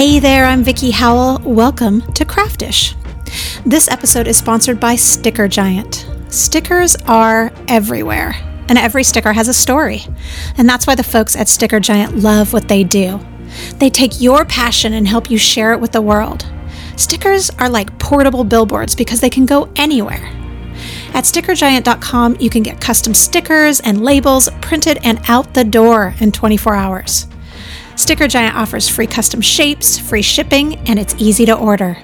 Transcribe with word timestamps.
Hey 0.00 0.18
there, 0.18 0.46
I'm 0.46 0.64
Vicki 0.64 0.92
Howell. 0.92 1.40
Welcome 1.44 2.00
to 2.14 2.24
Craftish. 2.24 2.94
This 3.66 3.86
episode 3.86 4.26
is 4.26 4.38
sponsored 4.38 4.80
by 4.80 4.96
Sticker 4.96 5.46
Giant. 5.46 6.06
Stickers 6.30 6.96
are 7.06 7.52
everywhere, 7.68 8.34
and 8.70 8.78
every 8.78 9.04
sticker 9.04 9.34
has 9.34 9.46
a 9.46 9.52
story. 9.52 10.00
And 10.56 10.66
that's 10.66 10.86
why 10.86 10.94
the 10.94 11.02
folks 11.02 11.36
at 11.36 11.48
Sticker 11.48 11.80
Giant 11.80 12.16
love 12.16 12.54
what 12.54 12.66
they 12.66 12.82
do. 12.82 13.20
They 13.76 13.90
take 13.90 14.22
your 14.22 14.46
passion 14.46 14.94
and 14.94 15.06
help 15.06 15.30
you 15.30 15.36
share 15.36 15.74
it 15.74 15.80
with 15.80 15.92
the 15.92 16.00
world. 16.00 16.46
Stickers 16.96 17.50
are 17.58 17.68
like 17.68 17.98
portable 17.98 18.44
billboards 18.44 18.94
because 18.94 19.20
they 19.20 19.28
can 19.28 19.44
go 19.44 19.70
anywhere. 19.76 20.32
At 21.12 21.24
stickergiant.com, 21.24 22.38
you 22.40 22.48
can 22.48 22.62
get 22.62 22.80
custom 22.80 23.12
stickers 23.12 23.80
and 23.80 24.02
labels 24.02 24.48
printed 24.62 24.98
and 25.04 25.20
out 25.28 25.52
the 25.52 25.64
door 25.64 26.14
in 26.20 26.32
24 26.32 26.74
hours. 26.74 27.26
Sticker 28.00 28.28
Giant 28.28 28.56
offers 28.56 28.88
free 28.88 29.06
custom 29.06 29.42
shapes, 29.42 29.98
free 29.98 30.22
shipping, 30.22 30.76
and 30.88 30.98
it's 30.98 31.14
easy 31.18 31.44
to 31.44 31.54
order. 31.54 31.98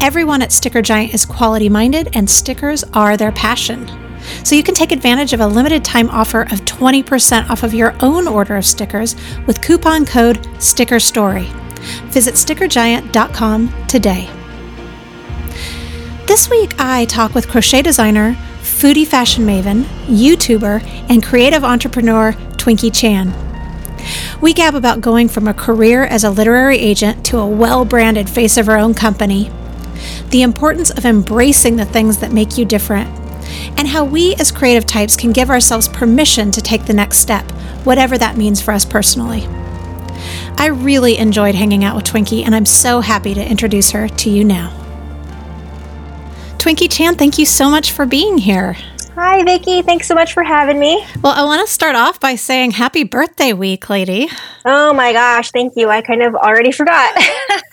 Everyone 0.00 0.40
at 0.40 0.50
Sticker 0.50 0.80
Giant 0.80 1.12
is 1.12 1.26
quality 1.26 1.68
minded, 1.68 2.08
and 2.14 2.28
stickers 2.28 2.84
are 2.94 3.18
their 3.18 3.30
passion. 3.30 3.86
So 4.44 4.54
you 4.54 4.62
can 4.62 4.74
take 4.74 4.92
advantage 4.92 5.34
of 5.34 5.40
a 5.40 5.46
limited 5.46 5.84
time 5.84 6.08
offer 6.08 6.44
of 6.44 6.64
20% 6.64 7.50
off 7.50 7.62
of 7.62 7.74
your 7.74 7.94
own 8.00 8.26
order 8.26 8.56
of 8.56 8.64
stickers 8.64 9.14
with 9.46 9.60
coupon 9.60 10.06
code 10.06 10.42
STICKERSTORY. 10.58 11.44
Visit 12.06 12.34
stickergiant.com 12.34 13.86
today. 13.88 14.26
This 16.26 16.48
week, 16.48 16.72
I 16.78 17.04
talk 17.04 17.34
with 17.34 17.46
crochet 17.46 17.82
designer, 17.82 18.32
foodie 18.62 19.06
fashion 19.06 19.44
maven, 19.44 19.82
YouTuber, 20.06 20.82
and 21.10 21.22
creative 21.22 21.62
entrepreneur 21.62 22.32
Twinkie 22.56 22.98
Chan. 22.98 23.49
We 24.40 24.52
gab 24.52 24.74
about 24.74 25.00
going 25.00 25.28
from 25.28 25.48
a 25.48 25.54
career 25.54 26.04
as 26.04 26.24
a 26.24 26.30
literary 26.30 26.78
agent 26.78 27.24
to 27.26 27.38
a 27.38 27.46
well 27.46 27.84
branded 27.84 28.28
face 28.28 28.56
of 28.56 28.66
her 28.66 28.76
own 28.76 28.94
company, 28.94 29.50
the 30.30 30.42
importance 30.42 30.90
of 30.90 31.04
embracing 31.04 31.76
the 31.76 31.84
things 31.84 32.18
that 32.18 32.32
make 32.32 32.56
you 32.56 32.64
different, 32.64 33.08
and 33.76 33.88
how 33.88 34.04
we 34.04 34.34
as 34.36 34.50
creative 34.50 34.86
types 34.86 35.16
can 35.16 35.32
give 35.32 35.50
ourselves 35.50 35.88
permission 35.88 36.50
to 36.52 36.60
take 36.60 36.86
the 36.86 36.92
next 36.92 37.18
step, 37.18 37.50
whatever 37.84 38.16
that 38.16 38.36
means 38.36 38.60
for 38.60 38.72
us 38.72 38.84
personally. 38.84 39.46
I 40.56 40.66
really 40.66 41.16
enjoyed 41.16 41.54
hanging 41.54 41.84
out 41.84 41.96
with 41.96 42.04
Twinkie, 42.04 42.44
and 42.44 42.54
I'm 42.54 42.66
so 42.66 43.00
happy 43.00 43.34
to 43.34 43.50
introduce 43.50 43.92
her 43.92 44.08
to 44.08 44.30
you 44.30 44.44
now. 44.44 44.76
Twinkie 46.58 46.90
Chan, 46.90 47.14
thank 47.16 47.38
you 47.38 47.46
so 47.46 47.70
much 47.70 47.92
for 47.92 48.04
being 48.04 48.36
here. 48.36 48.76
Hi, 49.22 49.44
Vicki. 49.44 49.82
Thanks 49.82 50.08
so 50.08 50.14
much 50.14 50.32
for 50.32 50.42
having 50.42 50.78
me. 50.78 51.04
Well, 51.20 51.34
I 51.34 51.44
want 51.44 51.60
to 51.60 51.70
start 51.70 51.94
off 51.94 52.18
by 52.18 52.36
saying 52.36 52.70
happy 52.70 53.04
birthday 53.04 53.52
week, 53.52 53.90
lady. 53.90 54.30
Oh 54.64 54.94
my 54.94 55.12
gosh, 55.12 55.50
thank 55.50 55.76
you. 55.76 55.90
I 55.90 56.00
kind 56.00 56.22
of 56.22 56.34
already 56.34 56.72
forgot. 56.72 57.14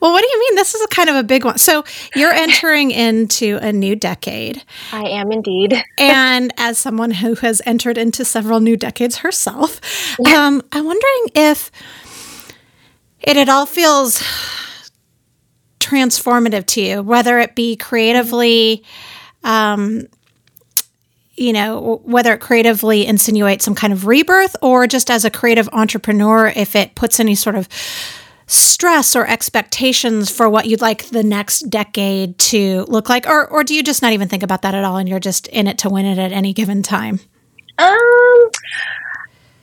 well, 0.00 0.10
what 0.10 0.22
do 0.22 0.26
you 0.28 0.40
mean? 0.40 0.56
This 0.56 0.74
is 0.74 0.82
a 0.82 0.88
kind 0.88 1.08
of 1.08 1.14
a 1.14 1.22
big 1.22 1.44
one. 1.44 1.56
So, 1.56 1.84
you're 2.16 2.32
entering 2.32 2.90
into 2.90 3.60
a 3.62 3.72
new 3.72 3.94
decade. 3.94 4.64
I 4.90 5.04
am 5.04 5.30
indeed. 5.30 5.80
and 5.98 6.52
as 6.56 6.80
someone 6.80 7.12
who 7.12 7.36
has 7.36 7.62
entered 7.64 7.96
into 7.96 8.24
several 8.24 8.58
new 8.58 8.76
decades 8.76 9.18
herself, 9.18 9.80
um, 10.26 10.60
I'm 10.72 10.84
wondering 10.84 11.28
if 11.36 11.70
it 13.20 13.36
at 13.36 13.48
all 13.48 13.66
feels 13.66 14.20
transformative 15.78 16.66
to 16.66 16.80
you, 16.80 17.02
whether 17.02 17.38
it 17.38 17.54
be 17.54 17.76
creatively, 17.76 18.82
um, 19.44 20.08
you 21.38 21.52
know, 21.52 22.00
whether 22.04 22.32
it 22.32 22.40
creatively 22.40 23.06
insinuates 23.06 23.64
some 23.64 23.74
kind 23.74 23.92
of 23.92 24.06
rebirth 24.06 24.56
or 24.62 24.86
just 24.86 25.10
as 25.10 25.24
a 25.24 25.30
creative 25.30 25.68
entrepreneur, 25.72 26.52
if 26.54 26.74
it 26.74 26.94
puts 26.94 27.20
any 27.20 27.34
sort 27.34 27.54
of 27.54 27.68
stress 28.48 29.14
or 29.14 29.26
expectations 29.26 30.30
for 30.30 30.48
what 30.48 30.66
you'd 30.66 30.80
like 30.80 31.04
the 31.10 31.22
next 31.22 31.68
decade 31.68 32.38
to 32.38 32.84
look 32.88 33.08
like 33.10 33.26
or 33.26 33.46
or 33.46 33.62
do 33.62 33.74
you 33.74 33.82
just 33.82 34.00
not 34.00 34.14
even 34.14 34.26
think 34.26 34.42
about 34.42 34.62
that 34.62 34.74
at 34.74 34.84
all 34.84 34.96
and 34.96 35.06
you're 35.06 35.20
just 35.20 35.46
in 35.48 35.66
it 35.66 35.76
to 35.76 35.90
win 35.90 36.06
it 36.06 36.18
at 36.18 36.32
any 36.32 36.54
given 36.54 36.82
time? 36.82 37.20
Um 37.76 38.50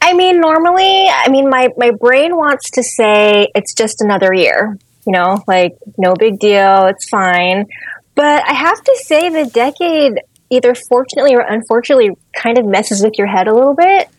i 0.02 0.14
mean 0.14 0.40
normally 0.40 1.08
i 1.10 1.28
mean 1.30 1.50
my 1.50 1.70
my 1.78 1.90
brain 2.00 2.36
wants 2.36 2.70
to 2.70 2.84
say 2.84 3.48
it's 3.56 3.74
just 3.74 4.02
another 4.02 4.32
year 4.34 4.78
you 5.08 5.12
know 5.12 5.42
like 5.48 5.76
no 5.98 6.14
big 6.14 6.38
deal 6.38 6.86
it's 6.86 7.10
fine. 7.10 7.66
But 8.14 8.44
i 8.48 8.54
have 8.54 8.82
to 8.82 9.00
say 9.04 9.30
the 9.30 9.50
decade 9.50 10.20
either 10.50 10.76
fortunately 10.76 11.36
or 11.36 11.42
unfortunately 11.42 12.12
kind 12.36 12.58
of 12.58 12.66
messes 12.66 13.04
with 13.04 13.18
your 13.18 13.28
head 13.28 13.48
a 13.48 13.54
little 13.54 13.74
bit. 13.74 14.10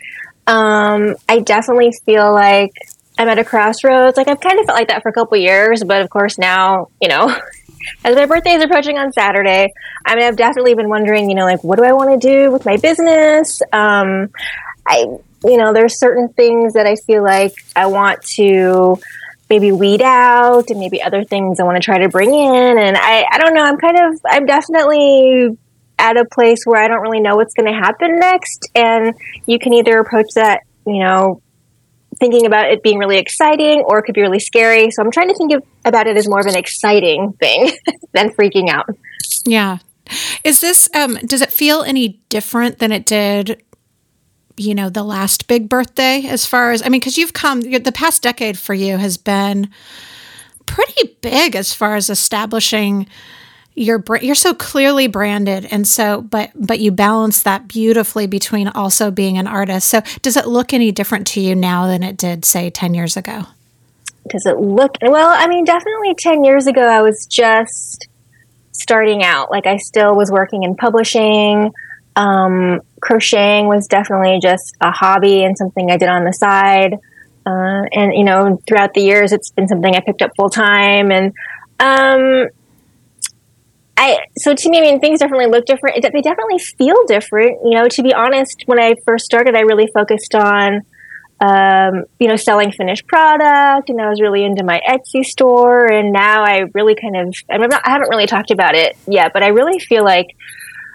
Um, 0.47 1.17
I 1.29 1.41
definitely 1.41 1.93
feel 2.05 2.33
like 2.33 2.73
I'm 3.19 3.29
at 3.29 3.39
a 3.39 3.45
crossroads. 3.45 4.17
Like 4.17 4.29
I've 4.29 4.41
kind 4.41 4.59
of 4.59 4.67
felt 4.67 4.79
like 4.79 4.89
that 4.89 5.03
for 5.03 5.09
a 5.09 5.13
couple 5.13 5.37
years, 5.39 5.83
but 5.85 6.03
of 6.03 6.11
course 6.11 6.39
now, 6.39 6.89
you 7.01 7.09
know, 7.09 7.29
as 8.05 8.15
my 8.17 8.27
birthday 8.27 8.53
is 8.53 8.65
approaching 8.65 8.99
on 8.99 9.13
Saturday, 9.13 9.73
I 10.05 10.17
mean, 10.17 10.25
I've 10.25 10.37
definitely 10.37 10.75
been 10.75 10.89
wondering, 10.89 11.29
you 11.29 11.37
know, 11.37 11.45
like 11.45 11.63
what 11.65 11.79
do 11.79 11.85
I 11.85 11.93
want 11.93 12.21
to 12.21 12.29
do 12.29 12.51
with 12.51 12.65
my 12.65 12.77
business? 12.77 13.63
Um, 13.73 14.31
I, 14.87 15.07
you 15.45 15.57
know, 15.57 15.73
there's 15.73 15.99
certain 15.99 16.29
things 16.29 16.75
that 16.75 16.87
I 16.87 16.97
feel 17.07 17.23
like 17.23 17.55
I 17.75 17.87
want 17.87 18.23
to 18.37 18.99
maybe 19.49 19.71
weed 19.73 20.03
out 20.03 20.71
and 20.71 20.81
maybe 20.81 21.01
other 21.01 21.25
things 21.25 21.61
I 21.61 21.65
want 21.65 21.77
to 21.77 21.83
try 21.83 21.99
to 21.99 22.09
bring 22.09 22.35
in. 22.35 22.79
And 22.79 22.97
I, 22.97 23.25
I 23.31 23.39
don't 23.39 23.55
know, 23.55 23.63
I'm 23.63 23.79
kind 23.79 23.97
of, 23.99 24.21
I'm 24.27 24.47
definitely 24.47 25.57
at 25.99 26.17
a 26.17 26.25
place 26.25 26.59
where 26.65 26.83
I 26.83 26.89
don't 26.89 27.01
really 27.01 27.21
know 27.21 27.37
what's 27.37 27.55
going 27.55 27.73
to 27.73 27.79
happen 27.79 28.19
next. 28.19 28.69
And 28.75 29.15
you 29.47 29.59
can 29.59 29.73
either 29.73 29.99
approach 29.99 30.27
that, 30.35 30.61
you 30.87 31.03
know, 31.03 31.41
thinking 32.19 32.47
about 32.47 32.71
it 32.71 32.83
being 32.83 32.99
really 32.99 33.19
exciting 33.19 33.83
or 33.87 33.99
it 33.99 34.03
could 34.03 34.15
be 34.15 34.23
really 34.23 34.41
scary. 34.41 34.91
So 34.91 35.03
I'm 35.03 35.11
trying 35.11 35.29
to 35.29 35.35
think 35.35 35.53
of, 35.53 35.63
about 35.85 36.07
it 36.07 36.17
as 36.17 36.29
more 36.29 36.41
of 36.41 36.47
an 36.47 36.57
exciting 36.57 37.33
thing 37.35 37.73
than 38.13 38.31
freaking 38.31 38.69
out. 38.69 38.87
Yeah. 39.45 39.79
Is 40.45 40.61
this, 40.61 40.89
um, 40.95 41.15
does 41.25 41.43
it 41.43 41.53
feel 41.53 41.83
any 41.83 42.21
different 42.29 42.79
than 42.79 42.93
it 42.93 43.07
did 43.07 43.63
you 44.59 44.75
know 44.75 44.89
the 44.89 45.03
last 45.03 45.49
big 45.49 45.69
birthday 45.69 46.25
as 46.27 46.47
far 46.47 46.73
as 46.73 46.81
i 46.81 46.89
mean 46.89 46.99
because 46.99 47.19
you've 47.19 47.35
come 47.35 47.61
the 47.61 47.93
past 47.93 48.23
decade 48.23 48.59
for 48.59 48.73
you 48.73 48.97
has 48.97 49.19
been 49.19 49.69
pretty 50.65 51.17
big 51.21 51.55
as 51.55 51.73
far 51.73 51.95
as 51.95 52.11
establishing 52.11 53.07
you're 53.77 54.03
you're 54.23 54.35
so 54.35 54.55
clearly 54.55 55.07
branded 55.07 55.69
and 55.71 55.87
so 55.87 56.23
but 56.23 56.51
but 56.55 56.81
you 56.81 56.91
balance 56.91 57.43
that 57.43 57.69
beautifully 57.69 58.27
between 58.27 58.69
also 58.69 59.11
being 59.11 59.37
an 59.37 59.47
artist. 59.47 59.89
So 59.89 60.01
does 60.23 60.37
it 60.37 60.47
look 60.47 60.73
any 60.73 60.91
different 60.91 61.27
to 61.29 61.41
you 61.41 61.55
now 61.55 61.87
than 61.87 62.03
it 62.03 62.17
did 62.17 62.45
say 62.47 62.71
10 62.71 62.95
years 62.95 63.17
ago? 63.19 63.45
Does 64.29 64.47
it 64.47 64.59
look 64.59 64.97
well 65.03 65.29
i 65.29 65.47
mean 65.47 65.65
definitely 65.65 66.15
10 66.15 66.43
years 66.43 66.67
ago 66.67 66.81
i 66.81 67.03
was 67.03 67.27
just 67.27 68.09
starting 68.73 69.23
out. 69.23 69.51
Like 69.51 69.67
i 69.67 69.77
still 69.77 70.17
was 70.17 70.31
working 70.31 70.63
in 70.63 70.75
publishing. 70.75 71.73
Um, 72.17 72.81
crocheting 73.03 73.69
was 73.69 73.87
definitely 73.89 74.39
just 74.41 74.75
a 74.81 74.91
hobby 74.91 75.45
and 75.45 75.57
something 75.57 75.91
i 75.91 75.99
did 75.99 76.09
on 76.09 76.25
the 76.25 76.33
side. 76.33 76.95
Uh, 77.45 77.85
and 77.93 78.15
you 78.15 78.25
know 78.25 78.61
throughout 78.67 78.95
the 78.95 79.03
years 79.03 79.33
it's 79.33 79.51
been 79.51 79.69
something 79.69 79.95
i 79.95 80.01
picked 80.01 80.23
up 80.23 80.35
full 80.35 80.49
time. 80.49 81.13
And 81.13 81.35
um, 81.79 82.49
I 83.97 84.19
so 84.37 84.55
to 84.55 84.71
me, 84.71 84.79
I 84.79 84.81
mean, 84.83 85.01
things 85.01 85.21
definitely 85.21 85.47
look 85.47 85.65
different. 85.65 86.03
They 86.03 86.21
definitely 86.21 86.59
feel 86.59 87.05
different. 87.07 87.59
You 87.65 87.77
know, 87.77 87.89
to 87.89 88.03
be 88.03 88.13
honest, 88.13 88.63
when 88.67 88.81
I 88.81 88.95
first 89.05 89.25
started, 89.25 89.55
I 89.55 89.61
really 89.61 89.87
focused 89.87 90.35
on, 90.35 90.83
um, 91.41 92.05
you 92.19 92.29
know, 92.29 92.37
selling 92.37 92.73
finished 92.73 93.07
product, 93.07 93.89
and 93.89 94.01
I 94.01 94.09
was 94.09 94.21
really 94.21 94.45
into 94.45 94.65
my 94.65 94.81
Etsy 94.87 95.25
store. 95.25 95.87
And 95.87 96.13
now 96.13 96.45
I 96.45 96.65
really 96.75 96.95
kind 96.95 97.17
of, 97.17 97.35
I'm 97.51 97.63
not, 97.63 97.87
I 97.87 97.91
haven't 97.91 98.11
really 98.11 98.27
talked 98.27 98.51
about 98.51 98.75
it 98.75 98.97
yet, 99.07 99.33
but 99.33 99.43
I 99.43 99.49
really 99.49 99.79
feel 99.79 100.05
like 100.05 100.27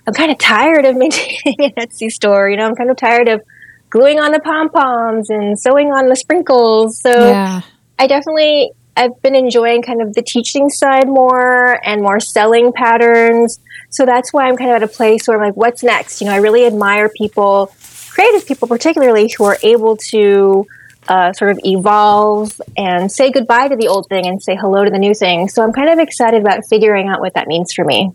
I'm 0.08 0.14
kind 0.14 0.32
of 0.32 0.38
tired 0.38 0.86
of 0.86 0.96
maintaining 0.98 1.60
an 1.60 1.72
Etsy 1.72 2.12
store. 2.12 2.50
You 2.50 2.58
know, 2.58 2.68
I'm 2.68 2.76
kind 2.76 2.92
of 2.92 2.98
tired 2.98 3.28
of 3.28 3.42
gluing 3.90 4.20
on 4.20 4.32
the 4.32 4.40
pom 4.40 4.70
poms 4.70 5.30
and 5.30 5.60
sewing 5.60 5.88
on 5.88 6.08
the 6.08 6.16
sprinkles. 6.16 7.00
So 7.02 7.10
yeah. 7.10 7.62
I 7.98 8.08
definitely 8.08 8.72
I've 8.96 9.22
been 9.22 9.36
enjoying 9.36 9.82
kind 9.82 10.02
of 10.02 10.14
the 10.14 10.22
teaching 10.22 10.70
side 10.70 11.08
more 11.08 11.80
and 11.86 12.02
more 12.02 12.20
selling 12.20 12.74
patterns. 12.74 13.60
So 13.90 14.06
that's 14.06 14.32
why 14.34 14.48
I'm 14.48 14.58
kind 14.58 14.72
of 14.72 14.78
at 14.78 14.84
a 14.84 14.88
place 14.88 15.28
where 15.28 15.38
I'm 15.38 15.44
like, 15.44 15.56
what's 15.56 15.84
next? 15.84 16.22
You 16.22 16.28
know, 16.28 16.34
I 16.34 16.38
really 16.38 16.66
admire 16.66 17.10
people, 17.10 17.74
creative 18.10 18.46
people 18.46 18.68
particularly, 18.68 19.34
who 19.38 19.46
are 19.46 19.58
able 19.64 19.98
to 20.12 20.66
uh, 21.08 21.34
sort 21.34 21.52
of 21.52 21.60
evolve 21.64 22.60
and 22.78 23.12
say 23.12 23.32
goodbye 23.32 23.68
to 23.68 23.76
the 23.76 23.88
old 23.88 24.08
thing 24.08 24.28
and 24.28 24.42
say 24.42 24.56
hello 24.56 24.84
to 24.84 24.92
the 24.92 25.00
new 25.00 25.14
thing. 25.14 25.50
So 25.50 25.64
I'm 25.64 25.74
kind 25.74 25.90
of 25.90 26.00
excited 26.00 26.42
about 26.42 26.64
figuring 26.70 27.08
out 27.08 27.20
what 27.20 27.34
that 27.34 27.48
means 27.48 27.74
for 27.74 27.84
me. 27.84 28.12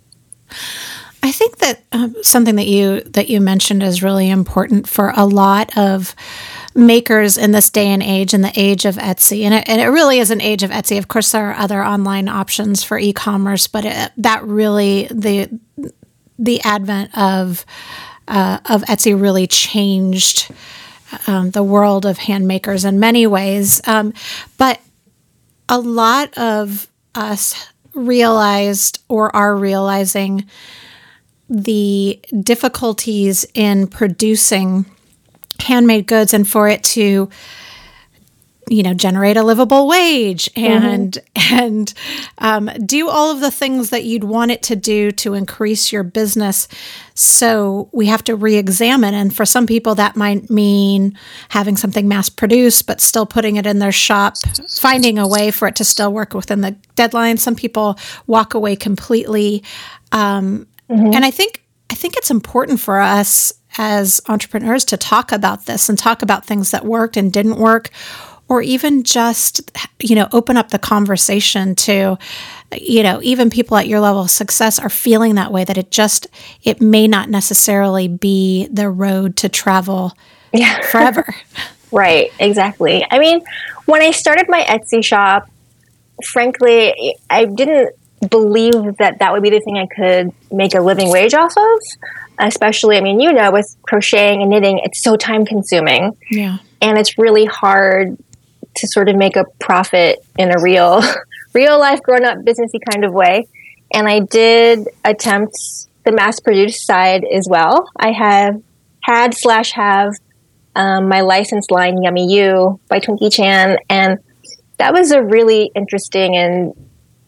I 1.26 1.32
think 1.32 1.58
that 1.58 1.82
um, 1.90 2.14
something 2.22 2.54
that 2.54 2.68
you 2.68 3.00
that 3.00 3.28
you 3.28 3.40
mentioned 3.40 3.82
is 3.82 4.00
really 4.00 4.30
important 4.30 4.88
for 4.88 5.12
a 5.16 5.26
lot 5.26 5.76
of 5.76 6.14
makers 6.72 7.36
in 7.36 7.50
this 7.50 7.68
day 7.68 7.88
and 7.88 8.00
age, 8.00 8.32
in 8.32 8.42
the 8.42 8.52
age 8.54 8.84
of 8.84 8.94
Etsy. 8.94 9.42
And 9.42 9.52
it, 9.52 9.68
and 9.68 9.80
it 9.80 9.88
really 9.88 10.20
is 10.20 10.30
an 10.30 10.40
age 10.40 10.62
of 10.62 10.70
Etsy. 10.70 10.98
Of 10.98 11.08
course, 11.08 11.32
there 11.32 11.50
are 11.50 11.56
other 11.56 11.82
online 11.82 12.28
options 12.28 12.84
for 12.84 12.96
e 12.96 13.12
commerce, 13.12 13.66
but 13.66 13.84
it, 13.84 14.12
that 14.18 14.44
really, 14.44 15.08
the, 15.10 15.50
the 16.38 16.60
advent 16.62 17.16
of, 17.18 17.66
uh, 18.28 18.60
of 18.66 18.82
Etsy 18.82 19.20
really 19.20 19.48
changed 19.48 20.52
um, 21.26 21.50
the 21.50 21.64
world 21.64 22.06
of 22.06 22.18
handmakers 22.18 22.86
in 22.86 23.00
many 23.00 23.26
ways. 23.26 23.80
Um, 23.88 24.12
but 24.58 24.80
a 25.68 25.80
lot 25.80 26.38
of 26.38 26.86
us 27.16 27.66
realized 27.94 29.02
or 29.08 29.34
are 29.34 29.56
realizing 29.56 30.46
the 31.48 32.20
difficulties 32.42 33.46
in 33.54 33.86
producing 33.86 34.86
handmade 35.60 36.06
goods 36.06 36.34
and 36.34 36.46
for 36.46 36.68
it 36.68 36.82
to 36.82 37.28
you 38.68 38.82
know 38.82 38.94
generate 38.94 39.36
a 39.36 39.42
livable 39.42 39.86
wage 39.86 40.50
and 40.56 41.18
mm-hmm. 41.34 41.64
and 41.64 41.94
um, 42.38 42.70
do 42.84 43.08
all 43.08 43.30
of 43.30 43.40
the 43.40 43.50
things 43.50 43.90
that 43.90 44.04
you'd 44.04 44.24
want 44.24 44.50
it 44.50 44.62
to 44.62 44.74
do 44.74 45.12
to 45.12 45.34
increase 45.34 45.92
your 45.92 46.02
business 46.02 46.66
so 47.14 47.88
we 47.92 48.06
have 48.06 48.24
to 48.24 48.34
re-examine 48.34 49.14
and 49.14 49.34
for 49.34 49.44
some 49.44 49.66
people 49.66 49.94
that 49.94 50.16
might 50.16 50.50
mean 50.50 51.16
having 51.48 51.76
something 51.76 52.08
mass 52.08 52.28
produced 52.28 52.86
but 52.86 53.00
still 53.00 53.24
putting 53.24 53.56
it 53.56 53.66
in 53.66 53.78
their 53.78 53.92
shop 53.92 54.36
finding 54.78 55.18
a 55.18 55.28
way 55.28 55.50
for 55.50 55.68
it 55.68 55.76
to 55.76 55.84
still 55.84 56.12
work 56.12 56.34
within 56.34 56.60
the 56.60 56.72
deadline 56.96 57.36
some 57.36 57.54
people 57.54 57.96
walk 58.26 58.54
away 58.54 58.74
completely 58.74 59.62
um, 60.10 60.66
mm-hmm. 60.90 61.12
and 61.12 61.24
i 61.24 61.30
think 61.30 61.64
i 61.90 61.94
think 61.94 62.16
it's 62.16 62.30
important 62.30 62.80
for 62.80 63.00
us 63.00 63.52
as 63.78 64.20
entrepreneurs 64.28 64.84
to 64.84 64.96
talk 64.96 65.32
about 65.32 65.66
this 65.66 65.88
and 65.88 65.98
talk 65.98 66.22
about 66.22 66.44
things 66.44 66.70
that 66.70 66.84
worked 66.84 67.16
and 67.16 67.32
didn't 67.32 67.56
work 67.56 67.90
or 68.48 68.62
even 68.62 69.02
just 69.02 69.70
you 70.00 70.14
know 70.14 70.28
open 70.32 70.56
up 70.56 70.70
the 70.70 70.78
conversation 70.78 71.74
to 71.74 72.16
you 72.74 73.02
know 73.02 73.20
even 73.22 73.50
people 73.50 73.76
at 73.76 73.86
your 73.86 74.00
level 74.00 74.22
of 74.22 74.30
success 74.30 74.78
are 74.78 74.88
feeling 74.88 75.34
that 75.34 75.52
way 75.52 75.64
that 75.64 75.76
it 75.76 75.90
just 75.90 76.26
it 76.62 76.80
may 76.80 77.06
not 77.06 77.28
necessarily 77.28 78.08
be 78.08 78.68
the 78.70 78.88
road 78.88 79.36
to 79.36 79.48
travel 79.48 80.12
yeah. 80.52 80.80
forever 80.90 81.34
right 81.92 82.32
exactly 82.38 83.06
i 83.10 83.18
mean 83.18 83.42
when 83.86 84.02
i 84.02 84.10
started 84.10 84.46
my 84.48 84.62
etsy 84.62 85.04
shop 85.04 85.48
frankly 86.24 87.16
i 87.30 87.44
didn't 87.44 87.94
believe 88.30 88.96
that 88.98 89.18
that 89.18 89.32
would 89.32 89.42
be 89.42 89.50
the 89.50 89.60
thing 89.60 89.76
i 89.76 89.86
could 89.86 90.32
make 90.50 90.74
a 90.74 90.80
living 90.80 91.10
wage 91.10 91.34
off 91.34 91.52
of 91.56 91.78
especially 92.38 92.96
i 92.96 93.00
mean 93.00 93.20
you 93.20 93.32
know 93.32 93.52
with 93.52 93.76
crocheting 93.82 94.40
and 94.42 94.50
knitting 94.50 94.80
it's 94.84 95.02
so 95.02 95.16
time 95.16 95.44
consuming 95.44 96.16
yeah 96.30 96.58
and 96.80 96.98
it's 96.98 97.18
really 97.18 97.44
hard 97.44 98.16
to 98.76 98.86
sort 98.86 99.08
of 99.08 99.16
make 99.16 99.36
a 99.36 99.44
profit 99.58 100.24
in 100.38 100.50
a 100.56 100.60
real, 100.60 101.02
real 101.54 101.78
life 101.78 102.02
grown 102.02 102.24
up 102.24 102.38
businessy 102.38 102.78
kind 102.90 103.04
of 103.04 103.12
way. 103.12 103.46
And 103.92 104.08
I 104.08 104.20
did 104.20 104.88
attempt 105.04 105.54
the 106.04 106.12
mass 106.12 106.40
produced 106.40 106.86
side 106.86 107.24
as 107.24 107.46
well. 107.48 107.88
I 107.96 108.12
have 108.12 108.62
had 109.00 109.34
slash 109.34 109.72
have 109.72 110.12
um, 110.74 111.08
my 111.08 111.22
licensed 111.22 111.70
line 111.70 112.02
Yummy 112.02 112.32
You 112.32 112.80
by 112.88 113.00
Twinkie 113.00 113.32
Chan, 113.32 113.78
and 113.88 114.18
that 114.78 114.92
was 114.92 115.10
a 115.10 115.22
really 115.22 115.70
interesting 115.74 116.36
and 116.36 116.74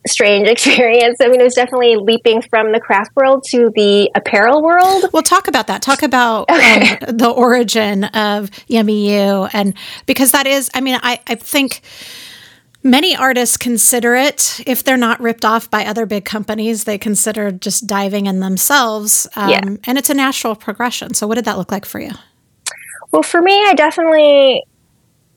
strange 0.07 0.49
experience. 0.51 1.19
I 1.21 1.29
mean, 1.29 1.41
it 1.41 1.45
was 1.45 1.55
definitely 1.55 1.97
leaping 1.97 2.43
from 2.43 2.73
the 2.73 2.81
craft 2.81 3.11
world 3.17 3.45
to 3.51 3.71
the 3.75 4.11
apparel 4.15 4.63
world. 4.63 5.07
Well, 5.13 5.23
talk 5.23 5.49
about 5.49 5.67
that. 5.67 5.83
Talk 5.83 6.03
about 6.03 6.51
okay. 6.51 6.99
um, 6.99 7.17
the 7.17 7.31
origin 7.31 8.05
of 8.05 8.51
Yummy 8.67 9.13
You, 9.13 9.49
and 9.53 9.75
because 10.07 10.33
that 10.33 10.47
is, 10.47 10.71
I 10.75 10.81
mean, 10.81 10.99
I, 11.03 11.21
I 11.27 11.35
think 11.35 11.83
many 12.83 13.17
artists 13.17 13.57
consider 13.57 14.15
it 14.15 14.61
if 14.67 14.85
they're 14.85 14.97
not 14.97 15.21
ripped 15.21 15.45
off 15.45 15.71
by 15.71 15.85
other 15.85 16.07
big 16.07 16.25
companies 16.25 16.85
they 16.85 16.97
consider 16.97 17.51
just 17.51 17.87
diving 17.87 18.27
in 18.27 18.41
themselves 18.41 19.27
um, 19.37 19.51
yeah. 19.51 19.61
and 19.85 19.99
it's 19.99 20.11
a 20.11 20.15
natural 20.15 20.55
progression 20.55 21.13
so 21.13 21.27
what 21.27 21.35
did 21.35 21.45
that 21.45 21.59
look 21.59 21.73
like 21.73 21.85
for 21.85 22.01
you 22.01 22.13
well 23.11 23.23
for 23.23 23.43
me 23.43 23.53
i 23.67 23.75
definitely 23.75 24.63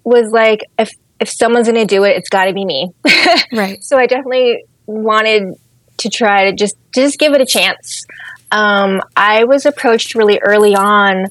was 0.03 0.31
like 0.31 0.61
if 0.77 0.91
if 1.21 1.29
someone's 1.29 1.67
going 1.67 1.79
to 1.79 1.85
do 1.85 2.03
it, 2.03 2.17
it's 2.17 2.29
got 2.29 2.45
to 2.45 2.53
be 2.53 2.65
me. 2.65 2.91
right. 3.53 3.81
So 3.83 3.97
I 3.97 4.07
definitely 4.07 4.65
wanted 4.87 5.53
to 5.99 6.09
try 6.09 6.49
to 6.49 6.53
just 6.53 6.75
just 6.93 7.19
give 7.19 7.33
it 7.33 7.41
a 7.41 7.45
chance. 7.45 8.05
Um, 8.51 9.01
I 9.15 9.45
was 9.45 9.65
approached 9.65 10.15
really 10.15 10.39
early 10.39 10.75
on 10.75 11.27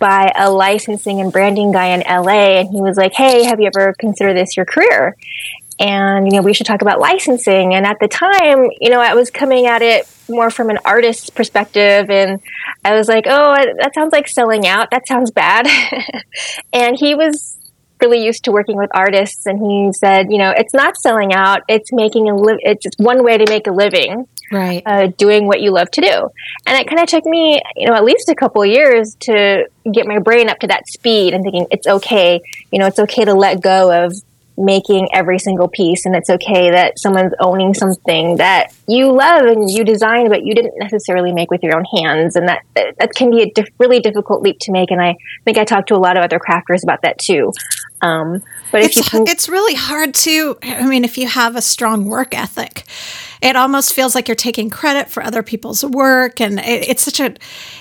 by 0.00 0.32
a 0.36 0.50
licensing 0.50 1.20
and 1.20 1.32
branding 1.32 1.72
guy 1.72 1.86
in 1.86 2.00
LA, 2.00 2.60
and 2.60 2.68
he 2.68 2.82
was 2.82 2.96
like, 2.96 3.12
"Hey, 3.14 3.44
have 3.44 3.60
you 3.60 3.70
ever 3.74 3.94
considered 3.98 4.36
this 4.36 4.56
your 4.56 4.66
career?" 4.66 5.16
And 5.80 6.26
you 6.26 6.32
know, 6.32 6.42
we 6.42 6.52
should 6.52 6.66
talk 6.66 6.82
about 6.82 6.98
licensing. 6.98 7.74
And 7.74 7.86
at 7.86 8.00
the 8.00 8.08
time, 8.08 8.68
you 8.80 8.90
know, 8.90 9.00
I 9.00 9.14
was 9.14 9.30
coming 9.30 9.66
at 9.66 9.82
it 9.82 10.08
more 10.28 10.50
from 10.50 10.68
an 10.68 10.78
artist's 10.84 11.30
perspective, 11.30 12.10
and 12.10 12.40
I 12.84 12.94
was 12.94 13.06
like, 13.06 13.26
"Oh, 13.28 13.54
that 13.78 13.94
sounds 13.94 14.12
like 14.12 14.26
selling 14.26 14.66
out. 14.66 14.90
That 14.90 15.06
sounds 15.06 15.30
bad." 15.30 15.68
and 16.72 16.96
he 16.98 17.14
was 17.14 17.56
really 18.00 18.24
used 18.24 18.44
to 18.44 18.52
working 18.52 18.76
with 18.76 18.90
artists 18.94 19.46
and 19.46 19.58
he 19.58 19.92
said 19.92 20.30
you 20.30 20.38
know 20.38 20.52
it's 20.56 20.74
not 20.74 20.96
selling 20.96 21.32
out. 21.32 21.62
It's 21.68 21.92
making 21.92 22.28
a 22.28 22.36
live 22.36 22.58
it's 22.62 22.86
one 22.98 23.24
way 23.24 23.38
to 23.38 23.46
make 23.48 23.66
a 23.66 23.72
living 23.72 24.26
right. 24.50 24.82
uh, 24.86 25.08
doing 25.18 25.46
what 25.46 25.60
you 25.60 25.70
love 25.70 25.90
to 25.92 26.00
do. 26.00 26.28
And 26.66 26.78
it 26.78 26.88
kind 26.88 27.00
of 27.00 27.08
took 27.08 27.24
me 27.24 27.60
you 27.76 27.86
know 27.86 27.94
at 27.94 28.04
least 28.04 28.28
a 28.28 28.34
couple 28.34 28.64
years 28.64 29.16
to 29.20 29.68
get 29.92 30.06
my 30.06 30.18
brain 30.18 30.48
up 30.48 30.58
to 30.60 30.66
that 30.68 30.88
speed 30.88 31.34
and 31.34 31.42
thinking 31.42 31.66
it's 31.70 31.86
okay 31.86 32.40
you 32.70 32.78
know 32.78 32.86
it's 32.86 32.98
okay 32.98 33.24
to 33.24 33.34
let 33.34 33.60
go 33.60 34.04
of 34.04 34.12
making 34.58 35.08
every 35.14 35.38
single 35.38 35.68
piece 35.68 36.04
and 36.04 36.16
it's 36.16 36.28
okay 36.28 36.72
that 36.72 36.98
someone's 36.98 37.32
owning 37.38 37.72
something 37.72 38.36
that 38.36 38.74
you 38.88 39.12
love 39.12 39.42
and 39.42 39.70
you 39.70 39.84
designed 39.84 40.28
but 40.28 40.44
you 40.44 40.52
didn't 40.52 40.74
necessarily 40.78 41.32
make 41.32 41.50
with 41.50 41.62
your 41.62 41.76
own 41.76 41.84
hands. 41.96 42.34
And 42.34 42.48
that 42.48 42.62
that 42.74 43.14
can 43.14 43.30
be 43.30 43.42
a 43.42 43.50
diff- 43.52 43.68
really 43.78 44.00
difficult 44.00 44.42
leap 44.42 44.58
to 44.60 44.72
make 44.72 44.90
and 44.90 45.00
i 45.00 45.16
think 45.44 45.58
i 45.58 45.64
talked 45.64 45.88
to 45.88 45.94
a 45.94 45.98
lot 45.98 46.16
of 46.16 46.24
other 46.24 46.38
crafters 46.38 46.82
about 46.82 47.02
that 47.02 47.18
too 47.18 47.52
um, 48.00 48.42
but 48.70 48.82
it's, 48.82 49.08
can- 49.08 49.26
it's 49.26 49.48
really 49.48 49.74
hard 49.74 50.14
to 50.14 50.56
i 50.62 50.86
mean 50.86 51.04
if 51.04 51.18
you 51.18 51.26
have 51.26 51.56
a 51.56 51.62
strong 51.62 52.04
work 52.06 52.34
ethic 52.34 52.84
it 53.40 53.56
almost 53.56 53.92
feels 53.92 54.14
like 54.14 54.28
you're 54.28 54.34
taking 54.34 54.70
credit 54.70 55.08
for 55.08 55.22
other 55.22 55.42
people's 55.42 55.84
work 55.84 56.40
and 56.40 56.58
it, 56.60 56.88
it's 56.88 57.02
such 57.02 57.20
a 57.20 57.34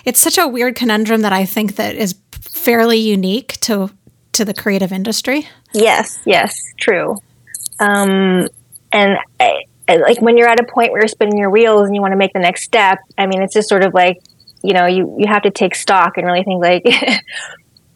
it's 0.05 0.19
such 0.19 0.37
a 0.37 0.47
weird 0.47 0.75
conundrum 0.75 1.21
that 1.21 1.33
i 1.33 1.45
think 1.45 1.75
that 1.75 1.95
is 1.95 2.15
fairly 2.31 2.97
unique 2.97 3.59
to 3.59 3.89
to 4.31 4.43
the 4.45 4.53
creative 4.53 4.91
industry 4.91 5.47
Yes, 5.73 6.19
yes, 6.25 6.55
true. 6.79 7.17
Um, 7.79 8.47
and 8.91 9.17
I, 9.39 9.63
I, 9.87 9.97
like 9.97 10.21
when 10.21 10.37
you're 10.37 10.47
at 10.47 10.59
a 10.59 10.63
point 10.63 10.91
where 10.91 11.01
you're 11.01 11.07
spinning 11.07 11.37
your 11.37 11.49
wheels 11.49 11.85
and 11.87 11.95
you 11.95 12.01
want 12.01 12.13
to 12.13 12.17
make 12.17 12.33
the 12.33 12.39
next 12.39 12.63
step, 12.63 12.99
I 13.17 13.27
mean, 13.27 13.41
it's 13.41 13.53
just 13.53 13.69
sort 13.69 13.83
of 13.83 13.93
like, 13.93 14.17
you 14.63 14.73
know, 14.73 14.85
you, 14.85 15.15
you 15.19 15.27
have 15.27 15.43
to 15.43 15.51
take 15.51 15.75
stock 15.75 16.17
and 16.17 16.25
really 16.25 16.43
think 16.43 16.63
like, 16.63 16.83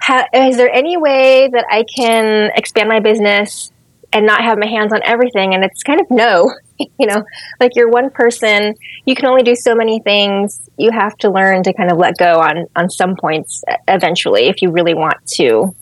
how, 0.01 0.25
is 0.33 0.57
there 0.57 0.71
any 0.71 0.97
way 0.97 1.49
that 1.51 1.65
I 1.69 1.83
can 1.95 2.51
expand 2.55 2.89
my 2.89 2.99
business 2.99 3.71
and 4.11 4.25
not 4.25 4.43
have 4.43 4.57
my 4.57 4.67
hands 4.67 4.91
on 4.91 5.01
everything? 5.03 5.53
And 5.53 5.63
it's 5.63 5.83
kind 5.83 6.01
of 6.01 6.09
no, 6.09 6.51
you 6.77 7.07
know, 7.07 7.23
like 7.59 7.75
you're 7.75 7.89
one 7.89 8.09
person, 8.09 8.75
you 9.05 9.15
can 9.15 9.27
only 9.27 9.43
do 9.43 9.55
so 9.55 9.75
many 9.75 9.99
things. 9.99 10.69
You 10.77 10.91
have 10.91 11.15
to 11.19 11.29
learn 11.29 11.63
to 11.63 11.73
kind 11.73 11.91
of 11.91 11.97
let 11.97 12.17
go 12.17 12.39
on, 12.39 12.65
on 12.75 12.89
some 12.89 13.15
points 13.15 13.63
eventually 13.87 14.47
if 14.47 14.61
you 14.61 14.71
really 14.71 14.93
want 14.93 15.17
to 15.35 15.75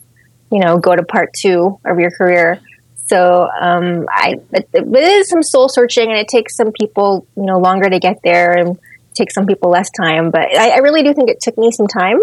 you 0.52 0.60
know, 0.60 0.78
go 0.78 0.96
to 0.96 1.04
part 1.04 1.34
two 1.34 1.80
of 1.86 2.00
your 2.00 2.12
career. 2.12 2.60
So 3.08 3.48
um, 3.60 4.06
I, 4.10 4.36
it, 4.52 4.70
it 4.74 4.96
is 4.96 5.30
some 5.30 5.44
soul 5.44 5.68
searching, 5.70 6.10
and 6.10 6.18
it 6.18 6.28
takes 6.28 6.56
some 6.56 6.72
people, 6.72 7.26
you 7.36 7.44
know, 7.44 7.58
longer 7.58 7.90
to 7.90 8.00
get 8.00 8.20
there, 8.24 8.58
and 8.58 8.78
takes 9.16 9.34
some 9.34 9.46
people 9.46 9.70
less 9.72 9.90
time. 9.90 10.32
But 10.32 10.56
I, 10.56 10.70
I 10.70 10.78
really 10.78 11.04
do 11.04 11.14
think 11.14 11.30
it 11.30 11.40
took 11.42 11.58
me 11.58 11.72
some 11.72 11.88
time. 11.88 12.20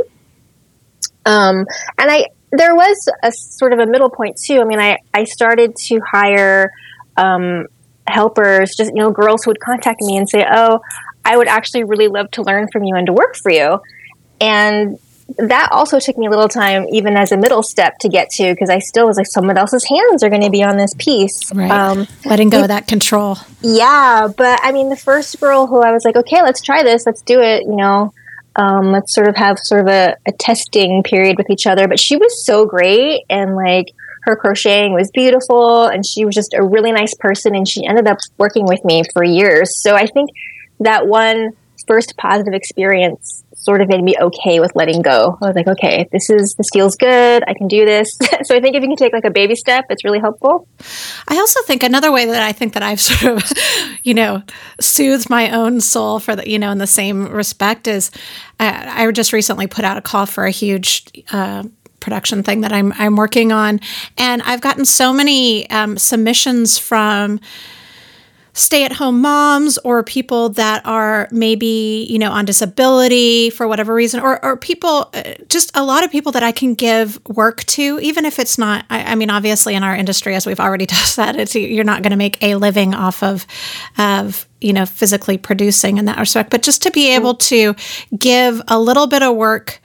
Um, 1.26 1.66
and 1.98 2.10
I, 2.10 2.26
there 2.52 2.74
was 2.74 3.08
a 3.22 3.32
sort 3.32 3.72
of 3.72 3.80
a 3.80 3.86
middle 3.86 4.10
point 4.10 4.38
too. 4.42 4.60
I 4.60 4.64
mean, 4.64 4.78
I, 4.78 4.98
I 5.12 5.24
started 5.24 5.76
to 5.86 6.00
hire 6.00 6.72
um, 7.16 7.66
helpers, 8.06 8.74
just 8.76 8.92
you 8.94 9.00
know, 9.00 9.10
girls 9.10 9.44
who 9.44 9.50
would 9.50 9.60
contact 9.60 10.00
me 10.00 10.16
and 10.16 10.28
say, 10.28 10.46
"Oh, 10.48 10.80
I 11.24 11.36
would 11.36 11.48
actually 11.48 11.84
really 11.84 12.08
love 12.08 12.30
to 12.32 12.42
learn 12.42 12.68
from 12.72 12.84
you 12.84 12.94
and 12.94 13.06
to 13.06 13.12
work 13.12 13.36
for 13.36 13.50
you." 13.50 13.80
And 14.40 14.98
that 15.38 15.70
also 15.72 15.98
took 15.98 16.16
me 16.16 16.26
a 16.26 16.30
little 16.30 16.48
time, 16.48 16.86
even 16.92 17.16
as 17.16 17.32
a 17.32 17.36
middle 17.36 17.62
step, 17.62 17.98
to 17.98 18.08
get 18.08 18.30
to 18.30 18.52
because 18.52 18.70
I 18.70 18.78
still 18.78 19.06
was 19.06 19.16
like, 19.16 19.26
someone 19.26 19.58
else's 19.58 19.84
hands 19.84 20.22
are 20.22 20.30
going 20.30 20.42
to 20.42 20.50
be 20.50 20.62
on 20.62 20.76
this 20.76 20.94
piece. 20.96 21.52
Right. 21.52 21.70
Um, 21.70 22.06
Letting 22.24 22.48
go 22.48 22.58
it, 22.58 22.62
of 22.62 22.68
that 22.68 22.86
control. 22.86 23.36
Yeah. 23.60 24.28
But 24.36 24.60
I 24.62 24.72
mean, 24.72 24.88
the 24.88 24.96
first 24.96 25.38
girl 25.40 25.66
who 25.66 25.80
I 25.80 25.90
was 25.90 26.04
like, 26.04 26.16
okay, 26.16 26.42
let's 26.42 26.62
try 26.62 26.82
this, 26.82 27.06
let's 27.06 27.22
do 27.22 27.40
it, 27.40 27.64
you 27.64 27.74
know, 27.74 28.12
um, 28.56 28.92
let's 28.92 29.14
sort 29.14 29.28
of 29.28 29.36
have 29.36 29.58
sort 29.58 29.82
of 29.82 29.88
a, 29.88 30.16
a 30.26 30.32
testing 30.32 31.02
period 31.02 31.36
with 31.38 31.50
each 31.50 31.66
other. 31.66 31.86
But 31.88 32.00
she 32.00 32.16
was 32.16 32.44
so 32.44 32.66
great 32.66 33.24
and 33.30 33.54
like, 33.54 33.86
her 34.26 34.34
crocheting 34.34 34.92
was 34.92 35.08
beautiful 35.12 35.86
and 35.86 36.04
she 36.04 36.24
was 36.24 36.34
just 36.34 36.52
a 36.52 36.62
really 36.62 36.90
nice 36.90 37.14
person 37.14 37.54
and 37.54 37.66
she 37.66 37.86
ended 37.86 38.08
up 38.08 38.18
working 38.38 38.66
with 38.66 38.84
me 38.84 39.04
for 39.12 39.22
years. 39.22 39.80
So 39.80 39.94
I 39.94 40.06
think 40.06 40.30
that 40.80 41.06
one 41.06 41.52
first 41.86 42.16
positive 42.16 42.52
experience 42.52 43.44
sort 43.66 43.82
of 43.82 43.88
made 43.88 44.02
me 44.02 44.14
okay 44.20 44.60
with 44.60 44.70
letting 44.76 45.02
go. 45.02 45.36
I 45.42 45.46
was 45.46 45.56
like, 45.56 45.66
okay, 45.66 46.08
this 46.12 46.30
is 46.30 46.54
this 46.54 46.68
feels 46.72 46.94
good. 46.96 47.42
I 47.46 47.52
can 47.52 47.66
do 47.66 47.84
this. 47.84 48.16
so 48.44 48.54
I 48.54 48.60
think 48.60 48.76
if 48.76 48.82
you 48.82 48.88
can 48.88 48.96
take 48.96 49.12
like 49.12 49.24
a 49.24 49.30
baby 49.30 49.56
step, 49.56 49.86
it's 49.90 50.04
really 50.04 50.20
helpful. 50.20 50.68
I 51.26 51.36
also 51.36 51.60
think 51.62 51.82
another 51.82 52.12
way 52.12 52.26
that 52.26 52.42
I 52.42 52.52
think 52.52 52.74
that 52.74 52.84
I've 52.84 53.00
sort 53.10 53.36
of, 53.36 53.52
you 54.04 54.14
know, 54.14 54.42
soothed 54.80 55.28
my 55.28 55.50
own 55.50 55.80
soul 55.80 56.20
for 56.20 56.36
the, 56.36 56.48
you 56.48 56.58
know, 56.58 56.70
in 56.70 56.78
the 56.78 56.86
same 56.86 57.28
respect 57.28 57.88
is 57.88 58.10
uh, 58.60 58.84
I 58.86 59.10
just 59.10 59.32
recently 59.32 59.66
put 59.66 59.84
out 59.84 59.96
a 59.96 60.00
call 60.00 60.26
for 60.26 60.44
a 60.44 60.50
huge 60.50 61.04
uh, 61.32 61.64
production 62.00 62.44
thing 62.44 62.60
that 62.60 62.72
I'm 62.72 62.92
I'm 62.92 63.16
working 63.16 63.50
on, 63.50 63.80
and 64.16 64.40
I've 64.42 64.60
gotten 64.60 64.84
so 64.84 65.12
many 65.12 65.68
um, 65.70 65.98
submissions 65.98 66.78
from 66.78 67.40
stay 68.56 68.84
at 68.84 68.92
home 68.92 69.20
moms 69.20 69.76
or 69.78 70.02
people 70.02 70.48
that 70.48 70.84
are 70.86 71.28
maybe, 71.30 72.06
you 72.08 72.18
know, 72.18 72.32
on 72.32 72.46
disability 72.46 73.50
for 73.50 73.68
whatever 73.68 73.94
reason, 73.94 74.18
or, 74.18 74.42
or 74.42 74.56
people, 74.56 75.10
uh, 75.12 75.34
just 75.50 75.70
a 75.76 75.84
lot 75.84 76.02
of 76.02 76.10
people 76.10 76.32
that 76.32 76.42
I 76.42 76.52
can 76.52 76.72
give 76.72 77.20
work 77.26 77.64
to, 77.64 78.00
even 78.00 78.24
if 78.24 78.38
it's 78.38 78.56
not, 78.56 78.86
I, 78.88 79.12
I 79.12 79.14
mean, 79.14 79.28
obviously 79.28 79.74
in 79.74 79.84
our 79.84 79.94
industry, 79.94 80.34
as 80.34 80.46
we've 80.46 80.58
already 80.58 80.86
touched 80.96 81.16
that, 81.16 81.36
it's, 81.36 81.54
you're 81.54 81.84
not 81.84 82.02
going 82.02 82.12
to 82.12 82.16
make 82.16 82.42
a 82.42 82.54
living 82.54 82.94
off 82.94 83.22
of, 83.22 83.46
of, 83.98 84.48
you 84.62 84.72
know, 84.72 84.86
physically 84.86 85.36
producing 85.36 85.98
in 85.98 86.06
that 86.06 86.18
respect, 86.18 86.50
but 86.50 86.62
just 86.62 86.82
to 86.82 86.90
be 86.90 87.14
able 87.14 87.34
to 87.34 87.74
give 88.18 88.62
a 88.68 88.80
little 88.80 89.06
bit 89.06 89.22
of 89.22 89.36
work 89.36 89.82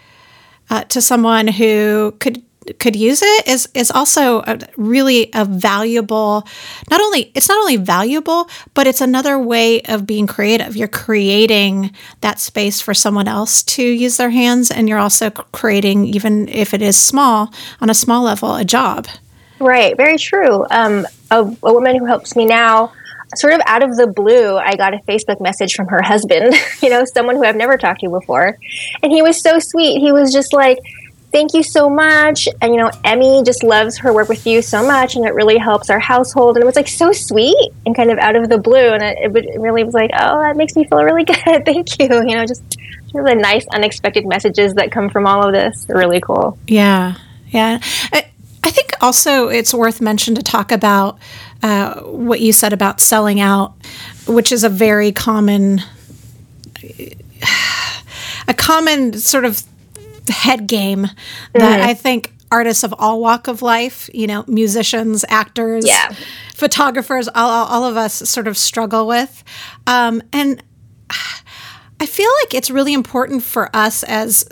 uh, 0.69 0.85
to 0.85 1.01
someone 1.01 1.47
who 1.47 2.15
could 2.19 2.41
could 2.79 2.95
use 2.95 3.21
it 3.23 3.47
is 3.47 3.67
is 3.73 3.89
also 3.89 4.41
a, 4.41 4.59
really 4.77 5.31
a 5.33 5.45
valuable 5.45 6.47
not 6.91 7.01
only 7.01 7.31
it's 7.33 7.49
not 7.49 7.57
only 7.57 7.75
valuable 7.75 8.47
but 8.75 8.85
it's 8.85 9.01
another 9.01 9.39
way 9.39 9.81
of 9.83 10.05
being 10.05 10.27
creative 10.27 10.75
you're 10.77 10.87
creating 10.87 11.91
that 12.21 12.39
space 12.39 12.79
for 12.79 12.93
someone 12.93 13.27
else 13.27 13.63
to 13.63 13.83
use 13.83 14.17
their 14.17 14.29
hands 14.29 14.69
and 14.69 14.87
you're 14.87 14.99
also 14.99 15.31
creating 15.31 16.05
even 16.05 16.47
if 16.49 16.73
it 16.73 16.83
is 16.83 16.97
small 16.97 17.51
on 17.81 17.89
a 17.89 17.95
small 17.95 18.23
level 18.23 18.55
a 18.55 18.63
job 18.63 19.07
right 19.59 19.97
very 19.97 20.17
true 20.17 20.65
um, 20.69 21.07
a, 21.31 21.39
a 21.63 21.73
woman 21.73 21.97
who 21.97 22.05
helps 22.05 22.35
me 22.35 22.45
now 22.45 22.91
sort 23.37 23.53
of 23.53 23.61
out 23.65 23.83
of 23.83 23.95
the 23.95 24.07
blue, 24.07 24.57
I 24.57 24.75
got 24.75 24.93
a 24.93 24.97
Facebook 25.07 25.39
message 25.39 25.73
from 25.73 25.87
her 25.87 26.01
husband, 26.01 26.53
you 26.81 26.89
know, 26.89 27.05
someone 27.05 27.37
who 27.37 27.45
I've 27.45 27.55
never 27.55 27.77
talked 27.77 28.01
to 28.01 28.09
before. 28.09 28.57
And 29.01 29.11
he 29.11 29.21
was 29.21 29.41
so 29.41 29.59
sweet. 29.59 29.99
He 29.99 30.11
was 30.11 30.33
just 30.33 30.53
like, 30.53 30.79
thank 31.31 31.53
you 31.53 31.63
so 31.63 31.89
much. 31.89 32.47
And, 32.61 32.73
you 32.73 32.79
know, 32.79 32.91
Emmy 33.03 33.43
just 33.43 33.63
loves 33.63 33.97
her 33.99 34.13
work 34.13 34.29
with 34.29 34.45
you 34.45 34.61
so 34.61 34.85
much 34.85 35.15
and 35.15 35.25
it 35.25 35.33
really 35.33 35.57
helps 35.57 35.89
our 35.89 35.99
household. 35.99 36.57
And 36.57 36.63
it 36.63 36.65
was 36.65 36.75
like 36.75 36.87
so 36.87 37.11
sweet 37.11 37.71
and 37.85 37.95
kind 37.95 38.11
of 38.11 38.17
out 38.19 38.35
of 38.35 38.49
the 38.49 38.57
blue. 38.57 38.89
And 38.89 39.01
it, 39.01 39.35
it 39.35 39.59
really 39.59 39.83
was 39.83 39.93
like, 39.93 40.11
oh, 40.13 40.41
that 40.41 40.57
makes 40.57 40.75
me 40.75 40.85
feel 40.85 41.03
really 41.03 41.23
good. 41.25 41.65
thank 41.65 41.99
you. 41.99 42.07
You 42.09 42.35
know, 42.35 42.45
just, 42.45 42.63
the 43.13 43.35
nice, 43.35 43.65
unexpected 43.73 44.25
messages 44.25 44.73
that 44.75 44.91
come 44.91 45.09
from 45.09 45.27
all 45.27 45.45
of 45.45 45.53
this 45.53 45.85
really 45.89 46.21
cool. 46.21 46.57
Yeah. 46.67 47.15
Yeah. 47.49 47.79
I, 48.13 48.25
I 48.63 48.69
think 48.69 48.93
also 49.01 49.47
it's 49.49 49.73
worth 49.73 49.99
mention 50.01 50.35
to 50.35 50.43
talk 50.43 50.71
about 50.71 51.19
uh, 51.61 52.01
what 52.01 52.39
you 52.39 52.53
said 52.53 52.73
about 52.73 53.01
selling 53.01 53.39
out, 53.39 53.73
which 54.27 54.51
is 54.51 54.63
a 54.63 54.69
very 54.69 55.11
common, 55.11 55.81
a 58.47 58.53
common 58.53 59.13
sort 59.13 59.45
of 59.45 59.63
head 60.31 60.67
game 60.67 61.03
that 61.53 61.79
mm-hmm. 61.79 61.89
I 61.89 61.93
think 61.93 62.33
artists 62.51 62.83
of 62.83 62.93
all 62.99 63.21
walk 63.21 63.47
of 63.47 63.61
life, 63.61 64.09
you 64.13 64.27
know, 64.27 64.43
musicians, 64.47 65.23
actors, 65.29 65.87
yeah. 65.87 66.13
photographers, 66.53 67.29
all, 67.29 67.65
all, 67.65 67.85
of 67.85 67.95
us 67.95 68.13
sort 68.13 68.47
of 68.47 68.57
struggle 68.57 69.07
with. 69.07 69.43
Um, 69.87 70.21
and 70.33 70.61
I 72.01 72.05
feel 72.05 72.29
like 72.41 72.53
it's 72.53 72.69
really 72.69 72.93
important 72.93 73.43
for 73.43 73.73
us 73.75 74.03
as 74.03 74.47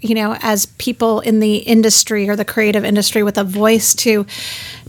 you 0.00 0.14
know 0.14 0.36
as 0.40 0.66
people 0.66 1.20
in 1.20 1.40
the 1.40 1.56
industry 1.56 2.28
or 2.28 2.36
the 2.36 2.44
creative 2.44 2.84
industry 2.84 3.22
with 3.22 3.36
a 3.36 3.42
voice 3.44 3.94
to 3.94 4.26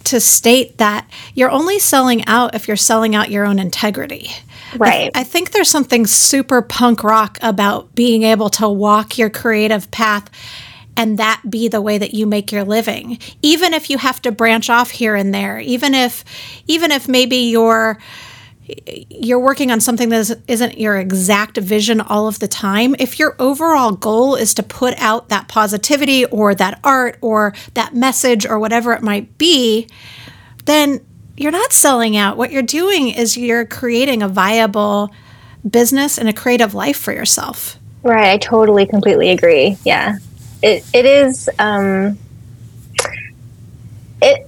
to 0.03 0.19
state 0.19 0.77
that 0.77 1.09
you're 1.33 1.49
only 1.49 1.79
selling 1.79 2.25
out 2.27 2.53
if 2.53 2.67
you're 2.67 2.77
selling 2.77 3.15
out 3.15 3.31
your 3.31 3.45
own 3.45 3.57
integrity 3.57 4.29
Right. 4.75 5.11
I, 5.15 5.21
I, 5.21 5.23
think 5.23 5.51
there's 5.51 5.69
something 5.69 6.05
super 6.05 6.61
punk 6.61 7.03
rock 7.03 7.37
about 7.41 7.95
being 7.95 8.23
able 8.23 8.49
to 8.51 8.67
walk 8.67 9.17
your 9.17 9.29
creative 9.29 9.89
path 9.91 10.29
and 10.97 11.19
that 11.19 11.41
be 11.47 11.67
the 11.67 11.81
way 11.81 11.97
that 11.97 12.13
you 12.13 12.25
make 12.25 12.51
your 12.51 12.63
living. 12.63 13.19
Even 13.41 13.73
if 13.73 13.89
you 13.89 13.97
have 13.99 14.21
to 14.23 14.31
branch 14.31 14.69
off 14.69 14.89
here 14.89 15.15
and 15.15 15.33
there, 15.33 15.59
even 15.59 15.93
if 15.93 16.25
even 16.67 16.91
if 16.91 17.07
maybe 17.07 17.37
you're 17.37 17.99
you're 19.09 19.39
working 19.39 19.71
on 19.71 19.79
something 19.79 20.09
that 20.09 20.41
isn't 20.47 20.77
your 20.77 20.97
exact 20.97 21.57
vision 21.57 22.01
all 22.01 22.27
of 22.27 22.39
the 22.39 22.47
time. 22.47 22.95
If 22.99 23.17
your 23.17 23.35
overall 23.39 23.91
goal 23.91 24.35
is 24.35 24.53
to 24.55 24.63
put 24.63 24.93
out 24.97 25.29
that 25.29 25.47
positivity 25.47 26.25
or 26.25 26.53
that 26.55 26.79
art 26.83 27.17
or 27.21 27.53
that 27.75 27.95
message 27.95 28.45
or 28.45 28.59
whatever 28.59 28.91
it 28.91 29.01
might 29.01 29.37
be, 29.37 29.87
then 30.65 30.99
you're 31.37 31.51
not 31.51 31.71
selling 31.71 32.17
out. 32.17 32.35
What 32.35 32.51
you're 32.51 32.63
doing 32.63 33.09
is 33.09 33.37
you're 33.37 33.65
creating 33.65 34.23
a 34.23 34.27
viable 34.27 35.11
business 35.67 36.17
and 36.17 36.27
a 36.27 36.33
creative 36.33 36.73
life 36.73 36.97
for 36.97 37.13
yourself. 37.13 37.77
Right. 38.03 38.33
I 38.33 38.37
totally, 38.37 38.85
completely 38.85 39.29
agree. 39.29 39.77
Yeah. 39.85 40.17
It, 40.63 40.83
it 40.93 41.05
is. 41.05 41.49
Um, 41.59 42.17
it, 44.21 44.47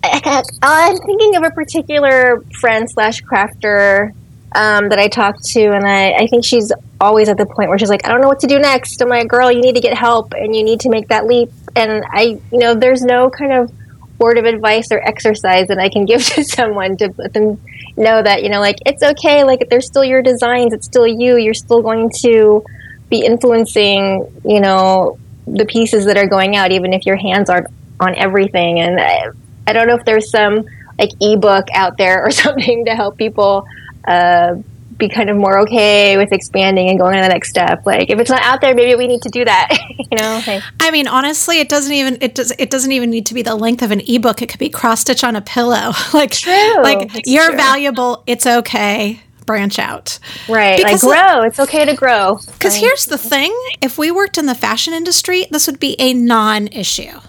I'm 0.62 0.98
thinking 0.98 1.36
of 1.36 1.43
a 1.43 1.51
particular 1.51 2.41
friend 2.60 2.89
slash 2.89 3.22
crafter 3.22 4.13
um, 4.55 4.89
that 4.89 4.98
I 4.98 5.08
talked 5.08 5.43
to, 5.50 5.72
and 5.72 5.88
I, 5.88 6.13
I 6.13 6.27
think 6.27 6.43
she's 6.43 6.72
always 7.00 7.29
at 7.29 7.38
the 7.38 7.46
point 7.46 7.69
where 7.69 7.77
she's 7.77 7.89
like, 7.89 8.05
I 8.05 8.10
don't 8.10 8.22
know 8.22 8.27
what 8.27 8.39
to 8.39 8.48
do 8.48 8.58
next. 8.58 9.01
I'm 9.01 9.10
like, 9.10 9.27
girl, 9.27 9.51
you 9.51 9.62
need 9.62 9.75
to 9.75 9.81
get 9.81 9.96
help 9.96 10.34
and 10.34 10.55
you 10.55 10.63
need 10.63 10.79
to 10.81 10.89
make 10.89 11.10
that 11.10 11.27
leap. 11.27 11.51
And 11.75 12.03
I, 12.10 12.39
you 12.51 12.58
know, 12.58 12.74
there's 12.74 13.03
no 13.03 13.29
kind 13.29 13.53
of 13.53 13.72
word 14.20 14.38
of 14.38 14.46
advice 14.46 14.92
or 14.92 15.00
exercise 15.00 15.68
that 15.68 15.80
I 15.80 15.90
can 15.90 16.06
give 16.06 16.24
to 16.36 16.44
someone 16.44 16.98
to 16.98 17.14
let 17.18 17.34
them 17.34 17.60
know 17.98 18.22
that, 18.22 18.44
you 18.44 18.50
know, 18.50 18.60
like 18.60 18.78
it's 18.86 19.04
okay, 19.04 19.44
like 19.44 19.70
they're 19.70 19.82
still 19.82 20.04
your 20.04 20.22
designs, 20.22 20.74
it's 20.74 20.86
still 20.86 21.08
you, 21.08 21.38
you're 21.38 21.54
still 21.54 21.82
going 21.82 22.10
to 22.22 22.64
be 23.10 23.26
influencing, 23.26 24.42
you 24.46 24.62
know, 24.62 25.18
the 25.48 25.66
pieces 25.66 26.06
that 26.06 26.18
are 26.18 26.28
going 26.28 26.56
out, 26.56 26.72
even 26.72 26.94
if 26.94 27.06
your 27.06 27.16
hands 27.16 27.50
aren't 27.50 27.68
on 28.00 28.16
everything. 28.16 28.80
And 28.80 29.00
I, 29.00 29.30
I 29.66 29.74
don't 29.74 29.88
know 29.88 29.96
if 29.96 30.06
there's 30.06 30.30
some 30.30 30.64
like 30.98 31.12
ebook 31.22 31.68
out 31.74 31.98
there 31.98 32.24
or 32.24 32.32
something 32.46 32.86
to 32.86 32.96
help 32.96 33.18
people 33.18 33.66
uh, 34.06 34.56
be 35.00 35.10
kind 35.10 35.29
of 35.29 35.38
more 35.38 35.58
okay 35.60 36.18
with 36.18 36.32
expanding 36.32 36.89
and 36.89 37.00
going 37.00 37.15
to 37.15 37.22
the 37.22 37.29
next 37.29 37.50
step. 37.50 37.86
Like 37.86 38.10
if 38.10 38.20
it's 38.20 38.29
not 38.29 38.41
out 38.44 38.62
there, 38.62 38.75
maybe 38.75 38.96
we 38.96 39.08
need 39.08 39.22
to 39.24 39.29
do 39.29 39.46
that. 39.46 39.79
you 39.98 40.18
know. 40.18 40.41
Like, 40.46 40.63
I 40.79 40.91
mean, 40.91 41.08
honestly, 41.08 41.60
it 41.60 41.70
doesn't 41.70 41.94
even 41.94 42.18
it 42.22 42.36
does 42.36 42.53
it 42.60 42.70
doesn't 42.70 42.91
even 42.91 43.10
need 43.10 43.25
to 43.27 43.34
be 43.34 43.41
the 43.41 43.56
length 43.56 43.82
of 43.82 43.91
an 43.91 44.01
ebook. 44.08 44.41
It 44.41 44.50
could 44.50 44.60
be 44.60 44.70
cross 44.70 45.01
stitch 45.01 45.24
on 45.24 45.36
a 45.36 45.41
pillow. 45.41 45.91
like 46.13 46.32
true. 46.32 46.84
like 46.84 47.15
it's 47.15 47.29
you're 47.29 47.48
true. 47.48 47.58
valuable. 47.58 48.24
It's 48.27 48.46
okay. 48.46 49.22
Branch 49.46 49.79
out. 49.79 50.20
Right. 50.48 50.77
Because 50.77 51.03
like 51.03 51.18
grow. 51.18 51.44
It's 51.44 51.60
okay 51.60 51.86
to 51.86 51.96
grow. 51.96 52.38
Because 52.46 52.74
right. 52.74 52.82
here's 52.82 53.06
the 53.06 53.18
thing: 53.18 53.56
if 53.82 53.98
we 53.98 54.12
worked 54.12 54.38
in 54.38 54.46
the 54.46 54.53
fashion 54.53 54.94
industry, 54.94 55.48
this 55.50 55.65
would 55.65 55.79
be 55.79 55.96
a 56.00 56.13
non-issue. 56.13 57.20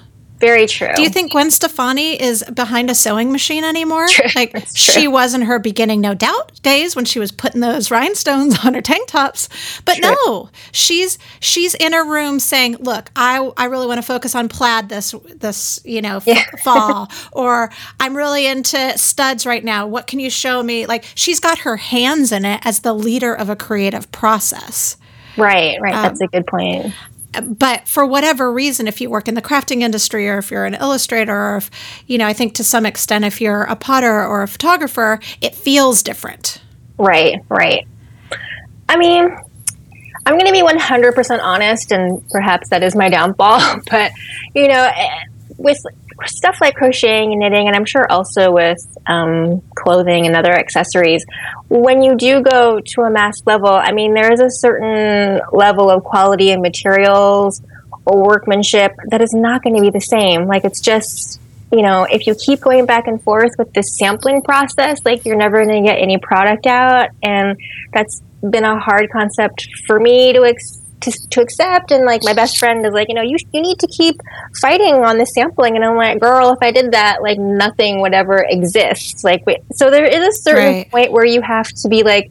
Very 0.40 0.66
true. 0.66 0.88
Do 0.96 1.02
you 1.02 1.10
think 1.10 1.32
Gwen 1.32 1.50
Stefani 1.50 2.20
is 2.20 2.42
behind 2.54 2.90
a 2.90 2.94
sewing 2.94 3.30
machine 3.30 3.62
anymore? 3.62 4.08
True. 4.08 4.24
Like 4.34 4.56
she 4.74 5.06
was 5.06 5.34
in 5.34 5.42
her 5.42 5.58
beginning, 5.58 6.00
no 6.00 6.14
doubt, 6.14 6.62
days 6.62 6.96
when 6.96 7.04
she 7.04 7.18
was 7.18 7.30
putting 7.30 7.60
those 7.60 7.90
rhinestones 7.90 8.58
on 8.64 8.72
her 8.72 8.80
tank 8.80 9.06
tops. 9.08 9.50
But 9.84 9.96
true. 9.96 10.16
no, 10.24 10.48
she's 10.72 11.18
she's 11.40 11.74
in 11.74 11.92
her 11.92 12.04
room 12.04 12.40
saying, 12.40 12.76
"Look, 12.80 13.10
I 13.14 13.50
I 13.58 13.66
really 13.66 13.86
want 13.86 13.98
to 13.98 14.06
focus 14.06 14.34
on 14.34 14.48
plaid 14.48 14.88
this 14.88 15.14
this 15.36 15.78
you 15.84 16.00
know 16.00 16.22
yeah. 16.24 16.44
fall, 16.64 17.10
or 17.32 17.70
I'm 18.00 18.16
really 18.16 18.46
into 18.46 18.96
studs 18.96 19.44
right 19.44 19.62
now. 19.62 19.86
What 19.86 20.06
can 20.06 20.20
you 20.20 20.30
show 20.30 20.62
me?" 20.62 20.86
Like 20.86 21.04
she's 21.14 21.38
got 21.38 21.58
her 21.60 21.76
hands 21.76 22.32
in 22.32 22.46
it 22.46 22.62
as 22.64 22.80
the 22.80 22.94
leader 22.94 23.34
of 23.34 23.50
a 23.50 23.56
creative 23.56 24.10
process. 24.10 24.96
Right, 25.36 25.80
right. 25.80 25.94
Um, 25.94 26.02
That's 26.02 26.20
a 26.22 26.26
good 26.26 26.46
point 26.46 26.94
but 27.42 27.86
for 27.88 28.04
whatever 28.04 28.52
reason, 28.52 28.88
if 28.88 29.00
you 29.00 29.10
work 29.10 29.28
in 29.28 29.34
the 29.34 29.42
crafting 29.42 29.82
industry 29.82 30.28
or 30.28 30.38
if 30.38 30.50
you're 30.50 30.64
an 30.64 30.74
illustrator 30.74 31.34
or 31.34 31.56
if, 31.58 31.70
you 32.06 32.18
know, 32.18 32.26
I 32.26 32.32
think 32.32 32.54
to 32.54 32.64
some 32.64 32.84
extent, 32.84 33.24
if 33.24 33.40
you're 33.40 33.62
a 33.62 33.76
potter 33.76 34.24
or 34.24 34.42
a 34.42 34.48
photographer, 34.48 35.20
it 35.40 35.54
feels 35.54 36.02
different. 36.02 36.60
Right, 36.98 37.40
right. 37.48 37.86
I 38.88 38.96
mean, 38.96 39.30
I'm 40.26 40.38
going 40.38 40.46
to 40.46 40.52
be 40.52 40.62
100% 40.62 41.40
honest, 41.42 41.92
and 41.92 42.26
perhaps 42.30 42.68
that 42.70 42.82
is 42.82 42.96
my 42.96 43.08
downfall, 43.08 43.60
but, 43.90 44.12
you 44.54 44.68
know, 44.68 44.90
eh, 44.94 45.18
with 45.56 45.78
stuff 46.26 46.58
like 46.60 46.74
crocheting 46.74 47.32
and 47.32 47.40
knitting, 47.40 47.66
and 47.66 47.76
I'm 47.76 47.84
sure 47.84 48.10
also 48.10 48.52
with 48.52 48.78
um, 49.06 49.62
clothing 49.74 50.26
and 50.26 50.36
other 50.36 50.52
accessories, 50.52 51.24
when 51.68 52.02
you 52.02 52.16
do 52.16 52.42
go 52.42 52.80
to 52.80 53.02
a 53.02 53.10
mass 53.10 53.36
level, 53.46 53.68
I 53.68 53.92
mean, 53.92 54.14
there 54.14 54.32
is 54.32 54.40
a 54.40 54.50
certain 54.50 55.40
level 55.52 55.90
of 55.90 56.04
quality 56.04 56.50
and 56.50 56.62
materials 56.62 57.62
or 58.06 58.24
workmanship 58.24 58.92
that 59.08 59.20
is 59.20 59.32
not 59.32 59.62
going 59.62 59.76
to 59.76 59.82
be 59.82 59.90
the 59.90 60.00
same. 60.00 60.46
Like, 60.46 60.64
it's 60.64 60.80
just, 60.80 61.40
you 61.72 61.82
know, 61.82 62.04
if 62.04 62.26
you 62.26 62.34
keep 62.34 62.60
going 62.60 62.86
back 62.86 63.06
and 63.06 63.22
forth 63.22 63.52
with 63.58 63.72
this 63.72 63.96
sampling 63.98 64.42
process, 64.42 65.00
like, 65.04 65.24
you're 65.24 65.36
never 65.36 65.64
going 65.64 65.82
to 65.82 65.88
get 65.88 65.98
any 65.98 66.18
product 66.18 66.66
out. 66.66 67.10
And 67.22 67.58
that's 67.92 68.22
been 68.42 68.64
a 68.64 68.78
hard 68.78 69.10
concept 69.10 69.68
for 69.86 70.00
me 70.00 70.32
to 70.32 70.44
ex- 70.44 70.79
to, 71.00 71.28
to 71.30 71.40
accept. 71.40 71.90
And 71.90 72.04
like 72.04 72.22
my 72.24 72.32
best 72.32 72.58
friend 72.58 72.84
is 72.84 72.92
like 72.92 73.08
you 73.08 73.14
know 73.14 73.22
you, 73.22 73.36
you 73.52 73.60
need 73.60 73.78
to 73.78 73.86
keep 73.86 74.20
fighting 74.60 74.94
on 74.96 75.18
the 75.18 75.26
sampling. 75.26 75.76
And 75.76 75.84
i'm 75.84 75.96
like 75.96 76.20
girl 76.20 76.50
if 76.50 76.58
i 76.62 76.70
did 76.70 76.92
that 76.92 77.22
like 77.22 77.38
nothing 77.38 78.00
would 78.00 78.14
ever 78.14 78.44
exist. 78.48 79.24
Like 79.24 79.46
wait, 79.46 79.58
so 79.74 79.90
there 79.90 80.06
is 80.06 80.22
a 80.22 80.32
certain 80.42 80.74
right. 80.74 80.90
point 80.90 81.12
where 81.12 81.24
you 81.24 81.42
have 81.42 81.68
to 81.68 81.88
be 81.88 82.02
like 82.02 82.30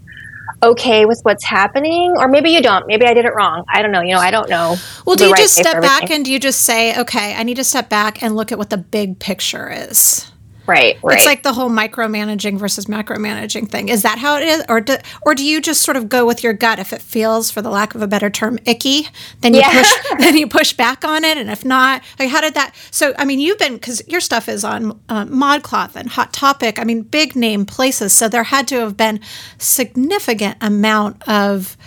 okay 0.61 1.05
with 1.05 1.19
what's 1.23 1.45
happening. 1.45 2.15
Or 2.17 2.27
maybe 2.27 2.49
you 2.49 2.61
don't. 2.61 2.87
Maybe 2.87 3.05
i 3.05 3.13
did 3.13 3.25
it 3.25 3.33
wrong. 3.33 3.63
I 3.69 3.81
don't 3.81 3.91
know. 3.91 4.01
You 4.01 4.15
know 4.15 4.21
i 4.21 4.31
don't 4.31 4.49
know 4.49 4.75
well 5.05 5.15
do 5.15 5.25
you 5.25 5.31
right 5.31 5.41
just 5.41 5.55
step 5.55 5.81
back 5.81 6.09
and 6.09 6.25
do 6.25 6.31
you 6.31 6.39
just 6.39 6.61
say 6.61 6.97
okay 6.99 7.35
i 7.35 7.43
need 7.43 7.57
to 7.57 7.63
step 7.63 7.89
back 7.89 8.23
and 8.23 8.35
look 8.35 8.51
at 8.51 8.57
what 8.57 8.69
the 8.69 8.77
big 8.77 9.19
picture 9.19 9.69
is 9.69 10.31
Right, 10.69 10.99
right. 11.01 11.17
It's 11.17 11.25
like 11.25 11.41
the 11.41 11.53
whole 11.53 11.69
micromanaging 11.69 12.59
versus 12.59 12.85
macromanaging 12.85 13.69
thing. 13.69 13.89
Is 13.89 14.03
that 14.03 14.19
how 14.19 14.37
it 14.37 14.43
is, 14.43 14.63
or 14.69 14.81
do, 14.81 14.97
or 15.23 15.33
do 15.33 15.43
you 15.43 15.61
just 15.61 15.81
sort 15.81 15.97
of 15.97 16.09
go 16.09 16.27
with 16.27 16.43
your 16.43 16.53
gut 16.53 16.77
if 16.77 16.93
it 16.93 17.01
feels, 17.01 17.49
for 17.49 17.63
the 17.63 17.71
lack 17.71 17.95
of 17.95 18.03
a 18.03 18.07
better 18.07 18.29
term, 18.29 18.59
icky? 18.65 19.07
Then 19.41 19.55
you 19.55 19.61
yeah. 19.61 19.81
push, 19.81 19.93
then 20.19 20.37
you 20.37 20.47
push 20.47 20.73
back 20.73 21.03
on 21.03 21.23
it, 21.23 21.37
and 21.37 21.49
if 21.49 21.65
not, 21.65 22.03
like 22.19 22.29
how 22.29 22.39
did 22.39 22.53
that? 22.53 22.75
So 22.91 23.15
I 23.17 23.25
mean, 23.25 23.39
you've 23.39 23.57
been 23.57 23.73
because 23.73 24.07
your 24.07 24.21
stuff 24.21 24.47
is 24.47 24.63
on 24.63 24.91
uh, 25.09 25.25
ModCloth 25.25 25.95
and 25.95 26.07
Hot 26.09 26.31
Topic. 26.33 26.77
I 26.77 26.83
mean, 26.83 27.01
big 27.01 27.35
name 27.35 27.65
places. 27.65 28.13
So 28.13 28.29
there 28.29 28.43
had 28.43 28.67
to 28.67 28.79
have 28.81 28.95
been 28.95 29.19
significant 29.57 30.57
amount 30.61 31.27
of 31.27 31.77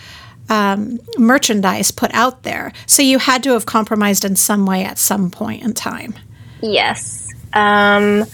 um, 0.49 0.99
merchandise 1.17 1.91
put 1.91 2.13
out 2.13 2.43
there. 2.43 2.73
So 2.85 3.01
you 3.01 3.19
had 3.19 3.43
to 3.43 3.51
have 3.51 3.65
compromised 3.65 4.25
in 4.25 4.35
some 4.35 4.65
way 4.65 4.83
at 4.83 4.97
some 4.97 5.31
point 5.31 5.63
in 5.63 5.73
time. 5.73 6.15
Yes. 6.61 7.29
Um, 7.53 8.25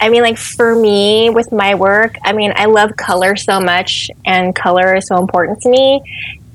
I 0.00 0.08
mean, 0.08 0.22
like 0.22 0.38
for 0.38 0.74
me 0.74 1.30
with 1.30 1.52
my 1.52 1.74
work, 1.74 2.16
I 2.24 2.32
mean, 2.32 2.52
I 2.56 2.66
love 2.66 2.96
color 2.96 3.36
so 3.36 3.60
much, 3.60 4.10
and 4.24 4.54
color 4.54 4.96
is 4.96 5.06
so 5.06 5.18
important 5.18 5.60
to 5.62 5.70
me. 5.70 6.02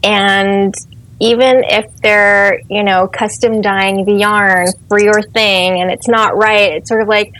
And 0.03 0.73
even 1.19 1.63
if 1.63 1.95
they're, 1.97 2.59
you 2.69 2.83
know, 2.83 3.07
custom 3.07 3.61
dyeing 3.61 4.05
the 4.05 4.13
yarn 4.13 4.67
for 4.87 4.99
your 4.99 5.21
thing 5.21 5.81
and 5.81 5.89
it's 5.89 6.07
not 6.07 6.37
right, 6.37 6.73
it's 6.73 6.89
sort 6.89 7.01
of 7.01 7.07
like, 7.07 7.33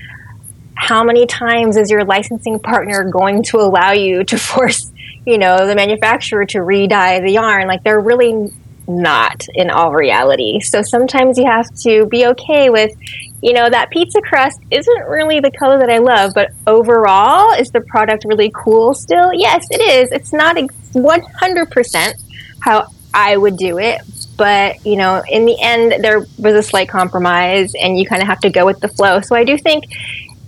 how 0.76 1.04
many 1.04 1.26
times 1.26 1.76
is 1.76 1.90
your 1.90 2.06
licensing 2.06 2.60
partner 2.60 3.10
going 3.10 3.44
to 3.44 3.58
allow 3.58 3.92
you 3.92 4.24
to 4.24 4.38
force, 4.38 4.92
you 5.26 5.38
know, 5.38 5.68
the 5.68 5.76
manufacturer 5.76 6.46
to 6.46 6.62
re-dye 6.62 7.20
the 7.20 7.32
yarn? 7.32 7.68
Like, 7.68 7.84
they're 7.84 8.00
really 8.00 8.52
not 8.88 9.46
in 9.54 9.70
all 9.70 9.92
reality. 9.94 10.60
So 10.62 10.82
sometimes 10.82 11.38
you 11.38 11.46
have 11.46 11.68
to 11.82 12.06
be 12.06 12.26
okay 12.28 12.70
with, 12.70 12.92
you 13.42 13.54
know, 13.54 13.70
that 13.70 13.90
pizza 13.92 14.22
crust 14.22 14.60
isn't 14.72 15.08
really 15.08 15.40
the 15.40 15.52
color 15.52 15.78
that 15.80 15.90
I 15.90 15.98
love, 15.98 16.32
but 16.34 16.52
overall, 16.66 17.54
is 17.54 17.70
the 17.72 17.82
product 17.82 18.24
really 18.26 18.52
cool 18.56 18.94
still? 18.94 19.34
Yes, 19.34 19.68
it 19.70 19.82
is. 19.82 20.12
It's 20.12 20.34
not 20.34 20.56
100% 20.56 22.14
how 22.62 22.88
I 23.14 23.36
would 23.36 23.58
do 23.58 23.78
it, 23.78 24.02
but, 24.38 24.86
you 24.86 24.96
know, 24.96 25.24
in 25.30 25.46
the 25.46 25.58
end, 25.62 26.04
there 26.04 26.20
was 26.20 26.54
a 26.54 26.64
slight 26.64 26.90
compromise 26.90 27.74
and 27.76 28.00
you 28.00 28.06
kind 28.06 28.22
of 28.22 28.28
have 28.28 28.40
to 28.42 28.50
go 28.50 28.66
with 28.66 28.80
the 28.80 28.88
flow. 28.88 29.22
So 29.22 29.36
I 29.36 29.44
do 29.44 29.58
think 29.58 29.86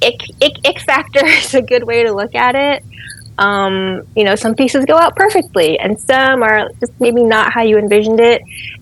ick, 0.02 0.22
ick, 0.42 0.66
ick 0.66 0.80
factor 0.80 1.26
is 1.26 1.54
a 1.54 1.62
good 1.62 1.84
way 1.84 2.04
to 2.04 2.14
look 2.14 2.36
at 2.36 2.56
it. 2.56 2.84
Um, 3.40 4.02
you 4.18 4.26
know, 4.26 4.36
some 4.36 4.54
pieces 4.54 4.84
go 4.86 4.98
out 4.98 5.16
perfectly 5.16 5.80
and 5.80 6.00
some 6.00 6.44
are 6.44 6.70
just 6.82 6.92
maybe 7.00 7.24
not 7.24 7.54
how 7.54 7.62
you 7.62 7.78
envisioned 7.78 8.20
it. 8.20 8.42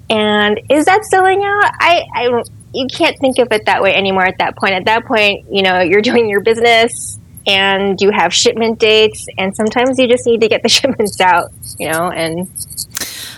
And 0.09 0.59
is 0.69 0.85
that 0.85 1.05
selling 1.05 1.43
out? 1.43 1.71
I, 1.79 2.03
I 2.15 2.43
you 2.73 2.87
can't 2.87 3.17
think 3.19 3.37
of 3.37 3.51
it 3.51 3.65
that 3.65 3.81
way 3.83 3.93
anymore 3.93 4.25
at 4.25 4.39
that 4.39 4.57
point. 4.57 4.73
At 4.73 4.85
that 4.85 5.05
point, 5.05 5.45
you 5.51 5.61
know, 5.61 5.81
you're 5.81 6.01
doing 6.11 6.27
your 6.27 6.41
business 6.41 7.19
and 7.45 8.01
you 8.01 8.11
have 8.11 8.33
shipment 8.33 8.79
dates 8.79 9.25
and 9.37 9.55
sometimes 9.55 9.97
you 9.99 10.07
just 10.07 10.25
need 10.25 10.41
to 10.41 10.47
get 10.47 10.63
the 10.63 10.69
shipments 10.77 11.21
out, 11.21 11.51
you 11.79 11.89
know, 11.91 12.09
and 12.09 12.49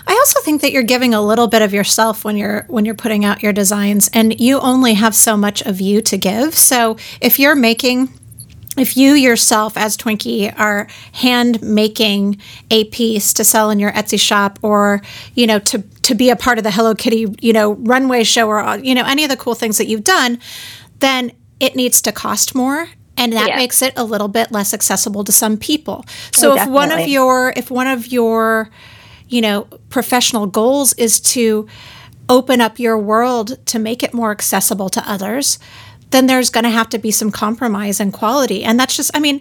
I 0.06 0.12
also 0.14 0.40
think 0.40 0.62
that 0.62 0.72
you're 0.72 0.82
giving 0.82 1.14
a 1.14 1.22
little 1.22 1.46
bit 1.46 1.62
of 1.62 1.72
yourself 1.72 2.24
when 2.24 2.36
you're 2.36 2.64
when 2.68 2.84
you're 2.84 2.96
putting 2.96 3.24
out 3.24 3.42
your 3.42 3.52
designs 3.52 4.10
and 4.12 4.40
you 4.40 4.58
only 4.58 4.94
have 4.94 5.14
so 5.14 5.36
much 5.36 5.62
of 5.62 5.80
you 5.80 6.00
to 6.02 6.18
give. 6.18 6.54
So 6.54 6.96
if 7.20 7.38
you're 7.38 7.54
making 7.54 8.08
if 8.76 8.96
you 8.96 9.12
yourself 9.12 9.76
as 9.76 9.96
Twinkie 9.96 10.56
are 10.58 10.86
hand 11.12 11.60
making 11.60 12.40
a 12.70 12.84
piece 12.84 13.32
to 13.34 13.44
sell 13.44 13.70
in 13.70 13.78
your 13.78 13.92
Etsy 13.92 14.18
shop 14.18 14.58
or, 14.62 15.02
you 15.34 15.46
know, 15.46 15.58
to 15.60 15.78
to 15.80 16.14
be 16.14 16.30
a 16.30 16.36
part 16.36 16.58
of 16.58 16.64
the 16.64 16.70
Hello 16.70 16.94
Kitty, 16.94 17.26
you 17.40 17.52
know, 17.52 17.72
runway 17.72 18.24
show 18.24 18.48
or 18.48 18.78
you 18.78 18.94
know, 18.94 19.04
any 19.04 19.24
of 19.24 19.30
the 19.30 19.36
cool 19.36 19.54
things 19.54 19.78
that 19.78 19.86
you've 19.86 20.04
done, 20.04 20.38
then 21.00 21.32
it 21.58 21.74
needs 21.74 22.00
to 22.02 22.12
cost 22.12 22.54
more 22.54 22.88
and 23.16 23.32
that 23.32 23.48
yeah. 23.48 23.56
makes 23.56 23.82
it 23.82 23.92
a 23.96 24.04
little 24.04 24.28
bit 24.28 24.50
less 24.50 24.72
accessible 24.72 25.24
to 25.24 25.32
some 25.32 25.56
people. 25.56 26.04
So 26.32 26.52
oh, 26.52 26.56
if 26.56 26.68
one 26.68 26.92
of 26.92 27.06
your 27.06 27.52
if 27.56 27.70
one 27.70 27.86
of 27.86 28.06
your 28.06 28.70
you 29.30 29.40
know, 29.40 29.62
professional 29.88 30.46
goals 30.46 30.92
is 30.94 31.20
to 31.20 31.66
open 32.28 32.60
up 32.60 32.78
your 32.78 32.98
world 32.98 33.64
to 33.66 33.78
make 33.78 34.02
it 34.02 34.12
more 34.12 34.30
accessible 34.30 34.90
to 34.90 35.10
others, 35.10 35.58
then 36.10 36.26
there's 36.26 36.50
going 36.50 36.64
to 36.64 36.70
have 36.70 36.88
to 36.90 36.98
be 36.98 37.10
some 37.10 37.30
compromise 37.30 38.00
in 38.00 38.12
quality. 38.12 38.64
And 38.64 38.78
that's 38.78 38.96
just, 38.96 39.10
I 39.14 39.20
mean, 39.20 39.40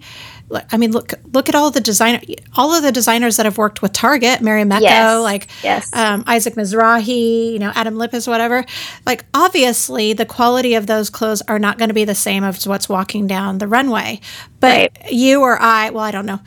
I 0.72 0.78
mean, 0.78 0.92
look 0.92 1.14
look 1.32 1.48
at 1.48 1.54
all 1.54 1.70
the 1.70 1.80
designer, 1.80 2.20
all 2.56 2.74
of 2.74 2.82
the 2.82 2.92
designers 2.92 3.38
that 3.38 3.46
have 3.46 3.58
worked 3.58 3.84
with 3.84 3.94
Target, 3.94 4.40
Marimekko, 4.40 4.82
yes. 4.82 5.22
like 5.22 5.48
yes. 5.64 5.96
Um, 5.96 6.24
Isaac 6.26 6.56
Mizrahi, 6.56 7.54
you 7.54 7.60
know, 7.60 7.72
Adam 7.76 7.98
Lippes, 7.98 8.26
whatever. 8.26 8.66
Like, 9.06 9.26
obviously, 9.34 10.14
the 10.14 10.26
quality 10.26 10.74
of 10.74 10.88
those 10.88 11.10
clothes 11.10 11.44
are 11.48 11.60
not 11.60 11.78
going 11.78 11.90
to 11.90 11.94
be 11.94 12.04
the 12.04 12.16
same 12.16 12.44
as 12.44 12.68
what's 12.68 12.90
walking 12.90 13.28
down 13.28 13.60
the 13.60 13.68
runway. 13.68 14.22
But 14.60 14.92
right. 15.00 15.12
you 15.12 15.42
or 15.42 15.62
I, 15.62 15.92
well, 15.92 16.04
I 16.04 16.12
don't 16.12 16.26
know, 16.26 16.40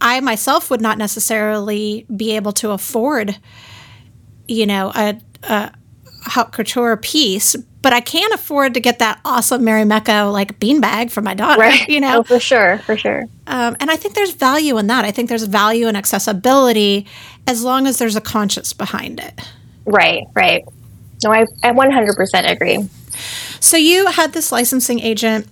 I 0.00 0.20
myself 0.20 0.70
would 0.70 0.82
not 0.82 0.98
necessarily 0.98 2.04
be 2.14 2.36
able 2.36 2.52
to 2.52 2.72
afford, 2.72 3.38
you 4.46 4.66
know, 4.66 4.92
a, 4.94 5.20
a 5.44 5.72
haute 6.28 6.52
couture 6.52 6.96
piece 6.96 7.56
but 7.80 7.92
I 7.92 8.00
can't 8.00 8.32
afford 8.34 8.74
to 8.74 8.80
get 8.80 8.98
that 8.98 9.20
awesome 9.24 9.62
Marimekko 9.62 10.32
like 10.32 10.58
beanbag 10.58 11.10
for 11.10 11.20
my 11.20 11.34
daughter. 11.34 11.60
Right. 11.60 11.88
You 11.88 12.00
know, 12.00 12.18
oh, 12.18 12.22
for 12.22 12.40
sure, 12.40 12.78
for 12.78 12.96
sure. 12.96 13.24
Um, 13.46 13.76
and 13.80 13.90
I 13.90 13.96
think 13.96 14.14
there's 14.14 14.32
value 14.32 14.76
in 14.78 14.88
that. 14.88 15.04
I 15.04 15.10
think 15.10 15.28
there's 15.28 15.44
value 15.44 15.86
in 15.86 15.96
accessibility 15.96 17.06
as 17.46 17.62
long 17.62 17.86
as 17.86 17.98
there's 17.98 18.16
a 18.16 18.20
conscience 18.20 18.72
behind 18.72 19.20
it. 19.20 19.40
Right, 19.86 20.24
right. 20.34 20.64
No, 21.24 21.32
I, 21.32 21.46
I 21.62 21.72
100% 21.72 22.50
agree. 22.50 22.88
So 23.60 23.76
you 23.76 24.06
had 24.06 24.32
this 24.32 24.52
licensing 24.52 25.00
agent 25.00 25.48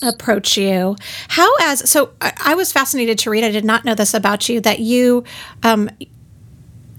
approach 0.00 0.56
you 0.56 0.94
how 1.26 1.52
as 1.62 1.90
so 1.90 2.10
I, 2.20 2.32
I 2.38 2.54
was 2.54 2.70
fascinated 2.70 3.18
to 3.18 3.30
read 3.30 3.42
i 3.42 3.50
did 3.50 3.64
not 3.64 3.84
know 3.84 3.96
this 3.96 4.14
about 4.14 4.48
you 4.48 4.60
that 4.60 4.78
you 4.78 5.24
um, 5.64 5.90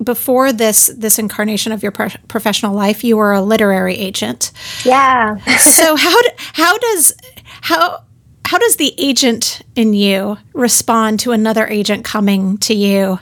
before 0.04 0.52
this 0.54 0.88
this 0.96 1.20
incarnation 1.20 1.72
of 1.72 1.84
your 1.84 1.92
pro- 1.92 2.10
professional 2.28 2.74
life, 2.74 3.04
you 3.04 3.18
were 3.18 3.34
a 3.34 3.42
literary 3.42 3.96
agent. 3.96 4.52
Yeah. 4.86 5.38
so 5.58 5.96
how 5.98 6.22
do, 6.22 6.30
how 6.38 6.78
does 6.78 7.14
how 7.62 8.04
how 8.46 8.58
does 8.58 8.78
the 8.78 8.94
agent 8.98 9.62
in 9.76 9.94
you 9.94 10.38
respond 10.54 11.20
to 11.22 11.32
another 11.32 11.68
agent 11.68 12.04
coming 12.04 12.58
to 12.60 12.74
you 12.74 13.20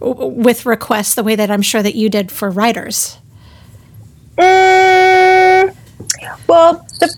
with 0.00 0.66
requests 0.66 1.14
the 1.14 1.22
way 1.22 1.36
that 1.36 1.50
I'm 1.50 1.62
sure 1.62 1.82
that 1.82 1.94
you 1.94 2.08
did 2.08 2.32
for 2.32 2.50
writers? 2.50 3.18
Mm, 4.36 5.74
well, 6.46 6.86
the 7.00 7.14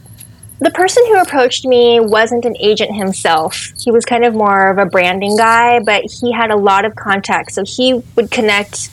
the 0.61 0.70
person 0.70 1.05
who 1.07 1.18
approached 1.20 1.64
me 1.64 2.01
wasn't 2.01 2.44
an 2.44 2.57
agent 2.61 2.94
himself. 2.94 3.73
He 3.79 3.90
was 3.90 4.05
kind 4.05 4.25
of 4.25 4.35
more 4.35 4.70
of 4.70 4.79
a 4.79 4.87
branding 4.87 5.37
guy, 5.37 5.81
but 5.81 6.05
he 6.20 6.33
had 6.33 6.51
a 6.51 6.57
lot 6.57 6.85
of 6.85 6.94
contacts. 6.94 7.55
So 7.55 7.64
he 7.64 8.03
would 8.14 8.31
connect 8.31 8.90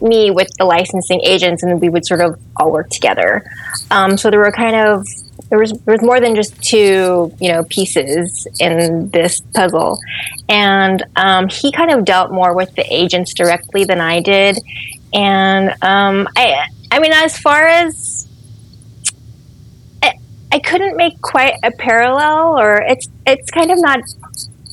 me 0.00 0.30
with 0.30 0.48
the 0.58 0.64
licensing 0.64 1.20
agents 1.22 1.62
and 1.62 1.80
we 1.80 1.88
would 1.88 2.06
sort 2.06 2.20
of 2.20 2.38
all 2.56 2.72
work 2.72 2.88
together. 2.90 3.44
Um, 3.90 4.16
so 4.16 4.30
there 4.30 4.40
were 4.40 4.52
kind 4.52 4.74
of 4.74 5.06
there 5.48 5.58
was 5.58 5.72
there 5.84 5.94
was 5.94 6.02
more 6.02 6.18
than 6.18 6.34
just 6.34 6.60
two 6.62 7.30
you 7.38 7.52
know 7.52 7.62
pieces 7.64 8.46
in 8.58 9.10
this 9.10 9.42
puzzle, 9.54 9.98
and 10.48 11.04
um, 11.16 11.46
he 11.48 11.70
kind 11.70 11.90
of 11.90 12.06
dealt 12.06 12.32
more 12.32 12.54
with 12.54 12.74
the 12.74 12.86
agents 12.90 13.34
directly 13.34 13.84
than 13.84 14.00
I 14.00 14.20
did, 14.20 14.56
and 15.12 15.70
um, 15.82 16.26
I 16.38 16.66
I 16.90 17.00
mean 17.00 17.12
as 17.12 17.38
far 17.38 17.68
as 17.68 18.11
I 20.52 20.58
couldn't 20.58 20.98
make 20.98 21.18
quite 21.22 21.54
a 21.62 21.70
parallel, 21.70 22.60
or 22.60 22.76
it's 22.82 23.08
it's 23.26 23.50
kind 23.50 23.70
of 23.70 23.78
not. 23.80 24.00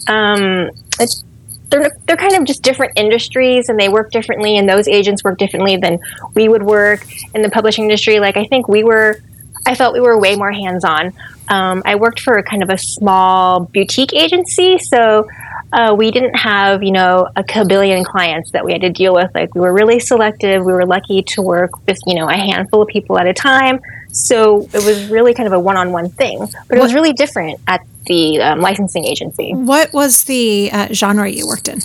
Um, 0.08 0.72
it's 1.00 1.24
they're 1.70 1.90
they're 2.06 2.18
kind 2.18 2.36
of 2.36 2.44
just 2.44 2.62
different 2.64 2.94
industries, 2.98 3.70
and 3.70 3.80
they 3.80 3.88
work 3.88 4.12
differently, 4.12 4.58
and 4.58 4.68
those 4.68 4.90
agents 4.90 5.24
work 5.24 5.38
differently 5.38 5.78
than 5.78 6.00
we 6.36 6.50
would 6.50 6.64
work 6.64 7.06
in 7.34 7.44
the 7.44 7.50
publishing 7.50 7.86
industry. 7.86 8.20
Like 8.20 8.36
I 8.36 8.46
think 8.46 8.68
we 8.68 8.84
were, 8.84 9.22
I 9.66 9.74
felt 9.74 9.94
we 9.94 10.02
were 10.02 10.20
way 10.20 10.36
more 10.36 10.52
hands 10.52 10.84
on. 10.84 11.14
Um, 11.48 11.82
I 11.86 11.96
worked 11.96 12.20
for 12.20 12.34
a 12.34 12.44
kind 12.44 12.62
of 12.62 12.70
a 12.70 12.78
small 12.78 13.62
boutique 13.62 14.14
agency, 14.14 14.80
so 14.80 15.30
uh, 15.72 15.96
we 15.98 16.12
didn't 16.12 16.36
have 16.36 16.84
you 16.84 16.92
know 16.92 17.26
a 17.38 17.44
kabillion 17.44 18.04
clients 18.04 18.52
that 18.52 18.66
we 18.66 18.74
had 18.74 18.82
to 18.82 18.90
deal 18.90 19.14
with. 19.14 19.32
Like 19.34 19.56
we 19.56 19.62
were 19.62 19.74
really 19.74 20.02
selective. 20.02 20.66
We 20.66 20.74
were 20.74 20.86
lucky 20.86 21.24
to 21.24 21.42
work 21.42 21.72
with 21.88 21.98
you 22.06 22.16
know 22.16 22.28
a 22.28 22.36
handful 22.36 22.82
of 22.82 22.90
people 22.90 23.18
at 23.18 23.28
a 23.28 23.34
time. 23.34 23.80
So 24.12 24.68
it 24.74 24.84
was 24.84 25.08
really 25.08 25.34
kind 25.34 25.48
of 25.48 25.54
a 25.54 25.60
one-on-one 25.60 26.10
thing, 26.10 26.40
but 26.68 26.78
it 26.78 26.82
was 26.82 26.94
really 26.94 27.14
different 27.14 27.60
at 27.68 27.82
the 28.08 28.42
um, 28.42 28.60
licensing 28.60 29.06
agency. 29.06 29.54
What 29.54 29.94
was 29.94 30.24
the 30.24 30.72
uh, 30.72 30.88
genre 30.94 31.30
you 31.30 31.48
worked 31.48 31.68
in? 31.68 31.80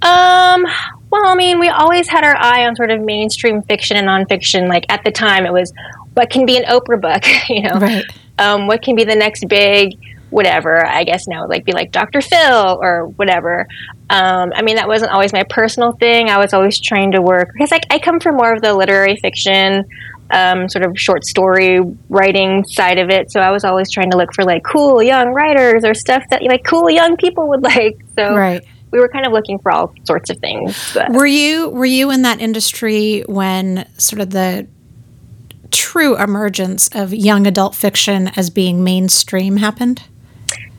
Um, 0.00 0.64
well, 1.10 1.26
I 1.26 1.34
mean, 1.34 1.58
we 1.58 1.68
always 1.68 2.08
had 2.08 2.24
our 2.24 2.36
eye 2.36 2.66
on 2.66 2.76
sort 2.76 2.90
of 2.90 3.00
mainstream 3.00 3.62
fiction 3.62 3.96
and 3.96 4.06
nonfiction. 4.06 4.68
Like 4.68 4.84
at 4.88 5.04
the 5.04 5.10
time, 5.10 5.44
it 5.44 5.52
was 5.52 5.72
what 6.14 6.30
can 6.30 6.46
be 6.46 6.56
an 6.56 6.64
Oprah 6.64 7.00
book, 7.00 7.24
you 7.48 7.62
know, 7.62 7.78
right? 7.78 8.04
Um, 8.38 8.66
what 8.66 8.82
can 8.82 8.94
be 8.94 9.04
the 9.04 9.16
next 9.16 9.46
big 9.48 9.98
whatever. 10.30 10.84
I 10.86 11.04
guess 11.04 11.26
now 11.26 11.46
like 11.46 11.64
be 11.64 11.72
like 11.72 11.92
Dr. 11.92 12.20
Phil 12.20 12.78
or 12.80 13.06
whatever. 13.06 13.66
Um, 14.10 14.52
I 14.54 14.62
mean, 14.62 14.76
that 14.76 14.88
wasn't 14.88 15.12
always 15.12 15.32
my 15.32 15.44
personal 15.44 15.92
thing. 15.92 16.28
I 16.28 16.38
was 16.38 16.52
always 16.52 16.80
trying 16.80 17.12
to 17.12 17.22
work 17.22 17.50
because 17.52 17.72
I, 17.72 17.80
I 17.90 17.98
come 17.98 18.20
from 18.20 18.36
more 18.36 18.52
of 18.52 18.62
the 18.62 18.74
literary 18.74 19.16
fiction, 19.16 19.84
um, 20.30 20.68
sort 20.68 20.84
of 20.84 20.98
short 20.98 21.24
story 21.24 21.80
writing 22.08 22.64
side 22.64 22.98
of 22.98 23.10
it. 23.10 23.30
So 23.30 23.40
I 23.40 23.50
was 23.50 23.64
always 23.64 23.90
trying 23.90 24.10
to 24.10 24.16
look 24.16 24.34
for 24.34 24.44
like 24.44 24.62
cool 24.64 25.02
young 25.02 25.32
writers 25.32 25.84
or 25.84 25.94
stuff 25.94 26.22
that 26.30 26.42
like 26.42 26.64
cool 26.64 26.90
young 26.90 27.16
people 27.16 27.48
would 27.48 27.62
like. 27.62 27.98
So 28.16 28.34
right. 28.34 28.62
we 28.90 29.00
were 29.00 29.08
kind 29.08 29.26
of 29.26 29.32
looking 29.32 29.58
for 29.58 29.72
all 29.72 29.94
sorts 30.04 30.30
of 30.30 30.38
things. 30.38 30.92
But. 30.94 31.10
Were 31.10 31.26
you 31.26 31.68
were 31.70 31.86
you 31.86 32.10
in 32.10 32.22
that 32.22 32.40
industry 32.40 33.22
when 33.26 33.88
sort 33.98 34.20
of 34.20 34.30
the 34.30 34.66
true 35.70 36.16
emergence 36.16 36.88
of 36.94 37.12
young 37.12 37.46
adult 37.46 37.74
fiction 37.74 38.28
as 38.36 38.50
being 38.50 38.84
mainstream 38.84 39.58
happened? 39.58 40.02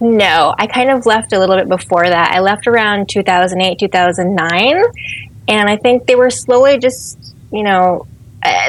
No, 0.01 0.55
I 0.57 0.67
kind 0.67 0.89
of 0.89 1.05
left 1.05 1.33
a 1.33 1.39
little 1.39 1.57
bit 1.57 1.67
before 1.67 2.07
that. 2.07 2.31
I 2.31 2.39
left 2.39 2.67
around 2.67 3.09
2008, 3.09 3.77
2009, 3.79 4.83
and 5.47 5.69
I 5.69 5.75
think 5.75 6.07
they 6.07 6.15
were 6.15 6.29
slowly 6.29 6.77
just, 6.77 7.35
you 7.51 7.63
know, 7.63 8.07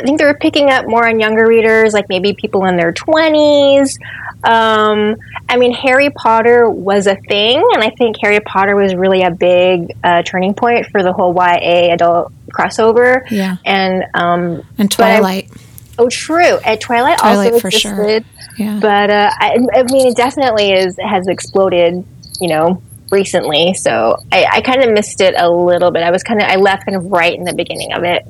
I 0.01 0.05
think 0.05 0.19
they're 0.19 0.35
picking 0.35 0.71
up 0.71 0.87
more 0.87 1.07
on 1.07 1.21
younger 1.21 1.47
readers, 1.47 1.93
like 1.93 2.09
maybe 2.09 2.33
people 2.33 2.65
in 2.65 2.77
their 2.77 2.93
20s. 2.93 3.99
Um, 4.43 5.17
I 5.49 5.57
mean, 5.57 5.73
Harry 5.73 6.11
Potter 6.11 6.69
was 6.69 7.07
a 7.07 7.17
thing, 7.17 7.63
and 7.75 7.83
I 7.83 7.91
think 7.91 8.17
Harry 8.23 8.41
Potter 8.41 8.75
was 8.75 8.95
really 8.95 9.23
a 9.23 9.31
big 9.31 9.95
uh, 10.03 10.23
turning 10.23 10.55
point 10.55 10.87
for 10.87 11.03
the 11.03 11.13
whole 11.13 11.35
YA 11.35 11.93
adult 11.93 12.33
crossover. 12.51 13.31
Yeah. 13.31 13.57
And, 13.65 14.05
um, 14.15 14.63
and 14.79 14.91
Twilight. 14.91 15.51
I, 15.53 15.61
oh, 15.99 16.09
true. 16.09 16.59
At 16.65 16.81
Twilight, 16.81 17.19
Twilight 17.19 17.53
also 17.53 17.57
existed. 17.57 17.61
For 17.61 17.71
sure. 17.71 18.21
Yeah. 18.57 18.79
But 18.81 19.11
uh, 19.11 19.31
I, 19.39 19.59
I, 19.75 19.83
mean, 19.85 20.09
it 20.09 20.17
definitely 20.17 20.73
is 20.73 20.97
has 20.99 21.27
exploded. 21.29 22.05
You 22.41 22.49
know, 22.49 22.83
recently. 23.11 23.75
So 23.75 24.17
I, 24.33 24.47
I 24.51 24.61
kind 24.61 24.83
of 24.83 24.93
missed 24.93 25.21
it 25.21 25.35
a 25.37 25.51
little 25.51 25.91
bit. 25.91 26.03
I 26.03 26.11
was 26.11 26.23
kind 26.23 26.41
of 26.41 26.49
I 26.49 26.57
left 26.57 26.87
kind 26.87 26.97
of 26.97 27.07
right 27.07 27.35
in 27.35 27.45
the 27.45 27.53
beginning 27.53 27.93
of 27.93 28.05
it. 28.05 28.25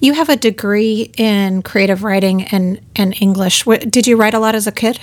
You 0.00 0.14
have 0.14 0.28
a 0.28 0.36
degree 0.36 1.10
in 1.16 1.62
creative 1.62 2.04
writing 2.04 2.44
and 2.44 2.80
and 2.94 3.14
English. 3.20 3.64
Did 3.64 4.06
you 4.06 4.16
write 4.16 4.34
a 4.34 4.38
lot 4.38 4.54
as 4.54 4.66
a 4.66 4.72
kid? 4.72 4.98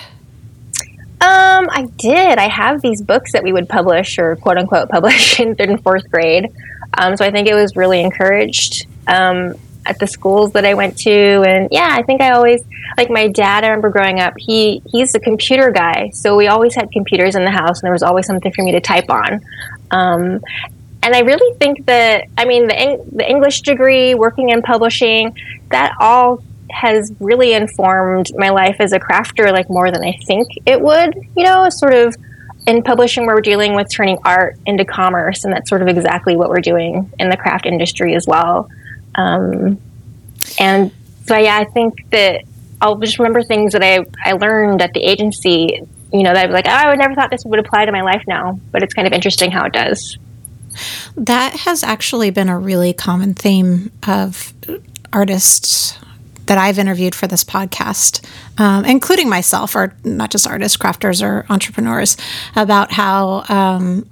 Um, 1.22 1.70
I 1.72 1.88
did. 1.98 2.38
I 2.38 2.50
have 2.50 2.82
these 2.82 3.02
books 3.02 3.32
that 3.32 3.44
we 3.44 3.54
would 3.54 3.70
publish 3.70 4.20
or 4.20 4.36
quote 4.36 4.58
unquote 4.58 4.90
publish 4.90 5.40
in 5.40 5.56
third 5.56 5.70
and 5.70 5.82
fourth 5.82 6.10
grade. 6.12 6.52
Um, 6.96 7.18
so 7.18 7.26
I 7.26 7.32
think 7.32 7.48
it 7.48 7.56
was 7.56 7.76
really 7.76 8.02
encouraged. 8.02 8.88
Um, 9.08 9.56
at 9.86 10.00
the 10.00 10.08
schools 10.08 10.54
that 10.54 10.66
I 10.66 10.74
went 10.74 10.98
to. 11.00 11.12
And 11.12 11.70
yeah, 11.72 11.90
I 11.92 12.04
think 12.04 12.22
I 12.22 12.32
always 12.32 12.62
like 12.98 13.10
my 13.10 13.28
dad. 13.28 13.64
I 13.64 13.68
remember 13.68 13.90
growing 13.90 14.20
up. 14.20 14.34
He 14.38 14.82
he's 14.86 15.14
a 15.16 15.20
computer 15.20 15.72
guy, 15.72 16.12
so 16.14 16.36
we 16.36 16.48
always 16.48 16.76
had 16.76 16.92
computers 16.92 17.36
in 17.36 17.44
the 17.44 17.52
house, 17.52 17.80
and 17.80 17.88
there 17.88 17.94
was 17.94 18.04
always 18.04 18.26
something 18.26 18.52
for 18.52 18.64
me 18.64 18.72
to 18.74 18.82
type 18.82 19.10
on. 19.10 19.42
Um, 19.92 20.42
and 21.04 21.14
I 21.14 21.20
really 21.20 21.58
think 21.58 21.86
that 21.86 22.26
I 22.38 22.46
mean 22.46 22.68
the 22.68 23.06
the 23.12 23.30
English 23.30 23.62
degree, 23.62 24.16
working 24.16 24.50
in 24.50 24.62
publishing, 24.62 25.38
that 25.70 25.94
all 26.00 26.42
has 26.72 27.14
really 27.20 27.54
informed 27.54 28.32
my 28.36 28.50
life 28.50 28.78
as 28.80 28.94
a 28.94 29.00
crafter 29.00 29.52
like 29.52 29.70
more 29.70 29.92
than 29.92 30.04
I 30.04 30.18
think 30.26 30.48
it 30.66 30.82
would. 30.82 31.14
You 31.36 31.44
know, 31.44 31.70
sort 31.70 31.94
of 31.94 32.16
in 32.66 32.82
publishing 32.82 33.26
where 33.26 33.36
we're 33.36 33.42
dealing 33.42 33.76
with 33.76 33.92
turning 33.92 34.18
art 34.24 34.58
into 34.66 34.86
commerce, 34.86 35.44
and 35.44 35.54
that's 35.54 35.70
sort 35.70 35.82
of 35.82 35.88
exactly 35.88 36.36
what 36.36 36.50
we're 36.50 36.62
doing 36.62 37.12
in 37.20 37.30
the 37.30 37.38
craft 37.38 37.66
industry 37.66 38.16
as 38.16 38.26
well. 38.26 38.70
Um, 39.16 39.80
and 40.60 40.92
so, 41.26 41.38
yeah, 41.38 41.58
I 41.58 41.66
think 41.66 42.10
that 42.12 42.44
I'll 42.82 42.98
just 42.98 43.20
remember 43.20 43.44
things 43.44 43.74
that 43.74 43.84
I, 43.84 44.06
I 44.24 44.34
learned 44.34 44.82
at 44.82 44.94
the 44.94 45.02
agency, 45.02 45.82
you 46.12 46.24
know, 46.24 46.34
that 46.34 46.44
I 46.44 46.46
was 46.46 46.54
like, 46.54 46.68
oh, 46.68 46.72
I 46.72 46.90
would 46.90 47.00
never 47.00 47.16
thought 47.16 47.32
this 47.32 47.44
would 47.46 47.60
apply 47.60 47.86
to 47.86 47.92
my 47.92 48.02
life 48.02 48.24
now, 48.28 48.60
but 48.72 48.84
it's 48.84 48.94
kind 48.94 49.08
of 49.08 49.14
interesting 49.14 49.52
how 49.52 49.66
it 49.66 49.74
does. 49.74 50.18
That 51.16 51.54
has 51.62 51.84
actually 51.84 52.30
been 52.30 52.50
a 52.50 52.58
really 52.58 52.94
common 52.94 53.34
theme 53.34 53.92
of 54.08 54.54
artists 55.12 55.98
that 56.46 56.58
I've 56.58 56.78
interviewed 56.78 57.16
for 57.16 57.28
this 57.28 57.44
podcast, 57.44 58.26
um, 58.60 58.84
including 58.86 59.30
myself, 59.30 59.76
or 59.76 59.96
not 60.04 60.30
just 60.30 60.48
artists, 60.48 60.78
crafters, 60.78 61.24
or 61.24 61.46
entrepreneurs, 61.50 62.18
about 62.56 62.92
how 62.92 63.44
um, 63.48 64.10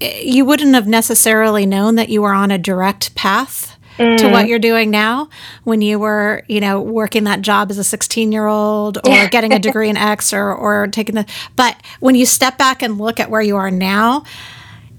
you 0.00 0.44
wouldn't 0.44 0.74
have 0.74 0.86
necessarily 0.86 1.64
known 1.64 1.94
that 1.94 2.08
you 2.08 2.22
were 2.22 2.32
on 2.32 2.50
a 2.50 2.58
direct 2.58 3.14
path 3.14 3.78
mm. 3.98 4.16
to 4.18 4.28
what 4.28 4.44
mm. 4.44 4.48
you're 4.48 4.58
doing 4.58 4.90
now 4.90 5.28
when 5.64 5.80
you 5.80 5.98
were, 5.98 6.44
you 6.48 6.60
know, 6.60 6.80
working 6.80 7.24
that 7.24 7.40
job 7.40 7.70
as 7.70 7.78
a 7.78 7.84
16 7.84 8.32
year 8.32 8.46
old 8.46 8.98
or 8.98 9.28
getting 9.30 9.52
a 9.52 9.58
degree 9.58 9.88
in 9.88 9.96
X 9.96 10.32
or, 10.32 10.52
or 10.54 10.86
taking 10.88 11.14
the, 11.14 11.26
but 11.56 11.76
when 12.00 12.14
you 12.14 12.26
step 12.26 12.58
back 12.58 12.82
and 12.82 12.98
look 12.98 13.20
at 13.20 13.30
where 13.30 13.42
you 13.42 13.56
are 13.56 13.70
now, 13.70 14.24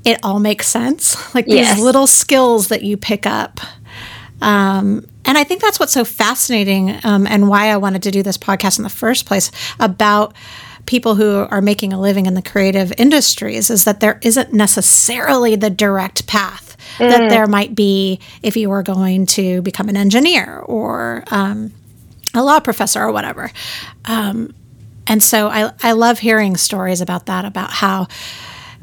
it 0.03 0.19
all 0.23 0.39
makes 0.39 0.67
sense. 0.67 1.33
Like 1.33 1.45
yes. 1.47 1.75
these 1.75 1.83
little 1.83 2.07
skills 2.07 2.67
that 2.67 2.83
you 2.83 2.97
pick 2.97 3.25
up. 3.25 3.59
Um, 4.41 5.07
and 5.25 5.37
I 5.37 5.43
think 5.43 5.61
that's 5.61 5.79
what's 5.79 5.93
so 5.93 6.03
fascinating 6.03 6.99
um, 7.03 7.25
and 7.25 7.47
why 7.47 7.67
I 7.67 7.77
wanted 7.77 8.03
to 8.03 8.11
do 8.11 8.23
this 8.23 8.37
podcast 8.37 8.77
in 8.77 8.83
the 8.83 8.89
first 8.89 9.25
place 9.25 9.51
about 9.79 10.33
people 10.85 11.15
who 11.15 11.47
are 11.49 11.61
making 11.61 11.93
a 11.93 11.99
living 11.99 12.25
in 12.25 12.33
the 12.33 12.41
creative 12.41 12.91
industries 12.97 13.69
is 13.69 13.85
that 13.85 14.01
there 14.01 14.19
isn't 14.21 14.51
necessarily 14.51 15.55
the 15.55 15.69
direct 15.69 16.27
path 16.27 16.75
mm. 16.97 17.09
that 17.09 17.29
there 17.29 17.47
might 17.47 17.73
be 17.73 18.19
if 18.41 18.57
you 18.57 18.69
were 18.69 18.83
going 18.83 19.25
to 19.25 19.61
become 19.61 19.87
an 19.87 19.95
engineer 19.95 20.59
or 20.59 21.23
um, 21.31 21.71
a 22.33 22.43
law 22.43 22.59
professor 22.59 23.01
or 23.01 23.11
whatever. 23.11 23.49
Um, 24.05 24.53
and 25.07 25.21
so 25.21 25.47
I, 25.47 25.71
I 25.81 25.93
love 25.93 26.19
hearing 26.19 26.57
stories 26.57 27.01
about 27.01 27.27
that, 27.27 27.45
about 27.45 27.71
how, 27.71 28.07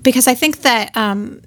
because 0.03 0.27
I 0.27 0.35
think 0.35 0.63
that, 0.63 0.97
um, 0.97 1.43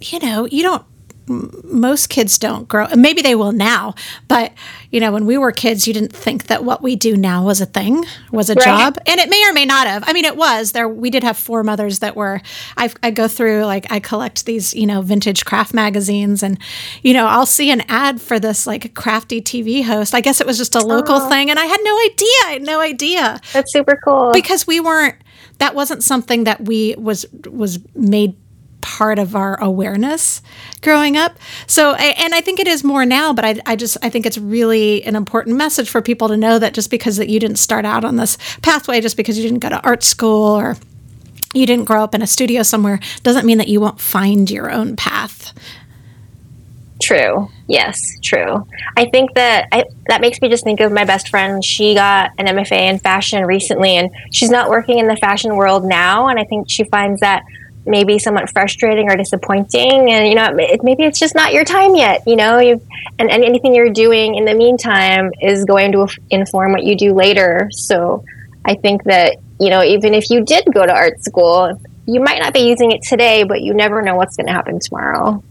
you 0.00 0.18
know, 0.20 0.46
you 0.46 0.62
don't 0.62 0.84
most 1.26 2.08
kids 2.08 2.38
don't 2.38 2.68
grow 2.68 2.86
maybe 2.96 3.22
they 3.22 3.34
will 3.34 3.52
now 3.52 3.94
but 4.26 4.52
you 4.90 4.98
know 5.00 5.12
when 5.12 5.26
we 5.26 5.38
were 5.38 5.52
kids 5.52 5.86
you 5.86 5.94
didn't 5.94 6.12
think 6.12 6.46
that 6.46 6.64
what 6.64 6.82
we 6.82 6.96
do 6.96 7.16
now 7.16 7.44
was 7.44 7.60
a 7.60 7.66
thing 7.66 8.04
was 8.32 8.50
a 8.50 8.54
right. 8.54 8.64
job 8.64 8.98
and 9.06 9.20
it 9.20 9.28
may 9.28 9.48
or 9.48 9.52
may 9.52 9.64
not 9.64 9.86
have. 9.86 10.04
I 10.06 10.12
mean 10.12 10.24
it 10.24 10.36
was. 10.36 10.72
There 10.72 10.88
we 10.88 11.10
did 11.10 11.22
have 11.22 11.36
four 11.36 11.62
mothers 11.62 12.00
that 12.00 12.16
were 12.16 12.40
I, 12.76 12.90
I 13.02 13.10
go 13.10 13.28
through 13.28 13.64
like 13.64 13.90
i 13.90 14.00
collect 14.00 14.46
these 14.46 14.74
you 14.74 14.86
know 14.86 15.02
vintage 15.02 15.44
craft 15.44 15.74
magazines 15.74 16.42
and 16.42 16.58
you 17.02 17.12
know 17.14 17.26
i'll 17.26 17.46
see 17.46 17.70
an 17.70 17.82
ad 17.88 18.20
for 18.20 18.38
this 18.38 18.66
like 18.66 18.94
crafty 18.94 19.40
tv 19.40 19.84
host. 19.84 20.14
I 20.14 20.20
guess 20.20 20.40
it 20.40 20.46
was 20.46 20.58
just 20.58 20.74
a 20.74 20.80
local 20.80 21.16
oh. 21.16 21.28
thing 21.28 21.50
and 21.50 21.58
i 21.58 21.64
had 21.64 21.80
no 21.82 21.96
idea. 22.00 22.26
I 22.46 22.50
had 22.52 22.62
no 22.62 22.80
idea. 22.80 23.40
That's 23.52 23.72
super 23.72 23.98
cool. 24.04 24.30
Because 24.32 24.66
we 24.66 24.80
weren't 24.80 25.16
that 25.58 25.74
wasn't 25.74 26.02
something 26.02 26.44
that 26.44 26.62
we 26.62 26.94
was 26.96 27.26
was 27.50 27.78
made 27.94 28.34
part 28.80 29.18
of 29.18 29.36
our 29.36 29.60
awareness 29.62 30.42
growing 30.82 31.16
up. 31.16 31.38
So, 31.66 31.94
and 31.94 32.34
I 32.34 32.40
think 32.40 32.60
it 32.60 32.68
is 32.68 32.84
more 32.84 33.04
now, 33.04 33.32
but 33.32 33.44
I, 33.44 33.60
I 33.66 33.76
just, 33.76 33.96
I 34.02 34.08
think 34.08 34.26
it's 34.26 34.38
really 34.38 35.02
an 35.04 35.16
important 35.16 35.56
message 35.56 35.88
for 35.88 36.02
people 36.02 36.28
to 36.28 36.36
know 36.36 36.58
that 36.58 36.74
just 36.74 36.90
because 36.90 37.16
that 37.16 37.28
you 37.28 37.40
didn't 37.40 37.58
start 37.58 37.84
out 37.84 38.04
on 38.04 38.16
this 38.16 38.38
pathway, 38.62 39.00
just 39.00 39.16
because 39.16 39.36
you 39.36 39.44
didn't 39.44 39.60
go 39.60 39.68
to 39.68 39.80
art 39.84 40.02
school 40.02 40.56
or 40.56 40.76
you 41.52 41.66
didn't 41.66 41.84
grow 41.84 42.02
up 42.04 42.14
in 42.14 42.22
a 42.22 42.26
studio 42.26 42.62
somewhere, 42.62 43.00
doesn't 43.22 43.46
mean 43.46 43.58
that 43.58 43.68
you 43.68 43.80
won't 43.80 44.00
find 44.00 44.50
your 44.50 44.70
own 44.70 44.96
path. 44.96 45.52
True. 47.00 47.48
Yes, 47.66 47.98
true. 48.22 48.66
I 48.96 49.06
think 49.06 49.34
that 49.34 49.68
I, 49.72 49.84
that 50.08 50.20
makes 50.20 50.40
me 50.40 50.48
just 50.48 50.64
think 50.64 50.80
of 50.80 50.92
my 50.92 51.04
best 51.04 51.28
friend. 51.28 51.64
She 51.64 51.94
got 51.94 52.30
an 52.38 52.46
MFA 52.46 52.90
in 52.90 52.98
fashion 52.98 53.44
recently, 53.46 53.96
and 53.96 54.10
she's 54.32 54.50
not 54.50 54.68
working 54.68 54.98
in 54.98 55.08
the 55.08 55.16
fashion 55.16 55.56
world 55.56 55.84
now. 55.84 56.28
And 56.28 56.38
I 56.38 56.44
think 56.44 56.68
she 56.68 56.84
finds 56.84 57.20
that 57.20 57.42
maybe 57.90 58.18
somewhat 58.18 58.50
frustrating 58.50 59.10
or 59.10 59.16
disappointing. 59.16 60.10
And 60.10 60.28
you 60.28 60.34
know 60.34 60.48
it, 60.58 60.80
maybe 60.82 61.04
it's 61.04 61.18
just 61.18 61.34
not 61.34 61.52
your 61.52 61.64
time 61.64 61.94
yet 61.94 62.22
you 62.26 62.36
know 62.36 62.58
and, 62.58 62.80
and 63.18 63.44
anything 63.44 63.74
you're 63.74 63.90
doing 63.90 64.36
in 64.36 64.44
the 64.44 64.54
meantime 64.54 65.30
is 65.40 65.64
going 65.64 65.92
to 65.92 66.08
inform 66.30 66.72
what 66.72 66.84
you 66.84 66.96
do 66.96 67.12
later. 67.14 67.68
So 67.72 68.24
i 68.64 68.74
think 68.74 69.04
that 69.04 69.36
you 69.58 69.70
know 69.70 69.82
even 69.82 70.14
if 70.14 70.30
you 70.30 70.44
did 70.44 70.64
go 70.72 70.84
to 70.84 70.92
art 70.92 71.22
school 71.24 71.72
you 72.06 72.20
might 72.20 72.38
not 72.38 72.52
be 72.52 72.60
using 72.60 72.92
it 72.92 73.02
today 73.02 73.42
but 73.44 73.62
you 73.62 73.72
never 73.72 74.02
know 74.02 74.16
what's 74.16 74.36
going 74.36 74.46
to 74.46 74.52
happen 74.52 74.78
tomorrow. 74.78 75.42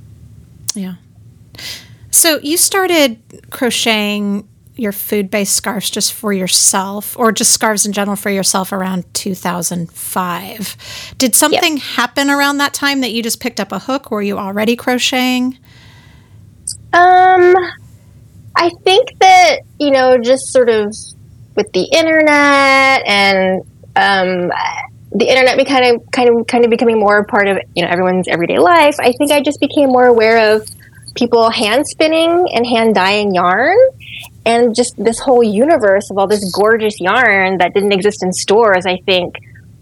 Yeah. 0.75 0.95
So 2.12 2.39
you 2.39 2.58
started 2.58 3.19
crocheting 3.49 4.47
your 4.79 4.91
food 4.91 5.29
based 5.29 5.55
scarves 5.55 5.89
just 5.89 6.13
for 6.13 6.33
yourself, 6.33 7.17
or 7.17 7.31
just 7.31 7.51
scarves 7.51 7.85
in 7.85 7.93
general 7.93 8.15
for 8.15 8.29
yourself 8.29 8.71
around 8.71 9.05
2005. 9.13 11.13
Did 11.17 11.35
something 11.35 11.77
happen 11.77 12.29
around 12.29 12.57
that 12.57 12.73
time 12.73 13.01
that 13.01 13.11
you 13.11 13.23
just 13.23 13.39
picked 13.39 13.59
up 13.59 13.71
a 13.71 13.79
hook? 13.79 14.11
Were 14.11 14.21
you 14.21 14.37
already 14.37 14.75
crocheting? 14.75 15.57
Um, 16.93 17.55
I 18.55 18.69
think 18.83 19.17
that, 19.19 19.59
you 19.79 19.91
know, 19.91 20.17
just 20.17 20.51
sort 20.51 20.69
of 20.69 20.93
with 21.55 21.71
the 21.73 21.83
internet 21.91 23.07
and, 23.07 23.61
um, 23.95 24.51
the 25.11 25.27
internet 25.27 25.57
be 25.57 25.65
kind 25.65 25.95
of 25.95 26.11
kind 26.11 26.29
of 26.29 26.47
kind 26.47 26.63
of 26.63 26.69
becoming 26.69 26.99
more 26.99 27.17
a 27.17 27.25
part 27.25 27.47
of 27.47 27.57
you 27.75 27.83
know 27.83 27.89
everyone's 27.89 28.27
everyday 28.27 28.59
life. 28.59 28.95
I 28.99 29.11
think 29.13 29.31
I 29.31 29.41
just 29.41 29.59
became 29.59 29.89
more 29.89 30.05
aware 30.05 30.53
of 30.53 30.69
people 31.15 31.49
hand 31.49 31.85
spinning 31.87 32.47
and 32.53 32.65
hand 32.65 32.95
dyeing 32.95 33.33
yarn 33.33 33.77
and 34.45 34.75
just 34.75 34.95
this 34.97 35.19
whole 35.19 35.43
universe 35.43 36.10
of 36.10 36.17
all 36.17 36.28
this 36.28 36.49
gorgeous 36.52 36.99
yarn 36.99 37.58
that 37.58 37.73
didn't 37.73 37.91
exist 37.91 38.23
in 38.23 38.32
stores 38.34 38.86
i 38.86 38.97
think 39.06 39.36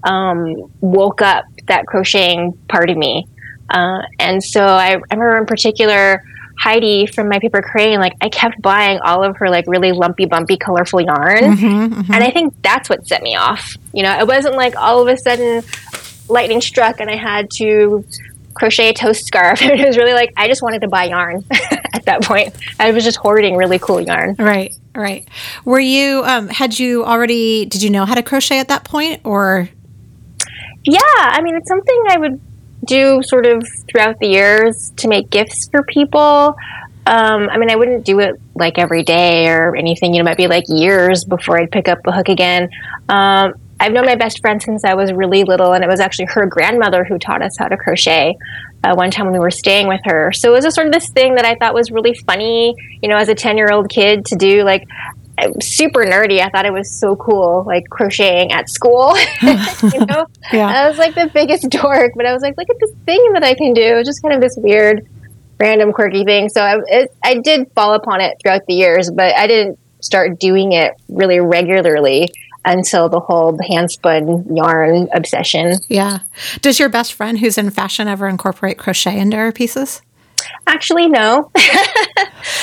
um, 0.03 0.71
woke 0.79 1.21
up 1.21 1.45
that 1.67 1.85
crocheting 1.85 2.53
part 2.69 2.89
of 2.89 2.97
me 2.97 3.27
uh, 3.69 4.01
and 4.19 4.41
so 4.43 4.63
I, 4.63 4.91
I 4.91 5.15
remember 5.15 5.37
in 5.37 5.45
particular 5.45 6.23
Heidi 6.59 7.05
from 7.05 7.29
My 7.29 7.39
Paper 7.39 7.61
Crane, 7.61 7.99
like 7.99 8.13
I 8.21 8.29
kept 8.29 8.61
buying 8.61 8.99
all 8.99 9.23
of 9.23 9.37
her 9.37 9.49
like 9.49 9.65
really 9.67 9.91
lumpy, 9.91 10.25
bumpy, 10.25 10.57
colorful 10.57 11.01
yarn. 11.01 11.43
Mm-hmm, 11.43 11.93
mm-hmm. 11.93 12.13
And 12.13 12.23
I 12.23 12.31
think 12.31 12.55
that's 12.63 12.89
what 12.89 13.07
set 13.07 13.21
me 13.21 13.35
off. 13.35 13.75
You 13.93 14.03
know, 14.03 14.17
it 14.17 14.27
wasn't 14.27 14.55
like 14.55 14.75
all 14.75 15.01
of 15.01 15.07
a 15.07 15.17
sudden 15.17 15.63
lightning 16.29 16.61
struck 16.61 16.99
and 16.99 17.09
I 17.09 17.15
had 17.15 17.49
to 17.57 18.03
crochet 18.57 18.89
a 18.89 18.93
toast 18.93 19.25
scarf. 19.25 19.61
it 19.61 19.85
was 19.85 19.97
really 19.97 20.13
like 20.13 20.33
I 20.37 20.47
just 20.47 20.61
wanted 20.61 20.81
to 20.81 20.87
buy 20.87 21.05
yarn 21.05 21.43
at 21.93 22.05
that 22.05 22.23
point. 22.23 22.55
I 22.79 22.91
was 22.91 23.03
just 23.03 23.17
hoarding 23.17 23.55
really 23.55 23.79
cool 23.79 24.01
yarn. 24.01 24.35
Right, 24.37 24.73
right. 24.95 25.27
Were 25.65 25.79
you 25.79 26.23
um 26.25 26.49
had 26.49 26.77
you 26.77 27.05
already 27.05 27.65
did 27.65 27.81
you 27.83 27.89
know 27.89 28.05
how 28.05 28.15
to 28.15 28.23
crochet 28.23 28.59
at 28.59 28.67
that 28.69 28.83
point 28.83 29.21
or 29.23 29.69
Yeah, 30.83 30.99
I 31.17 31.41
mean 31.41 31.55
it's 31.55 31.67
something 31.67 32.03
I 32.09 32.17
would 32.17 32.41
do 32.85 33.21
sort 33.23 33.45
of 33.45 33.67
throughout 33.89 34.19
the 34.19 34.27
years 34.27 34.91
to 34.97 35.07
make 35.07 35.29
gifts 35.29 35.67
for 35.69 35.83
people. 35.83 36.55
Um, 37.05 37.49
I 37.49 37.57
mean, 37.57 37.69
I 37.69 37.75
wouldn't 37.75 38.05
do 38.05 38.19
it 38.19 38.35
like 38.55 38.77
every 38.77 39.01
day 39.01 39.47
or 39.47 39.75
anything. 39.75 40.13
You 40.13 40.19
know, 40.19 40.27
it 40.27 40.31
might 40.31 40.37
be 40.37 40.47
like 40.47 40.65
years 40.67 41.23
before 41.23 41.57
I'd 41.59 41.71
pick 41.71 41.87
up 41.87 41.99
a 42.05 42.11
hook 42.11 42.27
again. 42.27 42.69
Um, 43.07 43.53
I've 43.79 43.93
known 43.93 44.05
my 44.05 44.15
best 44.15 44.39
friend 44.41 44.61
since 44.61 44.83
I 44.83 44.95
was 44.95 45.11
really 45.11 45.43
little, 45.43 45.73
and 45.73 45.83
it 45.83 45.87
was 45.87 45.99
actually 45.99 46.25
her 46.25 46.45
grandmother 46.45 47.03
who 47.03 47.19
taught 47.19 47.41
us 47.41 47.57
how 47.57 47.67
to 47.67 47.77
crochet. 47.77 48.37
Uh, 48.83 48.93
one 48.95 49.09
time 49.09 49.25
when 49.25 49.33
we 49.33 49.39
were 49.39 49.51
staying 49.51 49.87
with 49.87 50.01
her, 50.05 50.31
so 50.31 50.49
it 50.49 50.53
was 50.53 50.65
a 50.65 50.71
sort 50.71 50.87
of 50.87 50.93
this 50.93 51.09
thing 51.09 51.35
that 51.35 51.45
I 51.45 51.55
thought 51.55 51.73
was 51.73 51.91
really 51.91 52.13
funny. 52.13 52.75
You 53.01 53.09
know, 53.09 53.17
as 53.17 53.29
a 53.29 53.35
ten-year-old 53.35 53.89
kid 53.89 54.25
to 54.27 54.35
do, 54.35 54.63
like 54.63 54.87
super 55.61 56.03
nerdy. 56.03 56.41
I 56.41 56.49
thought 56.49 56.65
it 56.65 56.73
was 56.73 56.99
so 56.99 57.15
cool, 57.15 57.63
like 57.65 57.89
crocheting 57.89 58.51
at 58.51 58.69
school. 58.69 59.15
you 59.41 60.05
know, 60.05 60.27
yeah. 60.51 60.67
I 60.67 60.87
was 60.87 60.97
like 60.97 61.15
the 61.15 61.29
biggest 61.33 61.69
dork, 61.69 62.13
but 62.15 62.25
I 62.25 62.33
was 62.33 62.41
like, 62.41 62.57
look 62.57 62.69
at 62.69 62.77
this 62.79 62.91
thing 63.05 63.33
that 63.33 63.43
I 63.43 63.53
can 63.53 63.73
do. 63.73 64.03
Just 64.03 64.21
kind 64.21 64.33
of 64.33 64.41
this 64.41 64.55
weird, 64.57 65.07
random, 65.59 65.93
quirky 65.93 66.23
thing. 66.23 66.49
So 66.49 66.61
I, 66.61 66.77
it, 66.87 67.15
I 67.23 67.35
did 67.35 67.71
fall 67.75 67.93
upon 67.93 68.21
it 68.21 68.37
throughout 68.41 68.65
the 68.67 68.73
years, 68.73 69.11
but 69.11 69.35
I 69.35 69.47
didn't 69.47 69.79
start 70.01 70.39
doing 70.39 70.73
it 70.73 70.93
really 71.09 71.39
regularly 71.39 72.31
until 72.67 73.09
the 73.09 73.19
whole 73.19 73.57
hand 73.67 73.89
spun 73.89 74.45
yarn 74.55 75.07
obsession. 75.13 75.75
Yeah. 75.87 76.19
Does 76.61 76.79
your 76.79 76.89
best 76.89 77.13
friend 77.13 77.39
who's 77.39 77.57
in 77.57 77.69
fashion 77.71 78.07
ever 78.07 78.27
incorporate 78.27 78.77
crochet 78.77 79.17
into 79.19 79.37
her 79.37 79.51
pieces? 79.51 80.01
Actually, 80.67 81.07
no. 81.07 81.49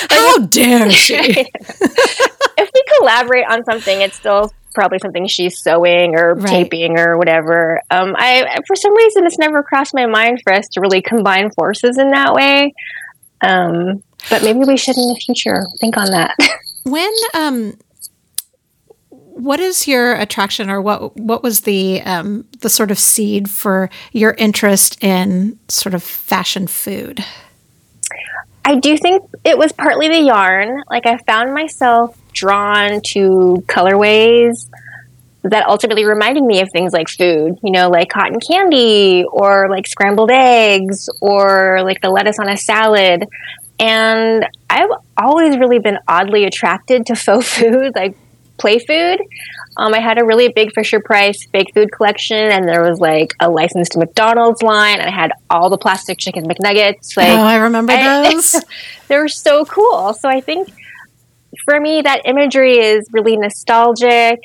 How 0.09 0.37
dare 0.37 0.91
she? 0.91 1.15
if 1.17 2.69
we 2.73 2.83
collaborate 2.97 3.45
on 3.49 3.65
something, 3.65 3.99
it's 4.01 4.15
still 4.15 4.53
probably 4.73 4.99
something 4.99 5.25
she's 5.27 5.57
sewing 5.57 6.15
or 6.15 6.35
right. 6.35 6.47
taping 6.47 6.99
or 6.99 7.17
whatever. 7.17 7.81
Um, 7.89 8.13
I 8.17 8.59
for 8.67 8.75
some 8.75 8.95
reason 8.95 9.25
it's 9.25 9.39
never 9.39 9.63
crossed 9.63 9.93
my 9.93 10.05
mind 10.05 10.41
for 10.43 10.53
us 10.53 10.67
to 10.73 10.81
really 10.81 11.01
combine 11.01 11.49
forces 11.51 11.97
in 11.97 12.11
that 12.11 12.33
way. 12.33 12.73
Um, 13.41 14.03
but 14.29 14.43
maybe 14.43 14.59
we 14.59 14.77
should 14.77 14.97
in 14.97 15.07
the 15.07 15.19
future 15.25 15.63
think 15.79 15.97
on 15.97 16.11
that. 16.11 16.35
when 16.83 17.11
um, 17.33 17.73
what 19.35 19.59
is 19.59 19.87
your 19.87 20.13
attraction, 20.15 20.69
or 20.69 20.81
what 20.81 21.15
what 21.17 21.43
was 21.43 21.61
the 21.61 22.01
um, 22.03 22.45
the 22.61 22.69
sort 22.69 22.89
of 22.89 22.97
seed 22.97 23.49
for 23.49 23.89
your 24.13 24.31
interest 24.37 25.03
in 25.03 25.59
sort 25.67 25.93
of 25.93 26.01
fashion 26.03 26.67
food? 26.67 27.23
I 28.63 28.75
do 28.75 28.97
think 28.97 29.23
it 29.43 29.57
was 29.57 29.73
partly 29.73 30.07
the 30.07 30.21
yarn. 30.21 30.81
Like 30.89 31.05
I 31.05 31.17
found 31.27 31.53
myself 31.53 32.17
drawn 32.33 33.01
to 33.13 33.63
colorways 33.67 34.69
that 35.43 35.67
ultimately 35.67 36.05
reminded 36.05 36.43
me 36.43 36.61
of 36.61 36.69
things 36.71 36.93
like 36.93 37.07
food, 37.07 37.59
you 37.61 37.71
know, 37.71 37.89
like 37.89 38.09
cotton 38.09 38.39
candy 38.39 39.25
or 39.29 39.67
like 39.69 39.85
scrambled 39.85 40.31
eggs 40.31 41.07
or 41.21 41.81
like 41.83 42.01
the 42.01 42.09
lettuce 42.09 42.39
on 42.39 42.49
a 42.49 42.57
salad. 42.57 43.25
And 43.79 44.47
I've 44.69 44.89
always 45.17 45.57
really 45.57 45.79
been 45.79 45.99
oddly 46.07 46.45
attracted 46.45 47.05
to 47.07 47.15
faux 47.15 47.47
food, 47.59 47.91
like 47.95 48.15
play 48.57 48.79
food. 48.79 49.19
Um, 49.77 49.93
I 49.93 49.99
had 49.99 50.17
a 50.19 50.25
really 50.25 50.47
big 50.49 50.73
Fisher 50.73 50.99
Price 50.99 51.45
fake 51.47 51.73
food 51.73 51.91
collection, 51.91 52.37
and 52.37 52.67
there 52.67 52.83
was 52.83 52.99
like 52.99 53.33
a 53.39 53.49
licensed 53.49 53.97
McDonald's 53.97 54.61
line, 54.61 54.99
and 54.99 55.09
I 55.09 55.13
had 55.13 55.31
all 55.49 55.69
the 55.69 55.77
plastic 55.77 56.17
chicken 56.17 56.45
McNuggets. 56.45 57.17
Like, 57.17 57.29
oh, 57.29 57.43
I 57.43 57.57
remember 57.57 57.93
those. 58.23 58.61
they 59.07 59.17
were 59.17 59.27
so 59.27 59.65
cool. 59.65 60.13
So 60.13 60.29
I 60.29 60.41
think 60.41 60.69
for 61.65 61.79
me, 61.79 62.01
that 62.01 62.21
imagery 62.25 62.77
is 62.77 63.07
really 63.11 63.37
nostalgic. 63.37 64.39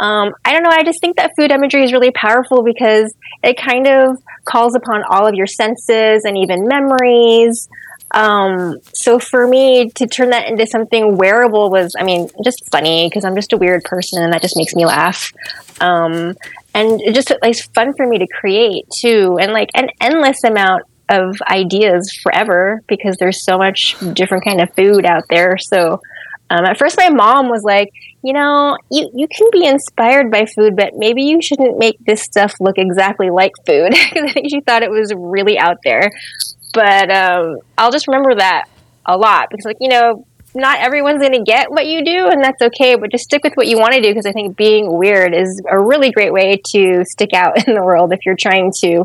Um, 0.00 0.32
I 0.44 0.52
don't 0.52 0.62
know. 0.62 0.70
I 0.70 0.84
just 0.84 1.00
think 1.00 1.16
that 1.16 1.32
food 1.36 1.50
imagery 1.50 1.82
is 1.82 1.92
really 1.92 2.12
powerful 2.12 2.62
because 2.62 3.12
it 3.42 3.56
kind 3.56 3.88
of 3.88 4.18
calls 4.44 4.76
upon 4.76 5.02
all 5.10 5.26
of 5.26 5.34
your 5.34 5.48
senses 5.48 6.24
and 6.24 6.38
even 6.38 6.68
memories. 6.68 7.68
Um, 8.10 8.78
so 8.94 9.18
for 9.18 9.46
me 9.46 9.90
to 9.90 10.06
turn 10.06 10.30
that 10.30 10.48
into 10.48 10.66
something 10.66 11.16
wearable 11.16 11.70
was, 11.70 11.94
I 11.98 12.04
mean, 12.04 12.28
just 12.42 12.68
funny 12.70 13.08
because 13.08 13.24
I'm 13.24 13.34
just 13.34 13.52
a 13.52 13.56
weird 13.56 13.84
person 13.84 14.22
and 14.22 14.32
that 14.32 14.42
just 14.42 14.56
makes 14.56 14.74
me 14.74 14.86
laugh. 14.86 15.32
Um, 15.80 16.34
and 16.74 17.00
it 17.00 17.14
just 17.14 17.32
it's 17.42 17.66
fun 17.66 17.94
for 17.94 18.06
me 18.06 18.18
to 18.18 18.26
create 18.26 18.84
too, 18.94 19.38
and 19.40 19.52
like 19.52 19.70
an 19.74 19.88
endless 20.00 20.44
amount 20.44 20.84
of 21.08 21.40
ideas 21.42 22.12
forever 22.22 22.82
because 22.86 23.16
there's 23.16 23.42
so 23.42 23.56
much 23.56 23.96
different 24.12 24.44
kind 24.44 24.60
of 24.60 24.72
food 24.74 25.06
out 25.06 25.24
there. 25.30 25.56
So 25.58 26.00
um, 26.50 26.64
at 26.64 26.78
first, 26.78 26.96
my 26.96 27.10
mom 27.10 27.48
was 27.48 27.62
like, 27.62 27.88
you 28.22 28.32
know, 28.32 28.76
you, 28.90 29.10
you 29.14 29.28
can 29.28 29.48
be 29.52 29.66
inspired 29.66 30.30
by 30.30 30.46
food, 30.46 30.76
but 30.76 30.94
maybe 30.96 31.22
you 31.22 31.40
shouldn't 31.42 31.78
make 31.78 31.98
this 32.04 32.22
stuff 32.22 32.54
look 32.60 32.78
exactly 32.78 33.30
like 33.30 33.52
food 33.66 33.90
because 33.90 34.30
I 34.30 34.32
think 34.32 34.50
she 34.50 34.60
thought 34.60 34.82
it 34.82 34.90
was 34.90 35.12
really 35.14 35.58
out 35.58 35.78
there. 35.84 36.10
But 36.72 37.10
um, 37.10 37.58
I'll 37.76 37.90
just 37.90 38.06
remember 38.06 38.34
that 38.36 38.64
a 39.06 39.16
lot 39.16 39.48
because, 39.50 39.64
like, 39.64 39.78
you 39.80 39.88
know, 39.88 40.26
not 40.54 40.78
everyone's 40.80 41.20
going 41.20 41.32
to 41.32 41.42
get 41.42 41.70
what 41.70 41.86
you 41.86 42.04
do, 42.04 42.28
and 42.28 42.42
that's 42.42 42.60
okay. 42.60 42.96
But 42.96 43.10
just 43.10 43.24
stick 43.24 43.44
with 43.44 43.54
what 43.54 43.66
you 43.66 43.78
want 43.78 43.94
to 43.94 44.00
do 44.00 44.08
because 44.08 44.26
I 44.26 44.32
think 44.32 44.56
being 44.56 44.92
weird 44.96 45.34
is 45.34 45.62
a 45.68 45.78
really 45.78 46.10
great 46.10 46.32
way 46.32 46.60
to 46.72 47.04
stick 47.04 47.32
out 47.32 47.66
in 47.66 47.74
the 47.74 47.82
world 47.82 48.12
if 48.12 48.20
you're 48.26 48.36
trying 48.36 48.72
to, 48.80 49.04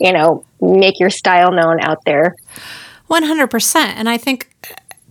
you 0.00 0.12
know, 0.12 0.44
make 0.60 1.00
your 1.00 1.10
style 1.10 1.52
known 1.52 1.80
out 1.80 2.04
there. 2.04 2.36
100%. 3.10 3.76
And 3.76 4.08
I 4.08 4.16
think 4.16 4.48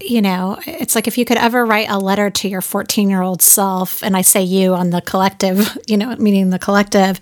you 0.04 0.22
know, 0.22 0.60
it's 0.66 0.96
like 0.96 1.08
if 1.08 1.18
you 1.18 1.26
could 1.26 1.38
ever 1.38 1.66
write 1.66 1.90
a 1.90 2.00
letter 2.00 2.30
to 2.30 2.50
your 2.50 2.62
14 2.62 3.10
year 3.10 3.22
old 3.22 3.42
self, 3.42 4.04
and 4.04 4.18
I 4.18 4.22
say 4.22 4.42
you 4.42 4.74
on 4.74 4.90
the 4.90 5.02
collective, 5.02 5.78
you 5.88 5.98
know, 5.98 6.16
meaning 6.16 6.50
the 6.50 6.60
collective, 6.60 7.20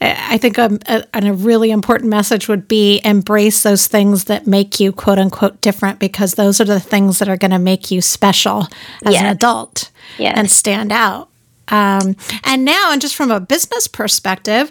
I 0.00 0.38
think 0.38 0.58
a, 0.58 0.78
a, 0.86 1.04
a, 1.12 1.32
really 1.32 1.72
important 1.72 2.08
message 2.08 2.46
would 2.46 2.68
be 2.68 3.00
embrace 3.04 3.64
those 3.64 3.88
things 3.88 4.24
that 4.24 4.46
make 4.46 4.78
you 4.78 4.92
quote 4.92 5.18
unquote 5.18 5.60
different 5.60 5.98
because 5.98 6.34
those 6.34 6.60
are 6.60 6.64
the 6.64 6.78
things 6.78 7.18
that 7.18 7.28
are 7.28 7.36
going 7.36 7.50
to 7.50 7.58
make 7.58 7.90
you 7.90 8.00
special 8.00 8.68
as 9.04 9.14
yes. 9.14 9.22
an 9.22 9.26
adult 9.26 9.90
yes. 10.16 10.34
and 10.36 10.50
stand 10.50 10.92
out. 10.92 11.30
Um, 11.66 12.16
and 12.44 12.64
now, 12.64 12.92
and 12.92 13.00
just 13.00 13.16
from 13.16 13.30
a 13.30 13.40
business 13.40 13.88
perspective, 13.88 14.70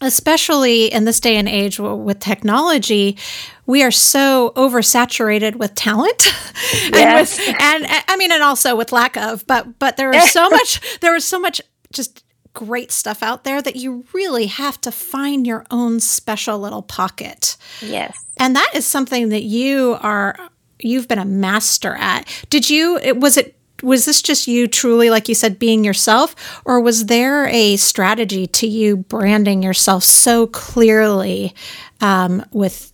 especially 0.00 0.92
in 0.92 1.04
this 1.04 1.20
day 1.20 1.36
and 1.36 1.48
age 1.48 1.78
with 1.78 2.20
technology, 2.20 3.18
we 3.66 3.82
are 3.82 3.90
so 3.90 4.52
oversaturated 4.56 5.56
with 5.56 5.74
talent 5.74 6.26
and 6.84 6.94
yes. 6.94 7.38
with 7.38 7.48
and 7.60 7.86
I 8.08 8.16
mean 8.16 8.30
and 8.30 8.42
also 8.42 8.76
with 8.76 8.92
lack 8.92 9.16
of 9.16 9.46
but 9.46 9.78
but 9.78 9.96
there 9.96 10.12
is 10.14 10.30
so 10.30 10.48
much 10.50 11.00
there 11.00 11.14
is 11.14 11.24
so 11.24 11.38
much 11.38 11.60
just 11.92 12.23
great 12.54 12.90
stuff 12.90 13.22
out 13.22 13.44
there 13.44 13.60
that 13.60 13.76
you 13.76 14.04
really 14.12 14.46
have 14.46 14.80
to 14.80 14.90
find 14.90 15.46
your 15.46 15.66
own 15.70 16.00
special 16.00 16.58
little 16.58 16.82
pocket. 16.82 17.56
Yes. 17.82 18.24
And 18.38 18.56
that 18.56 18.70
is 18.74 18.86
something 18.86 19.28
that 19.28 19.42
you 19.42 19.98
are 20.00 20.36
you've 20.80 21.08
been 21.08 21.18
a 21.18 21.24
master 21.24 21.94
at. 21.96 22.26
Did 22.50 22.70
you 22.70 22.98
it 22.98 23.18
was 23.18 23.36
it 23.36 23.56
was 23.82 24.04
this 24.04 24.22
just 24.22 24.48
you 24.48 24.66
truly 24.66 25.10
like 25.10 25.28
you 25.28 25.34
said 25.34 25.58
being 25.58 25.84
yourself 25.84 26.62
or 26.64 26.80
was 26.80 27.06
there 27.06 27.46
a 27.48 27.76
strategy 27.76 28.46
to 28.46 28.66
you 28.66 28.96
branding 28.96 29.62
yourself 29.62 30.04
so 30.04 30.46
clearly 30.46 31.54
um, 32.00 32.44
with 32.52 32.92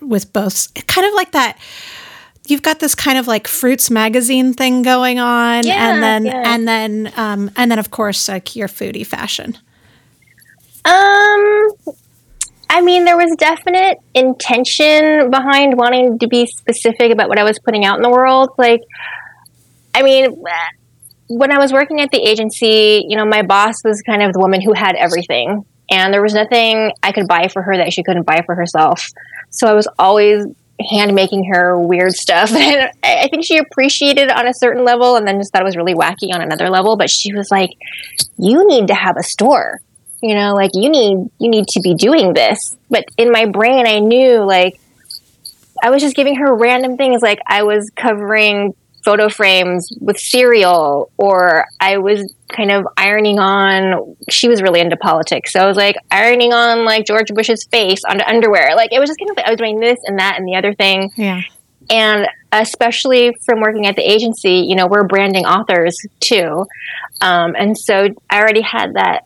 with 0.00 0.32
both 0.32 0.72
kind 0.86 1.06
of 1.06 1.14
like 1.14 1.32
that 1.32 1.58
you've 2.50 2.62
got 2.62 2.78
this 2.80 2.94
kind 2.94 3.18
of 3.18 3.26
like 3.26 3.48
fruits 3.48 3.90
magazine 3.90 4.54
thing 4.54 4.82
going 4.82 5.18
on 5.18 5.66
yeah, 5.66 5.92
and 5.92 6.02
then 6.02 6.26
yeah. 6.26 6.42
and 6.44 6.68
then 6.68 7.12
um, 7.16 7.50
and 7.56 7.70
then 7.70 7.78
of 7.78 7.90
course 7.90 8.28
like 8.28 8.56
your 8.56 8.68
foodie 8.68 9.06
fashion. 9.06 9.58
Um 10.84 11.70
i 12.68 12.80
mean 12.80 13.04
there 13.04 13.16
was 13.16 13.34
definite 13.38 13.98
intention 14.14 15.30
behind 15.30 15.76
wanting 15.76 16.18
to 16.18 16.26
be 16.26 16.46
specific 16.46 17.12
about 17.12 17.28
what 17.28 17.38
i 17.38 17.44
was 17.44 17.58
putting 17.60 17.84
out 17.84 17.96
in 17.96 18.02
the 18.02 18.10
world. 18.10 18.50
Like 18.58 18.82
i 19.94 20.02
mean 20.02 20.42
when 21.28 21.52
i 21.52 21.58
was 21.58 21.72
working 21.72 22.00
at 22.00 22.10
the 22.10 22.18
agency 22.18 23.04
you 23.08 23.16
know 23.16 23.24
my 23.24 23.42
boss 23.42 23.74
was 23.84 24.02
kind 24.02 24.22
of 24.22 24.32
the 24.32 24.38
woman 24.38 24.60
who 24.60 24.72
had 24.72 24.94
everything 24.94 25.64
and 25.90 26.12
there 26.12 26.22
was 26.22 26.34
nothing 26.34 26.92
i 27.02 27.12
could 27.12 27.26
buy 27.26 27.48
for 27.48 27.62
her 27.62 27.76
that 27.76 27.92
she 27.92 28.02
couldn't 28.02 28.24
buy 28.24 28.42
for 28.46 28.54
herself. 28.54 29.08
So 29.50 29.66
i 29.66 29.72
was 29.72 29.88
always 29.98 30.46
hand 30.80 31.14
making 31.14 31.44
her 31.52 31.78
weird 31.78 32.12
stuff. 32.12 32.50
And 32.56 32.90
I 33.02 33.28
think 33.28 33.44
she 33.44 33.58
appreciated 33.58 34.30
on 34.30 34.46
a 34.46 34.54
certain 34.54 34.84
level 34.84 35.16
and 35.16 35.26
then 35.26 35.38
just 35.38 35.52
thought 35.52 35.62
it 35.62 35.64
was 35.64 35.76
really 35.76 35.94
wacky 35.94 36.34
on 36.34 36.42
another 36.42 36.68
level. 36.70 36.96
But 36.96 37.10
she 37.10 37.32
was 37.32 37.50
like, 37.50 37.70
You 38.38 38.66
need 38.66 38.88
to 38.88 38.94
have 38.94 39.16
a 39.16 39.22
store. 39.22 39.80
You 40.22 40.34
know, 40.34 40.54
like 40.54 40.70
you 40.74 40.88
need 40.88 41.30
you 41.38 41.50
need 41.50 41.68
to 41.68 41.80
be 41.80 41.94
doing 41.94 42.32
this. 42.32 42.76
But 42.90 43.04
in 43.16 43.30
my 43.30 43.46
brain 43.46 43.86
I 43.86 44.00
knew 44.00 44.38
like 44.38 44.80
I 45.82 45.90
was 45.90 46.02
just 46.02 46.16
giving 46.16 46.36
her 46.36 46.54
random 46.54 46.96
things 46.96 47.22
like 47.22 47.38
I 47.46 47.62
was 47.62 47.90
covering 47.94 48.74
photo 49.06 49.28
frames 49.28 49.88
with 50.00 50.18
cereal 50.18 51.12
or 51.16 51.64
I 51.80 51.98
was 51.98 52.34
kind 52.48 52.72
of 52.72 52.84
ironing 52.96 53.38
on 53.38 54.16
she 54.28 54.48
was 54.48 54.60
really 54.60 54.80
into 54.80 54.96
politics. 54.96 55.52
So 55.52 55.60
I 55.60 55.66
was 55.66 55.76
like 55.76 55.94
ironing 56.10 56.52
on 56.52 56.84
like 56.84 57.06
George 57.06 57.28
Bush's 57.32 57.64
face 57.70 58.00
onto 58.04 58.24
underwear. 58.24 58.74
Like 58.74 58.92
it 58.92 58.98
was 58.98 59.08
just 59.08 59.20
kind 59.20 59.30
of 59.30 59.36
like 59.36 59.46
I 59.46 59.50
was 59.50 59.58
doing 59.58 59.78
this 59.78 59.98
and 60.04 60.18
that 60.18 60.34
and 60.38 60.46
the 60.46 60.56
other 60.56 60.74
thing. 60.74 61.12
Yeah. 61.14 61.42
And 61.88 62.26
especially 62.50 63.32
from 63.44 63.60
working 63.60 63.86
at 63.86 63.94
the 63.94 64.02
agency, 64.02 64.66
you 64.68 64.74
know, 64.74 64.88
we're 64.88 65.06
branding 65.06 65.46
authors 65.46 65.96
too. 66.18 66.66
Um, 67.20 67.54
and 67.56 67.78
so 67.78 68.08
I 68.28 68.40
already 68.40 68.62
had 68.62 68.94
that 68.94 69.24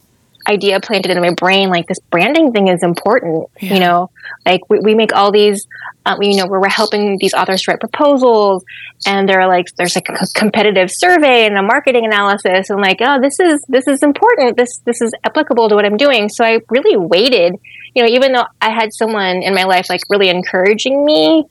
idea 0.48 0.80
planted 0.80 1.10
in 1.10 1.20
my 1.20 1.32
brain 1.34 1.68
like 1.68 1.86
this 1.86 1.98
branding 2.10 2.52
thing 2.52 2.68
is 2.68 2.82
important 2.82 3.48
yeah. 3.60 3.74
you 3.74 3.80
know? 3.80 4.10
Like 4.46 4.68
we, 4.68 4.80
we 4.80 4.94
make 4.94 5.14
all 5.14 5.30
these 5.32 5.66
um, 6.06 6.22
you 6.22 6.36
know 6.36 6.46
where 6.46 6.60
we're 6.60 6.68
helping 6.68 7.18
these 7.18 7.34
authors 7.34 7.66
write 7.68 7.80
proposals 7.80 8.64
and 9.06 9.28
they're 9.28 9.46
like 9.46 9.66
there's 9.76 9.94
like 9.94 10.08
a 10.08 10.26
competitive 10.34 10.90
survey 10.90 11.46
and 11.46 11.56
a 11.58 11.62
marketing 11.62 12.06
analysis 12.06 12.70
and 12.70 12.80
like 12.80 12.98
oh 13.00 13.20
this 13.20 13.38
is 13.38 13.62
this 13.68 13.86
is 13.86 14.02
important. 14.02 14.56
This 14.56 14.78
this 14.86 15.00
is 15.00 15.12
applicable 15.24 15.68
to 15.68 15.74
what 15.74 15.84
i'm 15.84 15.96
doing. 15.96 16.28
So 16.28 16.44
i 16.44 16.60
really 16.70 16.96
waited 16.96 17.56
you 17.94 18.02
know 18.02 18.08
even 18.08 18.32
though 18.32 18.46
i 18.60 18.70
had 18.70 18.92
someone 18.92 19.42
in 19.42 19.54
my 19.54 19.64
life 19.64 19.86
like 19.88 20.00
really 20.08 20.28
encouraging 20.28 21.04
me 21.04 21.44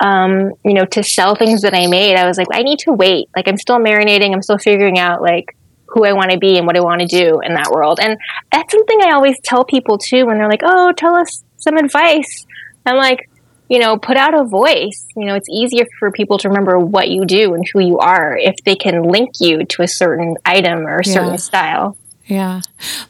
um, 0.00 0.52
you 0.64 0.74
know 0.74 0.84
to 0.86 1.02
sell 1.02 1.34
things 1.36 1.62
that 1.62 1.72
i 1.72 1.86
made 1.86 2.16
i 2.16 2.26
was 2.26 2.36
like 2.36 2.48
i 2.52 2.62
need 2.62 2.78
to 2.80 2.92
wait. 2.92 3.28
Like 3.34 3.48
i'm 3.48 3.56
still 3.56 3.78
marinating. 3.78 4.34
I'm 4.34 4.42
still 4.42 4.58
figuring 4.58 4.98
out 4.98 5.22
like 5.22 5.56
who 5.94 6.04
I 6.04 6.12
want 6.12 6.32
to 6.32 6.38
be 6.38 6.58
and 6.58 6.66
what 6.66 6.76
I 6.76 6.80
want 6.80 7.00
to 7.00 7.06
do 7.06 7.40
in 7.40 7.54
that 7.54 7.70
world. 7.70 8.00
And 8.00 8.18
that's 8.52 8.72
something 8.72 9.00
I 9.02 9.12
always 9.12 9.38
tell 9.44 9.64
people 9.64 9.98
too 9.98 10.26
when 10.26 10.38
they're 10.38 10.48
like, 10.48 10.62
"Oh, 10.64 10.92
tell 10.92 11.14
us 11.14 11.42
some 11.56 11.76
advice." 11.76 12.44
I'm 12.86 12.96
like, 12.96 13.30
you 13.68 13.78
know, 13.78 13.96
put 13.96 14.16
out 14.16 14.34
a 14.34 14.44
voice. 14.44 15.06
You 15.16 15.26
know, 15.26 15.34
it's 15.34 15.48
easier 15.48 15.86
for 15.98 16.10
people 16.10 16.38
to 16.38 16.48
remember 16.48 16.78
what 16.78 17.08
you 17.08 17.24
do 17.24 17.54
and 17.54 17.64
who 17.72 17.80
you 17.80 17.98
are 17.98 18.36
if 18.36 18.56
they 18.64 18.76
can 18.76 19.02
link 19.04 19.30
you 19.40 19.64
to 19.64 19.82
a 19.82 19.88
certain 19.88 20.36
item 20.44 20.86
or 20.86 20.98
a 20.98 21.04
certain 21.04 21.30
yeah. 21.30 21.36
style. 21.36 21.96
Yeah. 22.26 22.60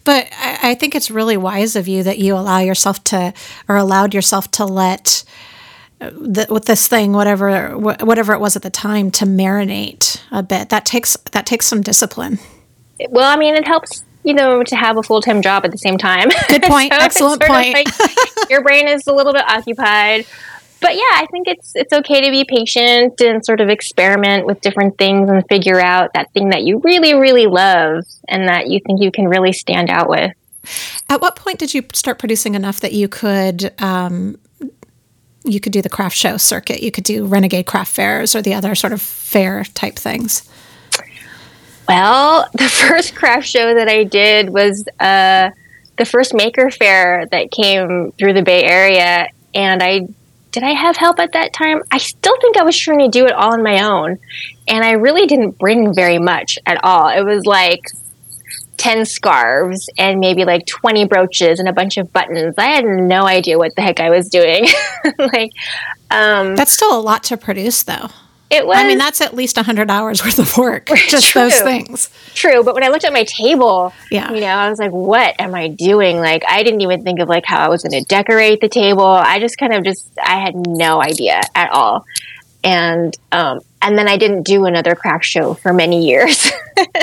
But 0.05 0.29
I, 0.33 0.70
I, 0.70 0.75
think 0.75 0.94
it's 0.94 1.11
really 1.11 1.37
wise 1.37 1.77
of 1.77 1.87
you 1.87 2.03
that 2.03 2.18
you 2.18 2.35
allow 2.35 2.59
yourself 2.59 3.05
to, 3.05 3.33
or 3.68 3.77
allowed 3.77 4.12
yourself 4.12 4.51
to 4.53 4.64
let, 4.64 5.23
uh, 6.01 6.11
the, 6.11 6.47
with 6.51 6.64
this 6.64 6.88
thing, 6.88 7.12
whatever 7.12 7.79
whatever 7.79 8.33
it 8.33 8.40
was 8.40 8.57
at 8.57 8.62
the 8.62 8.70
time, 8.70 9.12
to 9.12 9.25
marinate 9.25 10.20
a 10.33 10.42
bit. 10.42 10.70
That 10.70 10.85
takes 10.85 11.16
that 11.31 11.47
takes 11.47 11.66
some 11.66 11.81
discipline 11.81 12.40
well, 13.11 13.30
I 13.30 13.37
mean, 13.37 13.54
it 13.54 13.66
helps 13.66 14.04
you 14.24 14.35
know 14.35 14.62
to 14.62 14.76
have 14.76 14.96
a 14.96 15.02
full 15.02 15.20
time 15.20 15.42
job 15.42 15.64
at 15.64 15.70
the 15.72 15.78
same 15.78 15.98
time. 15.98 16.28
Good 16.48 16.62
point. 16.64 16.92
so 16.92 16.98
Excellent 16.98 17.42
point. 17.42 17.74
Like 17.74 17.88
your 18.50 18.62
brain 18.62 18.88
is 18.88 19.07
a 19.07 19.12
little 19.12 19.33
bit 19.33 19.44
occupied. 19.46 20.26
But 20.80 20.96
yeah, 20.96 21.12
I 21.14 21.26
think 21.30 21.48
it's 21.48 21.72
it's 21.74 21.92
okay 21.92 22.20
to 22.20 22.30
be 22.30 22.44
patient 22.44 23.20
and 23.20 23.44
sort 23.44 23.61
of 23.61 23.68
experiment 23.70 24.44
with 24.44 24.61
different 24.61 24.98
things 24.98 25.30
and 25.30 25.42
figure 25.48 25.80
out 25.80 26.12
that 26.12 26.30
thing 26.33 26.50
that 26.50 26.62
you 26.62 26.78
really 26.85 27.14
really 27.14 27.46
love 27.46 28.04
and 28.28 28.48
that 28.48 28.68
you 28.68 28.80
think 28.87 29.00
you 29.00 29.11
can 29.11 29.26
really 29.26 29.52
stand 29.52 29.88
out 29.88 30.09
with. 30.09 30.33
At 31.09 31.20
what 31.20 31.37
point 31.37 31.59
did 31.59 31.72
you 31.72 31.85
start 31.92 32.18
producing 32.18 32.54
enough 32.54 32.80
that 32.80 32.92
you 32.92 33.09
could 33.09 33.72
um, 33.83 34.38
you 35.44 35.61
could 35.61 35.72
do 35.72 35.80
the 35.80 35.88
craft 35.88 36.16
show 36.16 36.37
circuit? 36.37 36.83
You 36.83 36.90
could 36.90 37.04
do 37.04 37.26
renegade 37.26 37.66
craft 37.66 37.94
fairs 37.94 38.35
or 38.35 38.42
the 38.42 38.54
other 38.54 38.74
sort 38.74 38.92
of 38.92 39.00
fair 39.00 39.64
type 39.64 39.96
things. 39.96 40.48
Well, 41.88 42.49
the 42.55 42.68
first 42.68 43.14
craft 43.14 43.47
show 43.47 43.75
that 43.75 43.88
I 43.88 44.05
did 44.05 44.51
was 44.51 44.85
uh, 45.01 45.51
the 45.99 46.05
first 46.05 46.35
Maker 46.35 46.70
Faire 46.70 47.27
that 47.31 47.51
came 47.51 48.12
through 48.12 48.35
the 48.35 48.42
Bay 48.42 48.64
Area, 48.64 49.29
and 49.55 49.83
I 49.83 50.09
did 50.51 50.62
I 50.62 50.70
have 50.70 50.97
help 50.97 51.18
at 51.18 51.33
that 51.33 51.53
time? 51.53 51.83
I 51.90 51.99
still 51.99 52.37
think 52.40 52.57
I 52.57 52.62
was 52.62 52.79
trying 52.79 53.01
to 53.01 53.09
do 53.09 53.27
it 53.27 53.33
all 53.33 53.55
on 53.55 53.64
my 53.64 53.83
own, 53.83 54.18
and 54.68 54.85
I 54.85 54.92
really 54.92 55.27
didn't 55.27 55.59
bring 55.59 55.92
very 55.92 56.18
much 56.18 56.59
at 56.64 56.83
all. 56.85 57.09
It 57.09 57.25
was 57.25 57.44
like 57.44 57.83
10 58.77 59.05
scarves 59.05 59.88
and 59.99 60.20
maybe 60.20 60.44
like 60.44 60.64
20 60.66 61.07
brooches 61.07 61.59
and 61.59 61.68
a 61.68 61.73
bunch 61.73 61.97
of 61.97 62.12
buttons. 62.12 62.55
I 62.57 62.66
had 62.66 62.85
no 62.85 63.27
idea 63.27 63.59
what 63.59 63.75
the 63.75 63.83
heck 63.83 63.99
I 63.99 64.11
was 64.11 64.29
doing. 64.29 64.66
like, 65.18 65.51
um, 66.11 66.55
that's 66.55 66.73
still 66.73 66.97
a 66.97 67.01
lot 67.01 67.25
to 67.25 67.37
produce, 67.37 67.83
though. 67.83 68.09
It 68.54 68.66
was. 68.66 68.76
I 68.76 68.86
mean, 68.86 68.98
that's 68.98 69.20
at 69.20 69.34
least 69.34 69.56
100 69.56 69.90
hours 69.90 70.22
worth 70.24 70.38
of 70.38 70.56
work, 70.56 70.86
just 70.86 71.30
true, 71.30 71.42
those 71.42 71.60
things. 71.60 72.10
True. 72.34 72.62
But 72.62 72.74
when 72.74 72.84
I 72.84 72.88
looked 72.88 73.04
at 73.04 73.12
my 73.12 73.24
table, 73.24 73.92
yeah. 74.12 74.32
you 74.32 74.40
know, 74.40 74.46
I 74.46 74.70
was 74.70 74.78
like, 74.78 74.92
what 74.92 75.40
am 75.40 75.54
I 75.54 75.68
doing? 75.68 76.18
Like, 76.18 76.44
I 76.48 76.62
didn't 76.62 76.80
even 76.82 77.02
think 77.02 77.18
of 77.18 77.28
like 77.28 77.44
how 77.44 77.58
I 77.64 77.68
was 77.68 77.82
going 77.82 78.00
to 78.00 78.06
decorate 78.08 78.60
the 78.60 78.68
table. 78.68 79.04
I 79.04 79.40
just 79.40 79.58
kind 79.58 79.72
of 79.72 79.84
just, 79.84 80.08
I 80.22 80.38
had 80.38 80.54
no 80.54 81.02
idea 81.02 81.40
at 81.54 81.70
all. 81.70 82.04
And, 82.62 83.14
um, 83.32 83.60
and 83.82 83.98
then 83.98 84.08
I 84.08 84.16
didn't 84.16 84.44
do 84.44 84.64
another 84.64 84.94
craft 84.94 85.24
show 85.24 85.54
for 85.54 85.72
many 85.72 86.06
years 86.06 86.50
because 86.76 86.94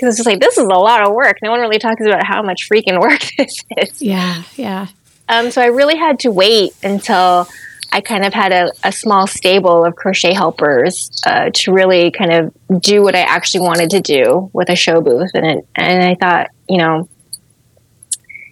it's 0.00 0.16
just 0.16 0.26
like, 0.26 0.40
this 0.40 0.58
is 0.58 0.64
a 0.64 0.68
lot 0.68 1.02
of 1.02 1.14
work. 1.14 1.38
No 1.40 1.52
one 1.52 1.60
really 1.60 1.78
talks 1.78 2.04
about 2.04 2.26
how 2.26 2.42
much 2.42 2.68
freaking 2.68 3.00
work 3.00 3.20
this 3.38 3.64
is. 3.78 4.02
Yeah. 4.02 4.42
Yeah. 4.56 4.88
Um, 5.28 5.50
so 5.50 5.62
I 5.62 5.66
really 5.66 5.96
had 5.96 6.20
to 6.20 6.30
wait 6.30 6.72
until 6.82 7.48
I 7.92 8.00
kind 8.00 8.24
of 8.24 8.34
had 8.34 8.52
a, 8.52 8.70
a 8.84 8.92
small 8.92 9.26
stable 9.26 9.84
of 9.84 9.96
crochet 9.96 10.34
helpers 10.34 11.10
uh, 11.26 11.50
to 11.52 11.72
really 11.72 12.10
kind 12.10 12.32
of 12.32 12.82
do 12.82 13.02
what 13.02 13.14
I 13.14 13.20
actually 13.20 13.60
wanted 13.60 13.90
to 13.90 14.00
do 14.00 14.50
with 14.52 14.68
a 14.68 14.76
show 14.76 15.00
booth. 15.00 15.30
And 15.34 15.46
it, 15.46 15.68
and 15.76 16.02
I 16.02 16.14
thought, 16.14 16.48
you 16.68 16.78
know, 16.78 17.08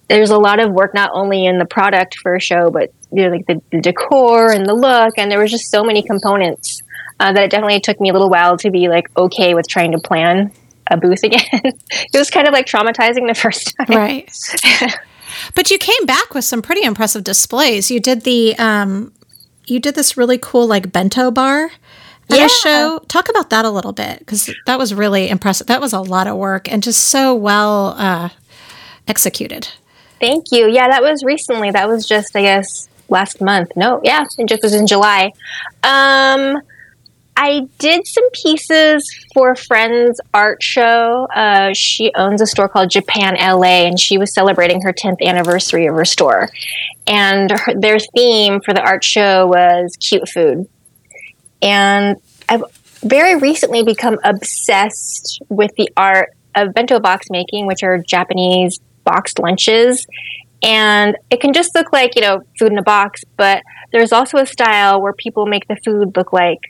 there's 0.09 0.31
a 0.31 0.39
lot 0.39 0.61
of 0.61 0.73
work 0.73 0.95
not 0.95 1.11
only 1.13 1.47
in 1.47 1.59
the 1.59 1.65
product 1.65 2.17
for 2.23 2.35
a 2.35 2.41
show, 2.41 2.71
but 2.71 2.93
you 3.13 3.25
know, 3.25 3.31
like 3.31 3.47
the, 3.47 3.61
the 3.71 3.81
decor 3.81 4.53
and 4.53 4.67
the 4.67 4.75
look. 4.75 5.15
And 5.19 5.31
there 5.31 5.41
was 5.41 5.51
just 5.51 5.71
so 5.71 5.83
many 5.83 6.03
components 6.03 6.83
uh, 7.21 7.33
that 7.33 7.43
it 7.43 7.51
definitely 7.51 7.81
took 7.81 8.01
me 8.01 8.11
a 8.11 8.13
little 8.13 8.31
while 8.31 8.57
to 8.59 8.71
be 8.71 8.89
like 8.89 9.07
okay 9.17 9.55
with 9.55 9.67
trying 9.69 9.93
to 9.93 9.99
plan 9.99 10.53
a 10.91 10.97
booth 10.97 11.21
again. 11.25 11.41
it 11.53 12.19
was 12.19 12.31
kind 12.31 12.47
of 12.47 12.53
like 12.53 12.67
traumatizing 12.67 13.27
the 13.27 13.35
first 13.35 13.75
time. 13.77 13.97
Right. 13.97 14.31
But 15.55 15.71
you 15.71 15.79
came 15.79 16.07
back 16.07 16.35
with 16.35 16.45
some 16.45 16.63
pretty 16.63 16.83
impressive 16.85 17.25
displays. 17.25 17.91
You 17.91 18.01
did 18.01 18.23
the 18.23 18.57
um, 18.59 19.13
you 19.67 19.81
did 19.81 19.95
this 19.95 20.17
really 20.17 20.39
cool 20.39 20.67
like 20.67 20.93
bento 20.93 21.31
bar 21.31 21.71
at 22.31 22.39
yeah. 22.39 22.47
a 22.47 22.49
show. 22.49 22.99
Talk 23.09 23.29
about 23.29 23.51
that 23.51 23.65
a 23.65 23.71
little 23.71 23.93
bit 23.93 24.19
because 24.21 24.53
that 24.67 24.79
was 24.79 24.95
really 24.95 25.29
impressive. 25.29 25.67
That 25.67 25.81
was 25.81 25.93
a 25.93 26.01
lot 26.01 26.27
of 26.27 26.37
work 26.37 26.71
and 26.71 26.83
just 26.83 27.05
so 27.05 27.35
well 27.35 27.95
uh, 27.99 28.31
executed. 29.07 29.69
Thank 30.21 30.47
you. 30.53 30.71
Yeah, 30.71 30.89
that 30.89 31.03
was 31.03 31.23
recently. 31.25 31.71
That 31.71 31.89
was 31.89 32.07
just, 32.07 32.35
I 32.37 32.43
guess, 32.43 32.89
last 33.09 33.41
month. 33.41 33.73
No, 33.77 34.01
yeah, 34.03 34.25
it 34.39 34.49
just 34.49 34.63
was 34.63 34.75
in 34.75 34.87
July. 34.87 35.33
Um, 35.83 36.63
I 37.37 37.69
did 37.79 38.07
some 38.07 38.31
pieces 38.31 39.13
for 39.33 39.51
a 39.51 39.57
friend's 39.57 40.21
art 40.33 40.63
show. 40.63 41.27
Uh, 41.35 41.73
she 41.75 42.13
owns 42.15 42.41
a 42.41 42.47
store 42.47 42.69
called 42.69 42.91
Japan 42.91 43.35
LA, 43.35 43.87
and 43.87 43.99
she 43.99 44.19
was 44.19 44.33
celebrating 44.33 44.83
her 44.83 44.93
10th 44.93 45.21
anniversary 45.21 45.87
of 45.87 45.95
her 45.97 46.05
store. 46.05 46.49
And 47.07 47.51
her, 47.51 47.75
their 47.75 47.99
theme 47.99 48.61
for 48.61 48.73
the 48.73 48.83
art 48.83 49.03
show 49.03 49.49
was 49.49 49.97
cute 49.97 50.29
food. 50.29 50.69
And 51.61 52.17
I've 52.49 52.65
very 53.03 53.37
recently 53.37 53.83
become 53.83 54.19
obsessed 54.23 55.43
with 55.49 55.75
the 55.77 55.91
art 55.97 56.35
of 56.55 56.73
bento 56.73 57.01
box 57.01 57.27
making, 57.31 57.67
which 57.67 57.83
are 57.83 57.99
Japanese 57.99 58.79
boxed 59.03 59.41
lunches. 59.41 60.07
And 60.63 61.17
it 61.31 61.41
can 61.41 61.53
just 61.53 61.75
look 61.75 61.93
like, 61.93 62.15
you 62.15 62.23
know, 62.23 62.43
food 62.59 62.73
in 62.73 62.79
a 62.79 62.83
box, 62.83 63.23
but 63.37 63.63
there's 63.93 64.13
also 64.13 64.39
a 64.39 64.47
style 64.47 65.03
where 65.03 65.13
people 65.13 65.47
make 65.47 65.69
the 65.69 65.77
food 65.85 66.17
look 66.17 66.33
like 66.33 66.61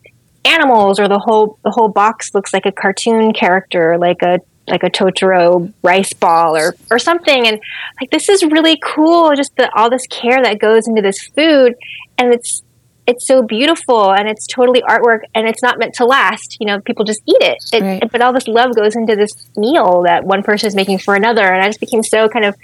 animals 0.44 1.00
or 1.00 1.08
the 1.08 1.18
whole 1.18 1.58
the 1.64 1.70
whole 1.70 1.88
box 1.88 2.34
looks 2.34 2.52
like 2.52 2.66
a 2.66 2.72
cartoon 2.72 3.32
character 3.32 3.96
like 3.98 4.22
a 4.22 4.40
like 4.68 4.82
a 4.82 4.90
Totoro 4.90 5.72
rice 5.82 6.12
ball 6.12 6.56
or 6.56 6.74
or 6.90 6.98
something. 6.98 7.46
And 7.46 7.60
like 8.00 8.10
this 8.10 8.28
is 8.28 8.42
really 8.44 8.80
cool 8.82 9.34
just 9.34 9.54
the, 9.56 9.70
all 9.76 9.90
this 9.90 10.06
care 10.06 10.42
that 10.42 10.58
goes 10.58 10.88
into 10.88 11.02
this 11.02 11.22
food. 11.28 11.74
And 12.18 12.32
it's 12.32 12.62
it's 13.06 13.26
so 13.26 13.42
beautiful 13.42 14.14
and 14.14 14.30
it's 14.30 14.46
totally 14.46 14.80
artwork 14.80 15.20
and 15.34 15.46
it's 15.46 15.62
not 15.62 15.78
meant 15.78 15.94
to 15.94 16.06
last. 16.06 16.56
You 16.60 16.66
know 16.66 16.80
people 16.80 17.04
just 17.04 17.20
eat 17.26 17.42
it, 17.42 17.58
it 17.72 17.82
right. 17.82 18.10
but 18.10 18.22
all 18.22 18.32
this 18.32 18.48
love 18.48 18.74
goes 18.74 18.96
into 18.96 19.16
this 19.16 19.32
meal 19.56 20.02
that 20.02 20.24
one 20.24 20.42
person 20.42 20.66
is 20.68 20.74
making 20.74 20.98
for 20.98 21.14
another. 21.14 21.44
And 21.44 21.62
i 21.62 21.66
just 21.66 21.80
became 21.80 22.02
so 22.02 22.28
kind 22.28 22.44
of 22.44 22.56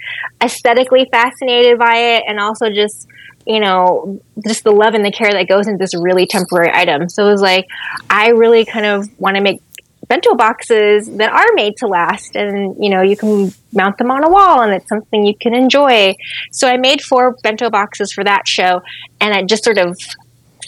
aesthetically 0.43 1.07
fascinated 1.11 1.77
by 1.77 1.95
it 1.95 2.23
and 2.27 2.39
also 2.39 2.69
just 2.69 3.07
you 3.45 3.59
know, 3.59 4.21
just 4.45 4.63
the 4.63 4.71
love 4.71 4.93
and 4.93 5.03
the 5.03 5.11
care 5.11 5.31
that 5.31 5.47
goes 5.47 5.67
into 5.67 5.77
this 5.77 5.95
really 5.95 6.25
temporary 6.25 6.71
item. 6.73 7.09
So 7.09 7.27
it 7.27 7.31
was 7.31 7.41
like, 7.41 7.67
I 8.09 8.29
really 8.29 8.65
kind 8.65 8.85
of 8.85 9.07
want 9.19 9.37
to 9.37 9.41
make 9.41 9.61
bento 10.07 10.35
boxes 10.35 11.09
that 11.17 11.31
are 11.31 11.53
made 11.53 11.77
to 11.77 11.87
last 11.87 12.35
and 12.35 12.75
you 12.83 12.89
know 12.89 13.01
you 13.01 13.15
can 13.15 13.49
mount 13.71 13.97
them 13.97 14.11
on 14.11 14.25
a 14.25 14.29
wall 14.29 14.61
and 14.61 14.73
it's 14.73 14.89
something 14.89 15.25
you 15.25 15.33
can 15.33 15.55
enjoy 15.55 16.13
so 16.51 16.67
i 16.67 16.75
made 16.75 17.01
four 17.01 17.37
bento 17.43 17.69
boxes 17.69 18.11
for 18.11 18.21
that 18.21 18.45
show 18.45 18.81
and 19.21 19.33
it 19.33 19.47
just 19.47 19.63
sort 19.63 19.77
of 19.77 19.95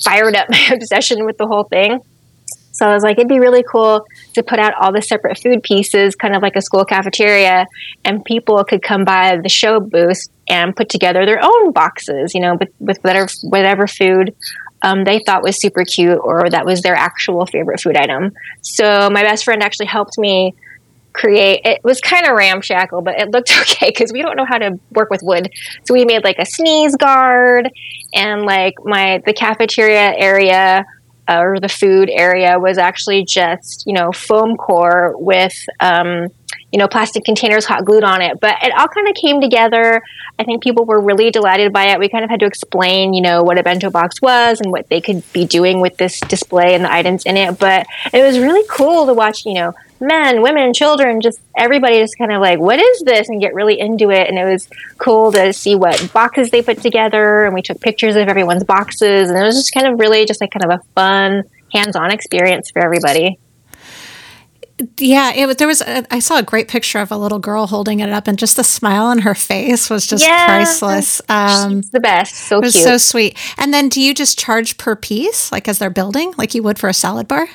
fired 0.04 0.36
up 0.36 0.48
my 0.50 0.70
obsession 0.74 1.26
with 1.26 1.38
the 1.38 1.48
whole 1.48 1.64
thing. 1.64 2.00
So 2.74 2.88
I 2.88 2.94
was 2.94 3.04
like, 3.04 3.18
it'd 3.18 3.30
be 3.30 3.40
really 3.40 3.64
cool 3.64 4.06
to 4.34 4.44
put 4.44 4.60
out 4.60 4.74
all 4.82 4.92
the 4.92 5.02
separate 5.02 5.38
food 5.38 5.64
pieces, 5.64 6.16
kind 6.16 6.36
of 6.36 6.42
like 6.42 6.56
a 6.56 6.62
school 6.62 6.84
cafeteria, 6.84 7.68
and 8.04 8.26
people 8.26 8.64
could 8.64 8.82
come 8.82 9.06
by 9.06 9.38
the 9.38 9.50
show 9.50 9.80
booth 9.80 10.28
and 10.50 10.76
put 10.76 10.90
together 10.90 11.26
their 11.26 11.42
own 11.42 11.72
boxes, 11.72 12.34
you 12.34 12.42
know, 12.42 12.56
with, 12.60 12.70
with 12.80 12.98
whatever 13.04 13.30
whatever 13.44 13.88
food 13.88 14.36
um, 14.82 15.04
they 15.06 15.20
thought 15.20 15.44
was 15.44 15.60
super 15.60 15.86
cute 15.86 16.20
or 16.22 16.50
that 16.50 16.66
was 16.66 16.82
their 16.82 16.96
actual 16.96 17.46
favorite 17.46 17.80
food 17.80 17.96
item. 17.96 18.32
So 18.62 19.10
my 19.10 19.24
best 19.24 19.46
friend 19.46 19.64
actually 19.64 19.86
helped 19.88 20.18
me 20.18 20.54
create 21.14 21.62
it 21.64 21.80
was 21.84 22.02
kind 22.02 22.26
of 22.26 22.36
ramshackle 22.36 23.04
but 23.04 23.20
it 23.20 23.30
looked 23.30 23.56
okay 23.62 23.90
because 23.90 24.12
we 24.12 24.24
don't 24.24 24.36
know 24.36 24.46
how 24.46 24.58
to 24.58 24.80
work 24.92 25.12
with 25.12 25.22
wood 25.22 25.48
so 25.84 25.94
we 25.94 26.06
made 26.06 26.24
like 26.24 26.40
a 26.40 26.46
sneeze 26.46 26.96
guard 26.96 27.70
and 28.16 28.42
like 28.48 28.74
my 28.84 29.22
the 29.28 29.34
cafeteria 29.34 30.12
area 30.18 30.84
uh, 31.28 31.40
or 31.40 31.60
the 31.60 31.70
food 31.70 32.10
area 32.10 32.60
was 32.60 32.78
actually 32.78 33.24
just 33.26 33.84
you 33.86 33.94
know 33.94 34.12
foam 34.12 34.58
core 34.58 35.16
with 35.18 35.54
um, 35.80 36.28
you 36.72 36.80
know 36.80 36.88
plastic 36.88 37.24
containers 37.24 37.66
hot 37.66 37.86
glued 37.86 38.04
on 38.04 38.22
it. 38.22 38.40
But 38.40 38.56
it 38.62 38.74
all 38.74 38.88
kind 38.88 39.08
of 39.08 39.16
came 39.16 39.42
together. 39.42 40.02
I 40.38 40.44
think 40.44 40.64
people 40.64 40.86
were 40.86 41.00
really 41.00 41.32
delighted 41.32 41.72
by 41.72 41.86
it. 41.86 42.00
We 42.00 42.10
kind 42.10 42.24
of 42.24 42.30
had 42.30 42.40
to 42.42 42.46
explain 42.46 43.14
you 43.14 43.22
know 43.22 43.44
what 43.44 43.58
a 43.58 43.64
bento 43.64 43.90
box 43.90 44.22
was 44.22 44.60
and 44.60 44.72
what 44.72 44.90
they 44.90 45.02
could 45.02 45.24
be 45.34 45.46
doing 45.46 45.80
with 45.80 45.98
this 45.98 46.20
display 46.22 46.76
and 46.76 46.84
the 46.84 46.92
items 46.92 47.26
in 47.26 47.38
it. 47.38 47.60
But 47.60 47.88
it 48.12 48.24
was 48.24 48.40
really 48.40 48.66
cool 48.70 49.06
to 49.06 49.14
watch 49.14 49.46
you 49.46 49.54
know 49.54 49.74
men, 50.04 50.42
women, 50.42 50.74
children, 50.74 51.22
just 51.22 51.40
everybody 51.58 52.00
just 52.00 52.18
kind 52.18 52.32
of 52.32 52.42
like, 52.42 52.60
what 52.60 52.80
is 52.80 53.02
this? 53.02 53.30
And 53.30 53.42
get 53.42 53.54
really 53.54 53.80
into 53.80 54.12
it. 54.12 54.28
And 54.28 54.38
it 54.38 54.46
was 54.46 54.68
cool 54.98 55.32
to 55.32 55.54
see 55.54 55.76
what 55.76 56.12
boxes 56.14 56.52
they 56.52 56.62
put 56.62 56.82
together. 56.82 57.46
And 57.46 57.54
we 57.54 57.62
took 57.62 57.80
pictures 57.82 58.16
of 58.16 58.28
everyone's 58.28 58.64
boxes. 58.64 59.30
And 59.30 59.38
it 59.38 59.44
was 59.44 59.56
just 59.56 59.74
kind 59.74 59.88
of 59.88 60.00
really 60.00 60.26
just 60.26 60.42
like 60.42 60.52
kind 60.52 60.72
of 60.72 60.80
a 60.80 60.84
fun, 60.94 61.44
hands 61.72 61.96
on 61.96 62.12
experience 62.12 62.70
for 62.70 62.80
everybody. 62.80 63.40
Yeah, 64.98 65.32
it 65.34 65.46
was. 65.46 65.58
There 65.58 65.68
was. 65.68 65.82
A, 65.82 66.04
I 66.12 66.20
saw 66.20 66.40
a 66.40 66.44
great 66.44 66.68
picture 66.68 67.00
of 67.00 67.12
a 67.12 67.18
little 67.18 67.38
girl 67.38 67.68
holding 67.68 68.00
it 68.00 68.10
up, 68.10 68.28
and 68.28 68.40
just 68.40 68.56
the 68.56 68.64
smile 68.64 69.06
on 69.06 69.20
her 69.20 69.36
face 69.36 69.90
was 69.90 70.08
just 70.08 70.26
yeah, 70.26 70.48
priceless. 70.48 71.22
Um, 71.30 71.82
the 71.92 72.00
best. 72.00 72.36
So 72.36 72.58
it 72.58 72.64
was 72.64 72.74
cute. 72.74 72.84
so 72.84 72.98
sweet. 72.98 73.38
And 73.58 73.72
then, 73.72 73.88
do 73.88 74.02
you 74.02 74.16
just 74.16 74.38
charge 74.38 74.78
per 74.80 74.96
piece, 74.96 75.52
like 75.52 75.68
as 75.68 75.78
they're 75.78 75.92
building, 75.92 76.34
like 76.38 76.56
you 76.56 76.64
would 76.64 76.80
for 76.80 76.90
a 76.90 76.94
salad 76.94 77.28
bar? 77.28 77.48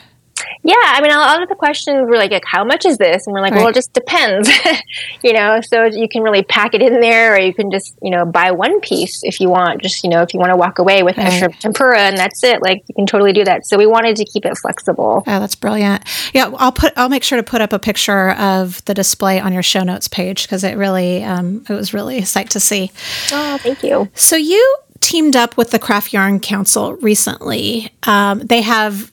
Yeah, 0.63 0.75
I 0.77 1.01
mean, 1.01 1.11
a 1.11 1.17
lot 1.17 1.43
of 1.43 1.49
the 1.49 1.55
questions 1.55 2.09
were 2.09 2.17
like, 2.17 2.31
like 2.31 2.45
how 2.45 2.65
much 2.65 2.85
is 2.85 2.99
this? 2.99 3.27
And 3.27 3.35
we're 3.35 3.41
like, 3.41 3.53
right. 3.53 3.61
well, 3.61 3.69
it 3.69 3.75
just 3.75 3.93
depends, 3.93 4.51
you 5.23 5.33
know. 5.33 5.61
So 5.61 5.85
you 5.85 6.09
can 6.09 6.23
really 6.23 6.43
pack 6.43 6.75
it 6.75 6.83
in 6.83 7.01
there, 7.01 7.35
or 7.35 7.39
you 7.39 7.55
can 7.55 7.71
just, 7.71 7.97
you 8.03 8.11
know, 8.11 8.25
buy 8.25 8.51
one 8.51 8.81
piece 8.81 9.21
if 9.23 9.41
you 9.41 9.49
want. 9.49 9.83
Just, 9.83 10.05
you 10.05 10.11
know, 10.11 10.23
if 10.23 10.35
you 10.35 10.41
want 10.41 10.51
to 10.51 10.57
walk 10.57 10.79
away 10.79 11.03
with 11.03 11.17
right. 11.17 11.27
extra 11.29 11.53
tempura 11.53 12.01
and 12.01 12.17
that's 12.17 12.43
it, 12.45 12.63
like 12.63 12.83
you 12.89 12.95
can 12.95 13.07
totally 13.07 13.33
do 13.33 13.45
that. 13.45 13.67
So 13.67 13.77
we 13.77 13.87
wanted 13.87 14.17
to 14.17 14.25
keep 14.25 14.45
it 14.45 14.57
flexible. 14.59 15.23
Oh, 15.27 15.41
that's 15.41 15.55
brilliant. 15.55 16.05
Yeah, 16.35 16.51
I'll 16.57 16.73
put, 16.73 16.93
I'll 16.97 17.09
make 17.09 17.25
sure 17.25 17.37
to 17.37 17.43
put 17.43 17.61
up 17.61 17.73
a 17.73 17.79
picture 17.79 18.31
of 18.33 18.85
the 18.85 18.95
display 18.95 19.41
on 19.41 19.53
your 19.53 19.63
show 19.63 19.83
notes 19.83 20.09
page 20.09 20.43
because 20.43 20.65
it 20.65 20.77
really, 20.77 21.25
um, 21.25 21.65
it 21.69 21.73
was 21.73 21.95
really 21.95 22.19
a 22.19 22.27
sight 22.27 22.51
to 22.51 22.61
see. 22.61 22.91
Oh, 23.33 23.59
thank 23.59 23.83
you. 23.83 24.09
So 24.15 24.37
you 24.37 24.77
teamed 25.01 25.37
up 25.37 25.57
with 25.57 25.71
the 25.71 25.79
Craft 25.79 26.13
Yarn 26.13 26.41
Council 26.41 26.95
recently. 26.95 27.93
Um, 28.03 28.41
they 28.41 28.63
have 28.63 29.13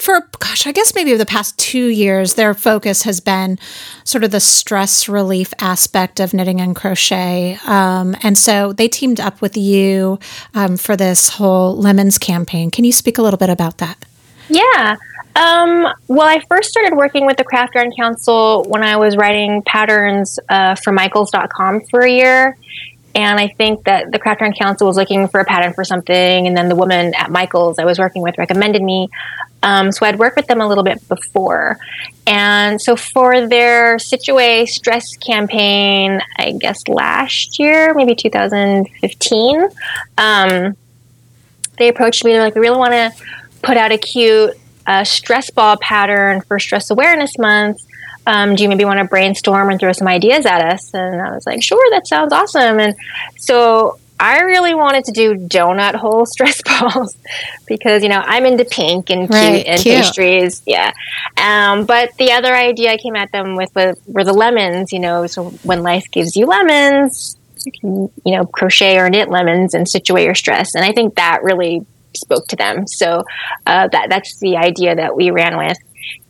for 0.00 0.28
gosh, 0.38 0.66
I 0.66 0.72
guess 0.72 0.94
maybe 0.94 1.14
the 1.14 1.26
past 1.26 1.58
two 1.58 1.86
years, 1.86 2.34
their 2.34 2.54
focus 2.54 3.02
has 3.02 3.20
been 3.20 3.58
sort 4.04 4.24
of 4.24 4.30
the 4.30 4.40
stress 4.40 5.08
relief 5.08 5.52
aspect 5.58 6.20
of 6.20 6.34
knitting 6.34 6.60
and 6.60 6.74
crochet. 6.74 7.58
Um, 7.66 8.16
and 8.22 8.36
so 8.36 8.72
they 8.72 8.88
teamed 8.88 9.20
up 9.20 9.40
with 9.40 9.56
you 9.56 10.18
um, 10.54 10.76
for 10.76 10.96
this 10.96 11.30
whole 11.30 11.76
lemons 11.76 12.18
campaign. 12.18 12.70
Can 12.70 12.84
you 12.84 12.92
speak 12.92 13.18
a 13.18 13.22
little 13.22 13.38
bit 13.38 13.50
about 13.50 13.78
that? 13.78 14.04
Yeah. 14.48 14.96
Um, 15.36 15.86
well, 16.08 16.26
I 16.26 16.40
first 16.48 16.70
started 16.70 16.96
working 16.96 17.24
with 17.24 17.36
the 17.36 17.44
Craft 17.44 17.76
Yarn 17.76 17.92
Council 17.96 18.64
when 18.64 18.82
I 18.82 18.96
was 18.96 19.16
writing 19.16 19.62
patterns 19.64 20.38
uh, 20.48 20.74
for 20.74 20.92
Michaels.com 20.92 21.82
for 21.90 22.00
a 22.00 22.10
year. 22.10 22.56
And 23.14 23.40
I 23.40 23.48
think 23.48 23.84
that 23.84 24.12
the 24.12 24.18
Craft 24.18 24.40
Yarn 24.40 24.52
Council 24.52 24.86
was 24.86 24.96
looking 24.96 25.26
for 25.28 25.40
a 25.40 25.44
pattern 25.44 25.72
for 25.72 25.84
something, 25.84 26.46
and 26.46 26.56
then 26.56 26.68
the 26.68 26.76
woman 26.76 27.14
at 27.14 27.30
Michaels 27.30 27.78
I 27.78 27.84
was 27.84 27.98
working 27.98 28.22
with 28.22 28.38
recommended 28.38 28.82
me. 28.82 29.08
Um, 29.62 29.92
so 29.92 30.06
I'd 30.06 30.18
worked 30.18 30.36
with 30.36 30.46
them 30.46 30.60
a 30.60 30.68
little 30.68 30.84
bit 30.84 31.06
before. 31.08 31.78
And 32.26 32.80
so 32.80 32.96
for 32.96 33.46
their 33.46 33.98
Stitch 33.98 34.28
Away 34.28 34.66
Stress 34.66 35.16
campaign, 35.16 36.20
I 36.38 36.52
guess 36.52 36.86
last 36.88 37.58
year, 37.58 37.92
maybe 37.94 38.14
2015, 38.14 39.68
um, 40.16 40.76
they 41.78 41.88
approached 41.88 42.24
me. 42.24 42.32
They're 42.32 42.42
like, 42.42 42.54
we 42.54 42.60
really 42.60 42.78
want 42.78 42.92
to 42.92 43.12
put 43.62 43.76
out 43.76 43.92
a 43.92 43.98
cute 43.98 44.54
uh, 44.86 45.04
stress 45.04 45.50
ball 45.50 45.76
pattern 45.76 46.40
for 46.42 46.58
Stress 46.58 46.90
Awareness 46.90 47.36
Month. 47.38 47.78
Um, 48.30 48.54
do 48.54 48.62
you 48.62 48.68
maybe 48.68 48.84
want 48.84 49.00
to 49.00 49.04
brainstorm 49.04 49.70
and 49.70 49.80
throw 49.80 49.92
some 49.92 50.06
ideas 50.06 50.46
at 50.46 50.60
us? 50.60 50.94
And 50.94 51.20
I 51.20 51.34
was 51.34 51.44
like, 51.46 51.64
sure, 51.64 51.84
that 51.90 52.06
sounds 52.06 52.32
awesome. 52.32 52.78
And 52.78 52.94
so 53.38 53.98
I 54.20 54.40
really 54.42 54.72
wanted 54.72 55.06
to 55.06 55.12
do 55.12 55.34
donut 55.34 55.94
hole 55.94 56.26
stress 56.34 56.62
balls 56.62 57.16
because, 57.66 58.04
you 58.04 58.08
know, 58.08 58.22
I'm 58.24 58.46
into 58.46 58.64
pink 58.64 59.10
and 59.10 59.22
cute 59.22 59.30
right, 59.30 59.66
and 59.66 59.80
cute. 59.80 59.96
pastries. 59.96 60.62
Yeah. 60.64 60.92
Um, 61.36 61.86
but 61.86 62.16
the 62.18 62.30
other 62.30 62.54
idea 62.54 62.92
I 62.92 62.98
came 62.98 63.16
at 63.16 63.32
them 63.32 63.56
with 63.56 63.74
were, 63.74 63.94
were 64.06 64.22
the 64.22 64.32
lemons, 64.32 64.92
you 64.92 65.00
know, 65.00 65.26
so 65.26 65.50
when 65.64 65.82
life 65.82 66.04
gives 66.12 66.36
you 66.36 66.46
lemons, 66.46 67.36
you 67.66 67.72
can, 67.72 68.10
you 68.24 68.36
know, 68.36 68.44
crochet 68.44 68.98
or 68.98 69.10
knit 69.10 69.28
lemons 69.28 69.74
and 69.74 69.88
stitch 69.88 70.08
away 70.08 70.24
your 70.24 70.36
stress. 70.36 70.76
And 70.76 70.84
I 70.84 70.92
think 70.92 71.16
that 71.16 71.42
really 71.42 71.84
spoke 72.14 72.46
to 72.48 72.56
them. 72.56 72.86
So 72.86 73.24
uh, 73.66 73.88
that 73.88 74.08
that's 74.08 74.38
the 74.38 74.56
idea 74.56 74.94
that 74.94 75.16
we 75.16 75.30
ran 75.30 75.56
with. 75.56 75.76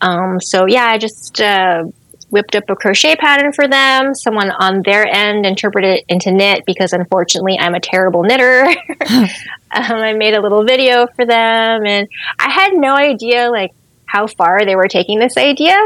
Um, 0.00 0.40
so 0.40 0.66
yeah, 0.66 0.86
I 0.86 0.98
just 0.98 1.40
uh, 1.40 1.84
whipped 2.30 2.54
up 2.54 2.68
a 2.68 2.76
crochet 2.76 3.16
pattern 3.16 3.52
for 3.52 3.68
them. 3.68 4.14
Someone 4.14 4.50
on 4.50 4.82
their 4.82 5.06
end 5.06 5.44
interpreted 5.44 5.98
it 5.98 6.04
into 6.08 6.32
knit 6.32 6.64
because 6.64 6.92
unfortunately 6.92 7.58
I'm 7.58 7.74
a 7.74 7.80
terrible 7.80 8.22
knitter. 8.22 8.66
um, 9.10 9.28
I 9.72 10.12
made 10.14 10.34
a 10.34 10.40
little 10.40 10.64
video 10.64 11.06
for 11.08 11.26
them 11.26 11.86
and 11.86 12.08
I 12.38 12.50
had 12.50 12.72
no 12.74 12.94
idea 12.94 13.50
like 13.50 13.72
how 14.06 14.26
far 14.26 14.64
they 14.64 14.76
were 14.76 14.88
taking 14.88 15.18
this 15.18 15.36
idea. 15.36 15.78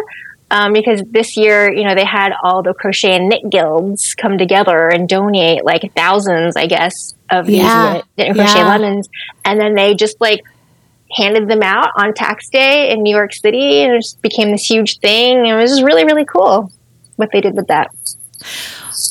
Um, 0.50 0.72
because 0.72 1.02
this 1.10 1.36
year, 1.36 1.72
you 1.72 1.84
know, 1.84 1.94
they 1.94 2.04
had 2.04 2.32
all 2.42 2.62
the 2.62 2.74
crochet 2.74 3.16
and 3.16 3.28
knit 3.28 3.50
guilds 3.50 4.14
come 4.14 4.38
together 4.38 4.88
and 4.88 5.08
donate 5.08 5.64
like 5.64 5.90
thousands, 5.96 6.54
I 6.54 6.66
guess, 6.66 7.14
of 7.30 7.48
yeah. 7.48 7.94
these 7.94 7.94
knit, 7.94 8.04
knit 8.18 8.26
and 8.28 8.36
crochet 8.36 8.58
yeah. 8.58 8.68
lemons. 8.68 9.08
And 9.44 9.58
then 9.58 9.74
they 9.74 9.94
just 9.94 10.20
like 10.20 10.42
handed 11.14 11.48
them 11.48 11.62
out 11.62 11.90
on 11.96 12.12
tax 12.12 12.48
day 12.48 12.90
in 12.90 13.02
New 13.02 13.14
York 13.14 13.32
City, 13.32 13.82
and 13.82 13.94
it 13.94 14.02
just 14.02 14.20
became 14.20 14.50
this 14.50 14.68
huge 14.68 14.98
thing. 14.98 15.46
It 15.46 15.54
was 15.54 15.70
just 15.70 15.82
really, 15.82 16.04
really 16.04 16.24
cool 16.24 16.72
what 17.16 17.30
they 17.32 17.40
did 17.40 17.54
with 17.54 17.68
that. 17.68 17.90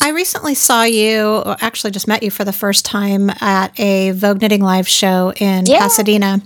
I 0.02 0.10
recently 0.10 0.54
saw 0.54 0.84
you, 0.84 1.44
actually, 1.62 1.92
just 1.92 2.08
met 2.08 2.24
you 2.24 2.32
for 2.32 2.44
the 2.44 2.54
first 2.54 2.86
time 2.86 3.30
at 3.42 3.78
a 3.80 4.12
Vogue 4.12 4.42
Knitting 4.42 4.62
Live 4.62 4.88
show 4.88 5.34
in 5.38 5.66
yeah. 5.66 5.80
Pasadena. 5.80 6.42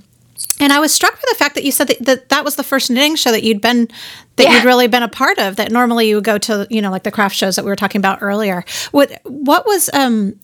And 0.59 0.73
I 0.73 0.79
was 0.79 0.93
struck 0.93 1.13
by 1.13 1.23
the 1.29 1.35
fact 1.35 1.55
that 1.55 1.63
you 1.63 1.71
said 1.71 1.87
that, 1.87 2.05
that 2.05 2.29
that 2.29 2.43
was 2.43 2.55
the 2.55 2.63
first 2.63 2.89
knitting 2.89 3.15
show 3.15 3.31
that 3.31 3.43
you'd 3.43 3.61
been 3.61 3.87
that 4.35 4.43
yeah. 4.43 4.53
you'd 4.53 4.65
really 4.65 4.87
been 4.87 5.03
a 5.03 5.07
part 5.07 5.39
of. 5.39 5.55
That 5.55 5.71
normally 5.71 6.09
you 6.09 6.15
would 6.15 6.23
go 6.23 6.37
to, 6.39 6.67
you 6.69 6.81
know, 6.81 6.91
like 6.91 7.03
the 7.03 7.11
craft 7.11 7.35
shows 7.35 7.55
that 7.55 7.65
we 7.65 7.69
were 7.69 7.75
talking 7.75 7.99
about 7.99 8.19
earlier. 8.21 8.63
What 8.91 9.19
what 9.23 9.65
was 9.65 9.89
um 9.93 10.39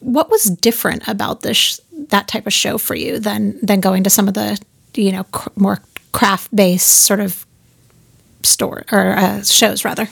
what 0.00 0.30
was 0.30 0.44
different 0.44 1.06
about 1.08 1.40
this 1.40 1.80
that 2.08 2.28
type 2.28 2.46
of 2.46 2.52
show 2.52 2.78
for 2.78 2.94
you 2.94 3.18
than 3.18 3.58
than 3.62 3.80
going 3.80 4.04
to 4.04 4.10
some 4.10 4.28
of 4.28 4.34
the 4.34 4.60
you 4.94 5.12
know 5.12 5.24
cr- 5.24 5.50
more 5.56 5.78
craft 6.12 6.54
based 6.54 6.88
sort 6.88 7.20
of 7.20 7.46
store 8.42 8.84
or 8.90 9.16
uh, 9.16 9.42
shows 9.42 9.84
rather? 9.84 10.08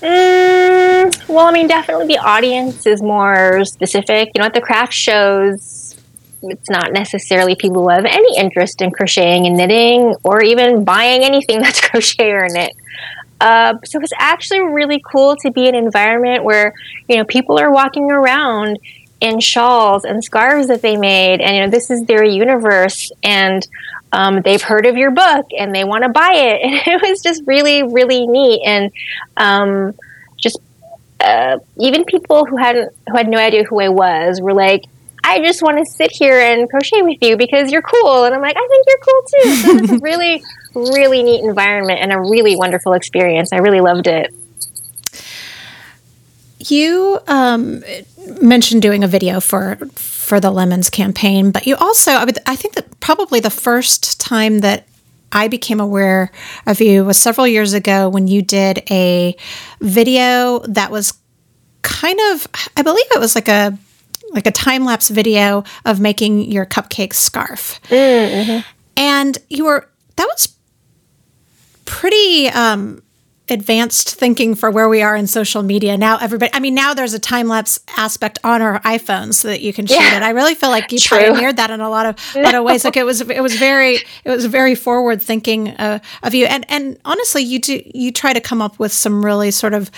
Mm, 0.00 1.28
well, 1.28 1.46
I 1.46 1.52
mean, 1.52 1.66
definitely 1.66 2.06
the 2.06 2.18
audience 2.18 2.86
is 2.86 3.02
more 3.02 3.64
specific. 3.64 4.30
You 4.34 4.40
know, 4.40 4.46
at 4.46 4.54
the 4.54 4.60
craft 4.60 4.94
shows, 4.94 5.96
it's 6.42 6.70
not 6.70 6.92
necessarily 6.92 7.54
people 7.54 7.82
who 7.82 7.90
have 7.90 8.06
any 8.06 8.38
interest 8.38 8.80
in 8.80 8.90
crocheting 8.90 9.46
and 9.46 9.56
knitting 9.56 10.14
or 10.24 10.42
even 10.42 10.84
buying 10.84 11.22
anything 11.22 11.58
that's 11.62 11.80
crochet 11.80 12.30
or 12.30 12.48
knit. 12.48 12.72
Uh, 13.40 13.74
so 13.84 13.98
it's 14.00 14.12
actually 14.18 14.60
really 14.60 15.00
cool 15.10 15.34
to 15.34 15.50
be 15.50 15.66
in 15.66 15.74
an 15.74 15.84
environment 15.84 16.44
where 16.44 16.74
you 17.08 17.16
know 17.16 17.24
people 17.24 17.58
are 17.58 17.72
walking 17.72 18.10
around 18.10 18.78
in 19.20 19.40
shawls 19.40 20.04
and 20.04 20.24
scarves 20.24 20.68
that 20.68 20.82
they 20.82 20.96
made, 20.96 21.40
and 21.40 21.56
you 21.56 21.62
know 21.62 21.70
this 21.70 21.90
is 21.90 22.02
their 22.04 22.24
universe, 22.24 23.12
and 23.22 23.66
um, 24.12 24.42
they've 24.42 24.62
heard 24.62 24.86
of 24.86 24.96
your 24.96 25.10
book 25.10 25.46
and 25.56 25.74
they 25.74 25.84
want 25.84 26.04
to 26.04 26.10
buy 26.10 26.32
it, 26.34 26.60
and 26.86 27.02
it 27.02 27.08
was 27.08 27.22
just 27.22 27.42
really 27.46 27.82
really 27.82 28.26
neat, 28.26 28.62
and 28.64 28.90
um, 29.36 29.94
just 30.36 30.58
uh, 31.20 31.58
even 31.78 32.04
people 32.04 32.46
who 32.46 32.56
hadn't 32.56 32.94
who 33.08 33.16
had 33.16 33.28
no 33.28 33.38
idea 33.38 33.64
who 33.64 33.80
I 33.80 33.88
was 33.88 34.40
were 34.40 34.54
like, 34.54 34.84
I 35.22 35.40
just 35.40 35.62
want 35.62 35.78
to 35.78 35.84
sit 35.84 36.10
here 36.12 36.40
and 36.40 36.68
crochet 36.68 37.02
with 37.02 37.18
you 37.20 37.36
because 37.36 37.70
you're 37.70 37.82
cool. 37.82 38.24
And 38.24 38.34
I'm 38.34 38.40
like, 38.40 38.56
I 38.56 38.68
think 38.68 38.86
you're 38.88 38.98
cool 38.98 39.22
too. 39.22 39.54
So 39.56 39.84
it's 39.84 39.92
a 39.92 39.98
really, 40.02 40.42
really 40.74 41.22
neat 41.22 41.44
environment 41.44 42.00
and 42.00 42.12
a 42.12 42.18
really 42.18 42.56
wonderful 42.56 42.94
experience. 42.94 43.52
I 43.52 43.58
really 43.58 43.80
loved 43.80 44.06
it. 44.06 44.32
You 46.68 47.18
um, 47.26 47.82
mentioned 48.40 48.82
doing 48.82 49.04
a 49.04 49.08
video 49.08 49.40
for 49.40 49.76
for 49.94 50.40
the 50.40 50.50
Lemons 50.50 50.90
campaign, 50.90 51.50
but 51.50 51.66
you 51.66 51.76
also, 51.76 52.12
I, 52.12 52.24
would, 52.24 52.38
I 52.46 52.54
think 52.54 52.74
that 52.74 53.00
probably 53.00 53.40
the 53.40 53.50
first 53.50 54.20
time 54.20 54.60
that 54.60 54.86
I 55.32 55.48
became 55.48 55.80
aware 55.80 56.30
of 56.66 56.80
you 56.80 57.04
was 57.04 57.18
several 57.18 57.46
years 57.46 57.72
ago 57.72 58.08
when 58.08 58.28
you 58.28 58.42
did 58.42 58.82
a 58.90 59.36
video 59.80 60.60
that 60.60 60.90
was 60.90 61.14
kind 61.82 62.18
of, 62.32 62.46
I 62.76 62.82
believe 62.82 63.06
it 63.14 63.18
was 63.18 63.34
like 63.34 63.48
a 63.48 63.76
like 64.32 64.46
a 64.46 64.52
time 64.52 64.84
lapse 64.84 65.08
video 65.08 65.64
of 65.84 65.98
making 65.98 66.52
your 66.52 66.64
cupcake 66.64 67.14
scarf, 67.14 67.80
mm-hmm. 67.88 68.60
and 68.96 69.38
you 69.48 69.64
were 69.64 69.90
that 70.16 70.26
was 70.26 70.56
pretty. 71.84 72.48
Um, 72.48 73.02
advanced 73.50 74.14
thinking 74.14 74.54
for 74.54 74.70
where 74.70 74.88
we 74.88 75.02
are 75.02 75.16
in 75.16 75.26
social 75.26 75.62
media 75.62 75.96
now 75.96 76.16
everybody 76.18 76.50
i 76.54 76.60
mean 76.60 76.74
now 76.74 76.94
there's 76.94 77.14
a 77.14 77.18
time 77.18 77.48
lapse 77.48 77.80
aspect 77.96 78.38
on 78.44 78.62
our 78.62 78.80
iphones 78.80 79.34
so 79.34 79.48
that 79.48 79.60
you 79.60 79.72
can 79.72 79.86
shoot 79.86 79.94
yeah. 79.94 80.16
it 80.16 80.22
i 80.22 80.30
really 80.30 80.54
feel 80.54 80.70
like 80.70 80.90
you 80.92 80.98
True. 80.98 81.18
pioneered 81.18 81.56
that 81.56 81.70
in 81.70 81.80
a 81.80 81.88
lot 81.88 82.06
of 82.06 82.16
no. 82.34 82.42
lot 82.42 82.54
of 82.54 82.64
ways 82.64 82.84
like 82.84 82.96
it 82.96 83.04
was 83.04 83.20
it 83.20 83.42
was 83.42 83.56
very 83.56 83.96
it 84.24 84.30
was 84.30 84.46
very 84.46 84.74
forward 84.74 85.22
thinking 85.22 85.68
uh, 85.68 85.98
of 86.22 86.34
you 86.34 86.46
and 86.46 86.64
and 86.68 86.98
honestly 87.04 87.42
you 87.42 87.58
do 87.58 87.82
you 87.94 88.12
try 88.12 88.32
to 88.32 88.40
come 88.40 88.62
up 88.62 88.78
with 88.78 88.92
some 88.92 89.24
really 89.24 89.50
sort 89.50 89.74
of 89.74 89.90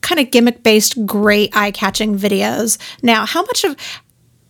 kind 0.00 0.20
of 0.20 0.30
gimmick 0.30 0.62
based 0.62 1.04
great 1.06 1.56
eye 1.56 1.70
catching 1.70 2.16
videos 2.16 2.78
now 3.02 3.26
how 3.26 3.42
much 3.42 3.64
of 3.64 3.76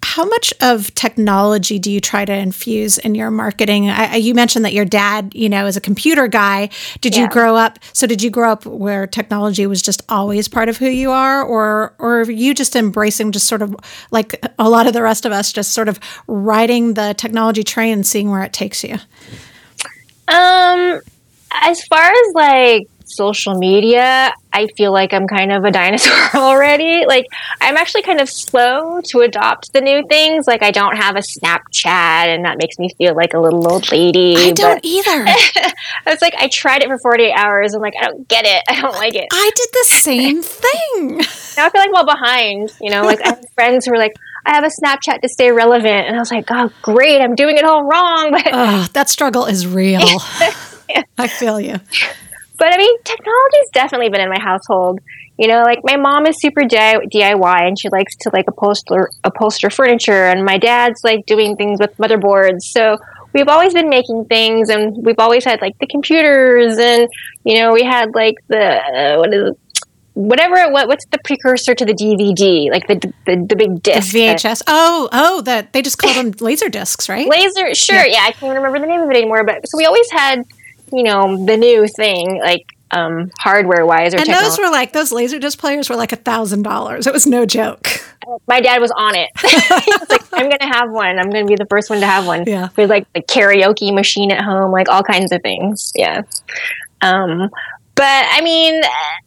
how 0.07 0.25
much 0.25 0.55
of 0.61 0.95
technology 0.95 1.81
do 1.81 1.91
you 1.91 2.01
try 2.01 2.25
to 2.25 2.33
infuse 2.33 2.97
in 2.97 3.17
your 3.17 3.29
marketing? 3.33 3.91
I, 3.91 4.15
you 4.15 4.35
mentioned 4.35 4.65
that 4.65 4.73
your 4.73 4.85
dad, 4.85 5.33
you 5.35 5.49
know, 5.49 5.67
is 5.67 5.77
a 5.77 5.81
computer 5.81 6.29
guy. 6.29 6.69
Did 7.01 7.17
yeah. 7.17 7.23
you 7.23 7.29
grow 7.29 7.57
up? 7.57 7.81
So 7.93 8.07
did 8.07 8.23
you 8.23 8.31
grow 8.31 8.53
up 8.53 8.65
where 8.65 9.09
technology 9.09 9.67
was 9.67 9.83
just 9.83 10.03
always 10.09 10.47
part 10.47 10.69
of 10.69 10.77
who 10.77 10.87
you 10.87 11.11
are, 11.11 11.43
or 11.43 11.97
or 11.99 12.21
are 12.21 12.31
you 12.31 12.55
just 12.55 12.77
embracing, 12.77 13.33
just 13.33 13.49
sort 13.49 13.63
of 13.63 13.75
like 14.13 14.41
a 14.61 14.71
lot 14.71 14.87
of 14.87 14.93
the 14.93 15.03
rest 15.03 15.27
of 15.27 15.33
us, 15.33 15.53
just 15.53 15.73
sort 15.73 15.89
of 15.89 15.99
riding 16.29 16.95
the 16.95 17.13
technology 17.19 17.65
train 17.65 17.93
and 17.93 18.07
seeing 18.07 18.31
where 18.31 18.45
it 18.45 18.53
takes 18.53 18.85
you? 18.85 18.95
Um, 20.29 21.01
as 21.51 21.85
far 21.87 22.11
as 22.13 22.33
like 22.35 22.89
social 23.07 23.55
media, 23.55 24.33
I 24.53 24.67
feel 24.77 24.93
like 24.93 25.13
I'm 25.13 25.27
kind 25.27 25.53
of 25.53 25.65
a 25.65 25.71
dinosaur 25.73 26.41
already. 26.41 27.05
Like, 27.07 27.27
I'm 27.61 27.77
actually 27.77 28.03
kind 28.03 28.21
of 28.21 28.29
slow 28.29 29.01
to 29.11 29.21
adopt 29.21 29.73
the 29.73 29.81
new 29.81 30.03
things. 30.09 30.47
Like, 30.47 30.63
I 30.63 30.71
don't 30.71 30.97
have 30.97 31.17
a 31.17 31.21
Snapchat, 31.21 31.87
and 31.87 32.45
that 32.45 32.59
makes 32.59 32.79
me 32.79 32.91
feel 32.97 33.15
like 33.15 33.35
a 33.35 33.39
little 33.39 33.71
old 33.71 33.91
lady. 33.93 34.37
I 34.37 34.53
don't 34.53 34.81
either. 34.85 35.11
I 35.27 35.73
was 36.07 36.23
like, 36.23 36.35
I 36.39 36.49
tried 36.49 36.83
it 36.83 36.89
for 36.89 36.99
48 36.99 37.33
hours. 37.33 37.75
I'm 37.75 37.83
like, 37.83 37.95
I 38.01 38.07
don't 38.07 38.27
get 38.29 38.45
it. 38.45 38.63
I 38.69 38.81
don't 38.81 38.95
like 38.95 39.15
it. 39.15 39.27
I 39.31 39.51
did 39.55 39.69
the 39.73 39.85
same 39.89 40.43
thing. 40.43 41.17
now 41.57 41.67
I 41.67 41.71
feel 41.71 41.81
like 41.81 41.93
well 41.93 42.07
behind. 42.07 42.75
You 42.81 42.91
know, 42.91 43.03
like 43.03 43.21
I 43.23 43.29
have 43.29 43.45
friends 43.55 43.87
who 43.87 43.93
are 43.93 43.99
like, 43.99 44.15
I 44.47 44.55
have 44.55 44.65
a 44.65 44.69
Snapchat 44.69 45.21
to 45.23 45.29
stay 45.29 45.51
relevant. 45.51 46.07
And 46.07 46.17
I 46.17 46.19
was 46.19 46.31
like, 46.31 46.47
oh, 46.51 46.71
great. 46.83 47.21
I'm 47.21 47.35
doing 47.35 47.57
it 47.57 47.65
all 47.65 47.85
wrong. 47.85 48.31
But 48.31 48.49
oh, 48.53 48.87
that 48.93 49.09
struggle 49.09 49.45
is 49.47 49.67
real. 49.67 50.01
yeah. 50.89 51.03
I 51.19 51.27
feel 51.27 51.61
you. 51.61 51.81
But 52.59 52.73
I 52.73 52.79
mean, 52.79 53.03
technology's 53.05 53.71
definitely 53.73 54.09
been 54.09 54.21
in 54.21 54.31
my 54.31 54.41
household. 54.41 55.01
You 55.39 55.49
know, 55.49 55.63
like 55.63 55.81
my 55.85 55.97
mom 55.97 56.27
is 56.27 56.41
super 56.41 56.63
DIY 56.63 57.69
and 57.69 57.79
she 57.79 57.89
likes 57.91 58.17
to 58.21 58.31
like 58.33 58.47
upholster 58.47 59.09
upholster 59.25 59.71
furniture, 59.71 60.27
and 60.27 60.45
my 60.45 60.59
dad's 60.59 61.01
like 61.05 61.27
doing 61.27 61.57
things 61.57 61.79
with 61.79 61.97
motherboards. 61.99 62.63
So 62.63 62.97
we've 63.35 63.49
always 63.49 63.75
been 63.75 63.91
making 63.91 64.27
things, 64.27 64.71
and 64.71 64.97
we've 65.05 65.19
always 65.19 65.45
had 65.45 65.61
like 65.61 65.79
the 65.79 65.87
computers, 65.87 66.79
and 66.79 67.09
you 67.45 67.61
know, 67.61 67.73
we 67.73 67.85
had 67.85 68.15
like 68.15 68.37
the 68.49 68.59
uh, 68.59 69.19
what 69.19 69.35
is 69.35 69.51
it? 69.51 69.59
whatever 70.17 70.73
what 70.73 70.89
what's 70.89 71.05
the 71.11 71.19
precursor 71.25 71.75
to 71.75 71.85
the 71.85 71.93
DVD 71.93 72.71
like 72.71 72.87
the 72.87 73.13
the, 73.27 73.47
the 73.51 73.55
big 73.55 73.83
disc 73.83 74.15
the 74.15 74.21
VHS 74.21 74.41
that, 74.61 74.65
oh 74.67 75.11
oh 75.13 75.43
that 75.43 75.75
they 75.75 75.83
just 75.83 75.99
called 75.99 76.17
them 76.17 76.33
laser 76.41 76.71
discs 76.71 77.07
right 77.11 77.29
laser 77.29 77.75
sure 77.75 77.97
yeah. 77.97 78.07
yeah 78.07 78.25
I 78.25 78.33
can't 78.33 78.57
remember 78.57 78.79
the 78.79 78.87
name 78.87 79.03
of 79.03 79.11
it 79.11 79.17
anymore 79.17 79.45
but 79.45 79.69
so 79.69 79.77
we 79.77 79.85
always 79.85 80.11
had 80.11 80.43
you 80.93 81.03
know 81.03 81.45
the 81.45 81.57
new 81.57 81.87
thing 81.87 82.41
like 82.41 82.67
um, 82.93 83.31
hardware 83.39 83.85
wise 83.85 84.15
or 84.15 84.19
and 84.19 84.27
technology. 84.27 84.49
those 84.49 84.59
were 84.59 84.71
like 84.71 84.93
those 84.93 85.11
laser 85.13 85.39
disc 85.39 85.59
players 85.59 85.91
were 85.91 85.97
like 85.97 86.13
a 86.13 86.17
thousand 86.17 86.63
dollars. 86.63 87.07
It 87.07 87.13
was 87.13 87.27
no 87.27 87.45
joke. 87.45 87.89
My 88.49 88.61
dad 88.61 88.81
was 88.81 88.91
on 88.91 89.15
it. 89.15 89.31
Was 89.43 90.11
like 90.11 90.23
i'm 90.33 90.51
gonna 90.51 90.73
have 90.73 90.91
one. 90.91 91.19
I'm 91.19 91.31
gonna 91.31 91.47
be 91.47 91.55
the 91.55 91.67
first 91.67 91.91
one 91.91 92.01
to 92.01 92.07
have 92.07 92.27
one. 92.27 92.45
Yeah. 92.45 92.69
With 92.77 92.91
like 92.91 93.13
the 93.13 93.23
karaoke 93.23 93.95
machine 93.95 94.33
at 94.33 94.43
home 94.43 94.73
like 94.73 94.89
all 94.89 95.03
kinds 95.03 95.33
of 95.33 95.43
things. 95.43 95.93
Yeah. 95.95 96.23
Um, 97.03 97.51
but 97.97 98.27
I 98.29 98.43
mean, 98.43 98.75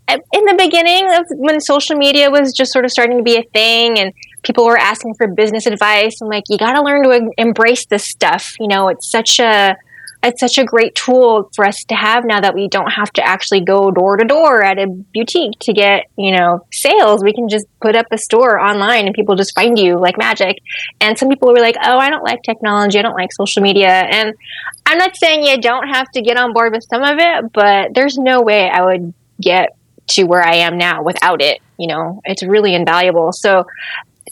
in 0.07 0.45
the 0.45 0.55
beginning 0.57 1.11
of 1.11 1.25
when 1.31 1.59
social 1.59 1.95
media 1.97 2.29
was 2.29 2.53
just 2.53 2.71
sort 2.71 2.85
of 2.85 2.91
starting 2.91 3.17
to 3.17 3.23
be 3.23 3.35
a 3.35 3.43
thing 3.43 3.97
and 3.97 4.13
people 4.43 4.63
were 4.63 4.77
asking 4.77 5.15
for 5.15 5.27
business 5.27 5.65
advice, 5.65 6.21
I'm 6.21 6.27
like, 6.27 6.43
you 6.49 6.57
got 6.57 6.73
to 6.73 6.83
learn 6.83 7.03
to 7.03 7.31
embrace 7.39 7.87
this 7.87 8.03
stuff. 8.03 8.55
You 8.59 8.67
know, 8.67 8.89
it's 8.89 9.09
such 9.09 9.39
a 9.39 9.75
it's 10.21 10.41
such 10.41 10.57
a 10.57 10.65
great 10.65 10.95
tool 10.95 11.49
for 11.55 11.65
us 11.65 11.83
to 11.85 11.95
have 11.95 12.25
now 12.25 12.41
that 12.41 12.53
we 12.53 12.67
don't 12.67 12.91
have 12.91 13.11
to 13.13 13.25
actually 13.25 13.61
go 13.61 13.89
door 13.89 14.17
to 14.17 14.25
door 14.25 14.61
at 14.61 14.77
a 14.77 14.85
boutique 14.85 15.57
to 15.61 15.73
get, 15.73 16.07
you 16.17 16.35
know, 16.35 16.65
sales. 16.73 17.23
We 17.23 17.33
can 17.33 17.47
just 17.47 17.65
put 17.81 17.95
up 17.95 18.07
a 18.11 18.17
store 18.17 18.59
online 18.59 19.05
and 19.05 19.15
people 19.15 19.35
just 19.35 19.55
find 19.55 19.79
you 19.79 19.97
like 19.97 20.17
magic. 20.17 20.57
And 20.99 21.17
some 21.17 21.29
people 21.29 21.49
were 21.49 21.61
like, 21.61 21.77
oh, 21.81 21.97
I 21.97 22.09
don't 22.09 22.23
like 22.23 22.43
technology. 22.43 22.99
I 22.99 23.01
don't 23.01 23.15
like 23.15 23.31
social 23.31 23.63
media. 23.63 23.87
And 23.87 24.35
I'm 24.85 24.97
not 24.97 25.15
saying 25.15 25.43
you 25.43 25.61
don't 25.61 25.87
have 25.87 26.09
to 26.11 26.21
get 26.21 26.37
on 26.37 26.51
board 26.51 26.73
with 26.73 26.83
some 26.89 27.03
of 27.03 27.17
it, 27.17 27.53
but 27.53 27.93
there's 27.93 28.17
no 28.17 28.41
way 28.41 28.69
I 28.69 28.83
would 28.83 29.13
get 29.39 29.75
to 30.07 30.23
where 30.23 30.43
I 30.43 30.55
am 30.55 30.77
now 30.77 31.01
without 31.01 31.41
it. 31.41 31.61
You 31.77 31.87
know, 31.87 32.21
it's 32.25 32.43
really 32.43 32.75
invaluable. 32.75 33.31
So 33.31 33.65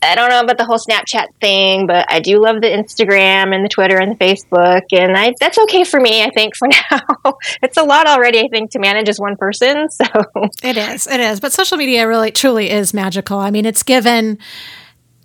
I 0.02 0.16
don't 0.16 0.30
know 0.30 0.42
about 0.42 0.58
the 0.58 0.66
whole 0.66 0.78
Snapchat 0.78 1.28
thing, 1.40 1.88
but 1.88 2.06
I 2.10 2.20
do 2.20 2.42
love 2.42 2.62
the 2.62 2.68
Instagram 2.68 3.54
and 3.54 3.64
the 3.64 3.70
Twitter 3.70 3.98
and 3.98 4.12
the 4.12 4.16
Facebook, 4.16 4.84
and 4.92 5.18
I, 5.18 5.34
that's 5.40 5.58
okay 5.58 5.84
for 5.84 6.00
me. 6.00 6.24
I 6.24 6.30
think 6.30 6.56
for 6.56 6.68
now, 6.92 7.38
it's 7.62 7.78
a 7.78 7.84
lot 7.84 8.08
already. 8.08 8.40
I 8.40 8.48
think 8.50 8.72
to 8.72 8.80
manage 8.80 9.10
as 9.10 9.20
one 9.20 9.36
person. 9.36 9.88
So 9.98 10.06
it 10.64 10.78
is, 10.78 11.08
it 11.08 11.20
is. 11.20 11.40
But 11.40 11.54
social 11.54 11.78
media 11.78 12.08
really, 12.08 12.32
truly 12.32 12.70
is 12.70 12.94
magical. 12.94 13.40
I 13.40 13.50
mean, 13.52 13.66
it's 13.66 13.82
given, 13.84 14.38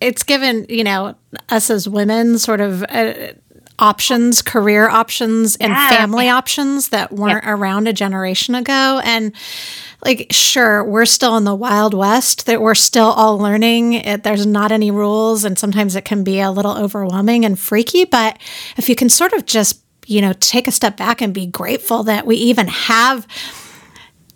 it's 0.00 0.22
given 0.22 0.66
you 0.68 0.82
know 0.82 1.14
us 1.48 1.70
as 1.70 1.88
women 1.88 2.38
sort 2.38 2.60
of. 2.60 2.82
Uh, 2.84 3.32
options, 3.78 4.42
career 4.42 4.88
options, 4.88 5.56
and 5.56 5.72
yeah. 5.72 5.90
family 5.90 6.28
options 6.28 6.90
that 6.90 7.10
weren't 7.10 7.44
yeah. 7.44 7.52
around 7.52 7.88
a 7.88 7.92
generation 7.92 8.54
ago. 8.54 9.00
And 9.02 9.32
like 10.05 10.26
sure 10.30 10.84
we're 10.84 11.07
still 11.07 11.36
in 11.36 11.44
the 11.44 11.55
wild 11.55 11.94
west 11.94 12.46
that 12.46 12.61
we're 12.61 12.74
still 12.74 13.07
all 13.07 13.38
learning 13.38 13.94
it, 13.94 14.22
there's 14.22 14.46
not 14.46 14.72
any 14.72 14.90
rules 14.90 15.44
and 15.44 15.59
sometimes 15.59 15.96
it 15.96 16.05
can 16.05 16.24
be 16.24 16.40
a 16.40 16.50
little 16.50 16.76
overwhelming 16.76 17.44
and 17.44 17.59
freaky 17.59 18.05
but 18.05 18.38
if 18.76 18.88
you 18.88 18.94
can 18.94 19.09
sort 19.09 19.32
of 19.32 19.46
just 19.46 19.80
you 20.07 20.20
know 20.20 20.32
take 20.40 20.66
a 20.66 20.72
step 20.72 20.96
back 20.96 21.20
and 21.20 21.32
be 21.32 21.46
grateful 21.46 22.03
that 22.03 22.26
we 22.26 22.36
even 22.36 22.66
have 22.68 23.26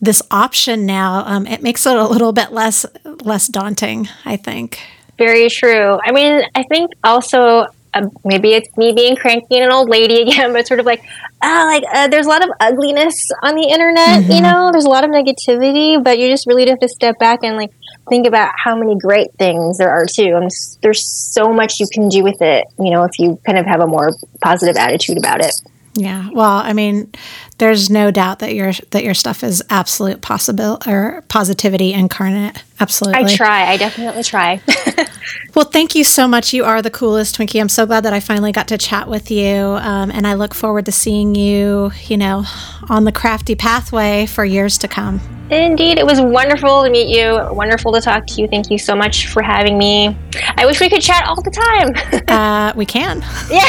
this 0.00 0.22
option 0.30 0.86
now 0.86 1.24
um, 1.26 1.46
it 1.46 1.62
makes 1.62 1.86
it 1.86 1.96
a 1.96 2.04
little 2.04 2.32
bit 2.32 2.52
less 2.52 2.86
less 3.24 3.48
daunting 3.48 4.08
i 4.24 4.36
think. 4.36 4.80
Very 5.18 5.48
true. 5.48 5.98
I 6.04 6.12
mean 6.12 6.42
i 6.54 6.62
think 6.64 6.92
also 7.02 7.66
uh, 7.96 8.08
maybe 8.24 8.52
it's 8.52 8.74
me 8.76 8.92
being 8.92 9.16
cranky 9.16 9.56
and 9.56 9.64
an 9.64 9.72
old 9.72 9.88
lady 9.88 10.22
again, 10.28 10.52
but 10.52 10.66
sort 10.66 10.80
of 10.80 10.86
like, 10.86 11.02
ah, 11.42 11.64
like 11.66 11.82
uh, 11.92 12.08
there's 12.08 12.26
a 12.26 12.28
lot 12.28 12.42
of 12.42 12.50
ugliness 12.60 13.16
on 13.42 13.54
the 13.54 13.66
internet. 13.66 14.22
Mm-hmm. 14.22 14.32
You 14.32 14.40
know, 14.42 14.70
there's 14.72 14.84
a 14.84 14.90
lot 14.90 15.04
of 15.04 15.10
negativity, 15.10 16.02
but 16.02 16.18
you 16.18 16.28
just 16.28 16.46
really 16.46 16.68
have 16.68 16.80
to 16.80 16.88
step 16.88 17.18
back 17.18 17.40
and 17.42 17.56
like 17.56 17.72
think 18.08 18.26
about 18.26 18.52
how 18.56 18.76
many 18.76 18.96
great 18.96 19.32
things 19.34 19.78
there 19.78 19.90
are 19.90 20.06
too. 20.06 20.36
And 20.36 20.50
there's 20.82 21.06
so 21.34 21.52
much 21.52 21.80
you 21.80 21.86
can 21.92 22.08
do 22.08 22.22
with 22.22 22.40
it. 22.40 22.66
You 22.78 22.90
know, 22.90 23.04
if 23.04 23.18
you 23.18 23.40
kind 23.46 23.58
of 23.58 23.66
have 23.66 23.80
a 23.80 23.86
more 23.86 24.10
positive 24.42 24.76
attitude 24.76 25.18
about 25.18 25.40
it. 25.40 25.54
Yeah. 25.94 26.28
Well, 26.30 26.58
I 26.58 26.74
mean, 26.74 27.10
there's 27.58 27.88
no 27.88 28.10
doubt 28.10 28.40
that 28.40 28.54
your 28.54 28.72
that 28.90 29.02
your 29.02 29.14
stuff 29.14 29.42
is 29.42 29.62
absolute 29.70 30.20
possible 30.20 30.78
or 30.86 31.22
positivity 31.28 31.92
incarnate. 31.92 32.62
Absolutely. 32.80 33.24
I 33.24 33.34
try. 33.34 33.64
I 33.64 33.76
definitely 33.78 34.22
try. 34.22 34.60
well, 35.54 35.64
thank 35.64 35.94
you 35.94 36.04
so 36.04 36.28
much. 36.28 36.52
You 36.52 36.64
are 36.64 36.82
the 36.82 36.90
coolest, 36.90 37.38
Twinkie. 37.38 37.58
I'm 37.58 37.70
so 37.70 37.86
glad 37.86 38.04
that 38.04 38.12
I 38.12 38.20
finally 38.20 38.52
got 38.52 38.68
to 38.68 38.78
chat 38.78 39.08
with 39.08 39.30
you, 39.30 39.56
um, 39.80 40.10
and 40.10 40.26
I 40.26 40.34
look 40.34 40.54
forward 40.54 40.84
to 40.86 40.92
seeing 40.92 41.34
you. 41.34 41.92
You 42.04 42.18
know, 42.18 42.44
on 42.90 43.04
the 43.04 43.12
crafty 43.12 43.54
pathway 43.54 44.26
for 44.26 44.44
years 44.44 44.76
to 44.78 44.88
come. 44.88 45.20
Indeed, 45.50 45.98
it 45.98 46.04
was 46.04 46.20
wonderful 46.20 46.84
to 46.84 46.90
meet 46.90 47.08
you. 47.08 47.38
Wonderful 47.52 47.92
to 47.92 48.00
talk 48.00 48.26
to 48.26 48.42
you. 48.42 48.48
Thank 48.48 48.70
you 48.70 48.78
so 48.78 48.96
much 48.96 49.28
for 49.28 49.42
having 49.42 49.78
me. 49.78 50.16
I 50.56 50.66
wish 50.66 50.80
we 50.80 50.90
could 50.90 51.00
chat 51.00 51.24
all 51.26 51.40
the 51.40 51.50
time. 51.50 52.24
uh, 52.28 52.72
we 52.76 52.84
can. 52.84 53.24
Yeah. 53.48 53.64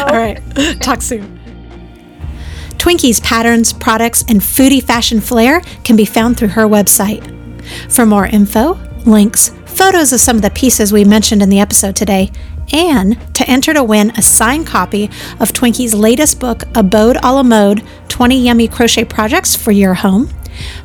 all 0.06 0.16
right. 0.16 0.40
Talk 0.80 1.02
soon. 1.02 1.41
Twinkie's 2.82 3.20
patterns, 3.20 3.72
products, 3.72 4.24
and 4.26 4.40
foodie 4.40 4.82
fashion 4.82 5.20
flair 5.20 5.60
can 5.84 5.94
be 5.94 6.04
found 6.04 6.36
through 6.36 6.48
her 6.48 6.66
website. 6.66 7.22
For 7.88 8.04
more 8.04 8.26
info, 8.26 8.74
links, 9.06 9.50
photos 9.66 10.12
of 10.12 10.18
some 10.18 10.34
of 10.34 10.42
the 10.42 10.50
pieces 10.50 10.92
we 10.92 11.04
mentioned 11.04 11.42
in 11.42 11.48
the 11.48 11.60
episode 11.60 11.94
today, 11.94 12.32
and 12.72 13.16
to 13.36 13.48
enter 13.48 13.72
to 13.72 13.84
win 13.84 14.10
a 14.16 14.20
signed 14.20 14.66
copy 14.66 15.04
of 15.38 15.52
Twinkie's 15.52 15.94
latest 15.94 16.40
book, 16.40 16.64
Abode 16.74 17.18
a 17.22 17.32
la 17.32 17.44
Mode 17.44 17.86
20 18.08 18.44
Yummy 18.44 18.66
Crochet 18.66 19.04
Projects 19.04 19.54
for 19.54 19.70
Your 19.70 19.94
Home, 19.94 20.28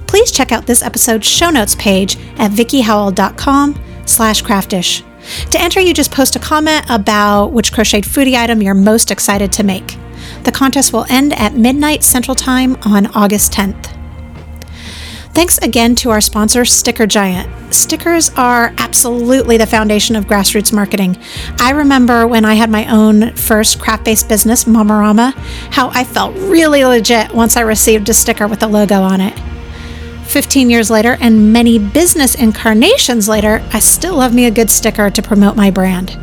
please 0.05 0.31
check 0.31 0.51
out 0.51 0.67
this 0.67 0.83
episode's 0.83 1.25
show 1.25 1.49
notes 1.49 1.73
page 1.73 2.15
at 2.37 2.51
vickiehowell.com 2.51 3.73
slash 4.05 4.43
craftish. 4.43 5.01
To 5.49 5.59
enter, 5.59 5.79
you 5.79 5.95
just 5.95 6.11
post 6.11 6.35
a 6.35 6.39
comment 6.39 6.85
about 6.91 7.53
which 7.53 7.73
crocheted 7.73 8.07
foodie 8.07 8.35
item 8.35 8.61
you're 8.61 8.75
most 8.75 9.09
excited 9.09 9.51
to 9.53 9.63
make. 9.63 9.97
The 10.43 10.51
contest 10.51 10.93
will 10.93 11.05
end 11.09 11.33
at 11.33 11.53
midnight 11.53 12.03
Central 12.03 12.35
Time 12.35 12.75
on 12.83 13.07
August 13.07 13.53
10th. 13.53 13.93
Thanks 15.37 15.59
again 15.59 15.93
to 15.97 16.09
our 16.09 16.19
sponsor, 16.19 16.65
Sticker 16.65 17.05
Giant. 17.05 17.71
Stickers 17.71 18.31
are 18.37 18.73
absolutely 18.79 19.57
the 19.57 19.67
foundation 19.67 20.15
of 20.15 20.25
grassroots 20.25 20.73
marketing. 20.73 21.15
I 21.59 21.73
remember 21.73 22.25
when 22.25 22.43
I 22.43 22.55
had 22.55 22.71
my 22.71 22.91
own 22.91 23.35
first 23.35 23.79
craft 23.79 24.05
based 24.05 24.27
business, 24.27 24.63
Mamarama, 24.63 25.33
how 25.71 25.89
I 25.89 26.05
felt 26.05 26.33
really 26.35 26.83
legit 26.83 27.35
once 27.35 27.55
I 27.55 27.61
received 27.61 28.09
a 28.09 28.15
sticker 28.15 28.47
with 28.47 28.63
a 28.63 28.67
logo 28.67 29.01
on 29.01 29.21
it. 29.21 29.37
15 30.27 30.71
years 30.71 30.89
later, 30.89 31.17
and 31.21 31.53
many 31.53 31.77
business 31.77 32.33
incarnations 32.33 33.29
later, 33.29 33.63
I 33.71 33.77
still 33.77 34.17
love 34.17 34.33
me 34.33 34.45
a 34.45 34.51
good 34.51 34.71
sticker 34.71 35.11
to 35.11 35.21
promote 35.21 35.55
my 35.55 35.69
brand. 35.69 36.17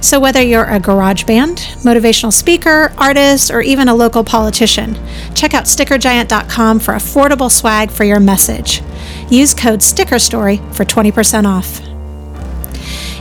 So, 0.00 0.18
whether 0.18 0.40
you're 0.40 0.64
a 0.64 0.80
garage 0.80 1.24
band, 1.24 1.58
motivational 1.82 2.32
speaker, 2.32 2.92
artist, 2.96 3.50
or 3.50 3.60
even 3.60 3.88
a 3.88 3.94
local 3.94 4.24
politician, 4.24 4.96
check 5.34 5.52
out 5.52 5.64
stickergiant.com 5.64 6.80
for 6.80 6.94
affordable 6.94 7.50
swag 7.50 7.90
for 7.90 8.04
your 8.04 8.18
message. 8.18 8.82
Use 9.30 9.52
code 9.52 9.80
STICKERSTORY 9.80 10.74
for 10.74 10.84
20% 10.84 11.44
off. 11.44 11.80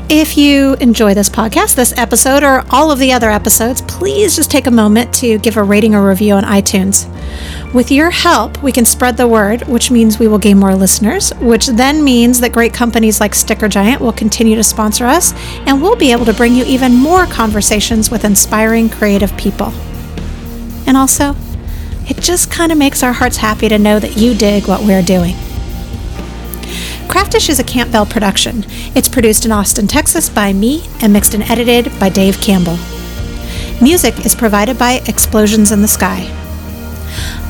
If 0.10 0.38
you 0.38 0.74
enjoy 0.76 1.14
this 1.14 1.30
podcast, 1.30 1.76
this 1.76 1.96
episode, 1.98 2.44
or 2.44 2.66
all 2.72 2.92
of 2.92 2.98
the 2.98 3.12
other 3.12 3.30
episodes, 3.30 3.82
please 3.84 4.38
just 4.38 4.50
take 4.50 4.66
a 4.66 4.72
moment 4.72 5.14
to 5.16 5.38
give 5.38 5.58
a 5.58 5.64
rating 5.64 5.94
or 5.94 6.08
review 6.08 6.34
on 6.34 6.44
iTunes. 6.44 7.08
With 7.72 7.92
your 7.92 8.10
help, 8.10 8.64
we 8.64 8.72
can 8.72 8.84
spread 8.84 9.16
the 9.16 9.28
word, 9.28 9.62
which 9.68 9.92
means 9.92 10.18
we 10.18 10.28
will 10.28 10.40
gain 10.40 10.58
more 10.58 10.74
listeners, 10.74 11.30
which 11.36 11.68
then 11.68 12.04
means 12.04 12.40
that 12.40 12.52
great 12.52 12.74
companies 12.74 13.20
like 13.20 13.36
Sticker 13.36 13.68
Giant 13.68 14.02
will 14.02 14.12
continue 14.12 14.56
to 14.56 14.64
sponsor 14.64 15.06
us, 15.06 15.36
and 15.68 15.80
we'll 15.80 15.96
be 15.96 16.12
able 16.12 16.26
to 16.26 16.34
bring 16.34 16.56
you 16.56 16.66
even 16.66 16.96
more 16.96 17.28
conversations 17.28 18.10
with 18.10 18.26
inspiring 18.26 18.90
creative 18.90 19.38
people. 19.38 19.68
And 20.88 20.98
also, 20.98 21.36
it 22.10 22.20
just 22.20 22.50
kind 22.50 22.72
of 22.72 22.78
makes 22.80 23.04
our 23.04 23.14
hearts 23.14 23.38
happy 23.38 23.70
to 23.70 23.78
know 23.78 24.00
that 24.00 24.18
you 24.18 24.34
dig 24.34 24.68
what 24.68 24.82
we're 24.82 25.04
doing. 25.04 25.36
Craftish 27.08 27.50
is 27.50 27.60
a 27.60 27.64
Campbell 27.64 28.08
production. 28.08 28.66
It's 28.96 29.08
produced 29.08 29.46
in 29.46 29.52
Austin, 29.52 29.86
Texas 29.86 30.28
by 30.28 30.54
me 30.54 30.88
and 31.04 31.14
mixed 31.14 31.36
and 31.36 31.44
edited 31.44 31.92
by 32.00 32.10
Dave 32.10 32.42
Campbell. 32.42 32.80
Music 33.80 34.26
is 34.26 34.34
provided 34.34 34.80
by 34.80 35.04
Explosions 35.08 35.72
in 35.72 35.84
the 35.84 35.88
Sky. 35.88 36.39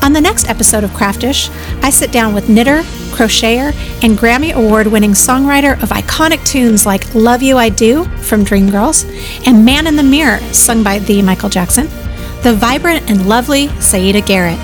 On 0.02 0.12
the 0.12 0.20
next 0.20 0.48
episode 0.48 0.84
of 0.84 0.94
Craftish, 0.94 1.50
I 1.82 1.90
sit 1.90 2.10
down 2.12 2.34
with 2.34 2.48
knitter, 2.48 2.82
crocheter, 3.12 3.72
and 4.02 4.18
Grammy 4.18 4.52
Award 4.52 4.86
winning 4.86 5.12
songwriter 5.12 5.80
of 5.82 5.90
iconic 5.90 6.44
tunes 6.46 6.86
like 6.86 7.14
Love 7.14 7.42
You 7.42 7.58
I 7.58 7.68
Do 7.68 8.04
from 8.18 8.44
Dreamgirls 8.44 9.04
and 9.46 9.64
Man 9.64 9.86
in 9.86 9.96
the 9.96 10.02
Mirror, 10.02 10.38
sung 10.52 10.82
by 10.82 10.98
the 10.98 11.22
Michael 11.22 11.48
Jackson, 11.48 11.86
the 12.42 12.56
vibrant 12.58 13.10
and 13.10 13.28
lovely 13.28 13.68
Siedah 13.68 14.24
Garrett. 14.24 14.58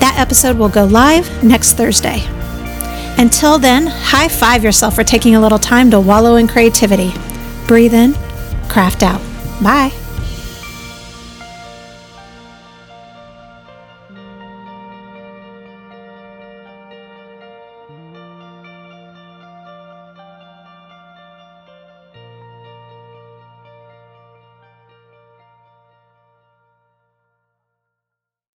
That 0.00 0.16
episode 0.18 0.56
will 0.56 0.68
go 0.68 0.84
live 0.84 1.44
next 1.44 1.72
Thursday. 1.74 2.22
Until 3.18 3.58
then, 3.58 3.88
high 3.88 4.28
five 4.28 4.62
yourself 4.62 4.94
for 4.94 5.04
taking 5.04 5.34
a 5.34 5.40
little 5.40 5.58
time 5.58 5.90
to 5.90 6.00
wallow 6.00 6.36
in 6.36 6.46
creativity. 6.46 7.12
Breathe 7.66 7.94
in, 7.94 8.14
craft 8.68 9.02
out. 9.02 9.20
Bye. 9.62 9.92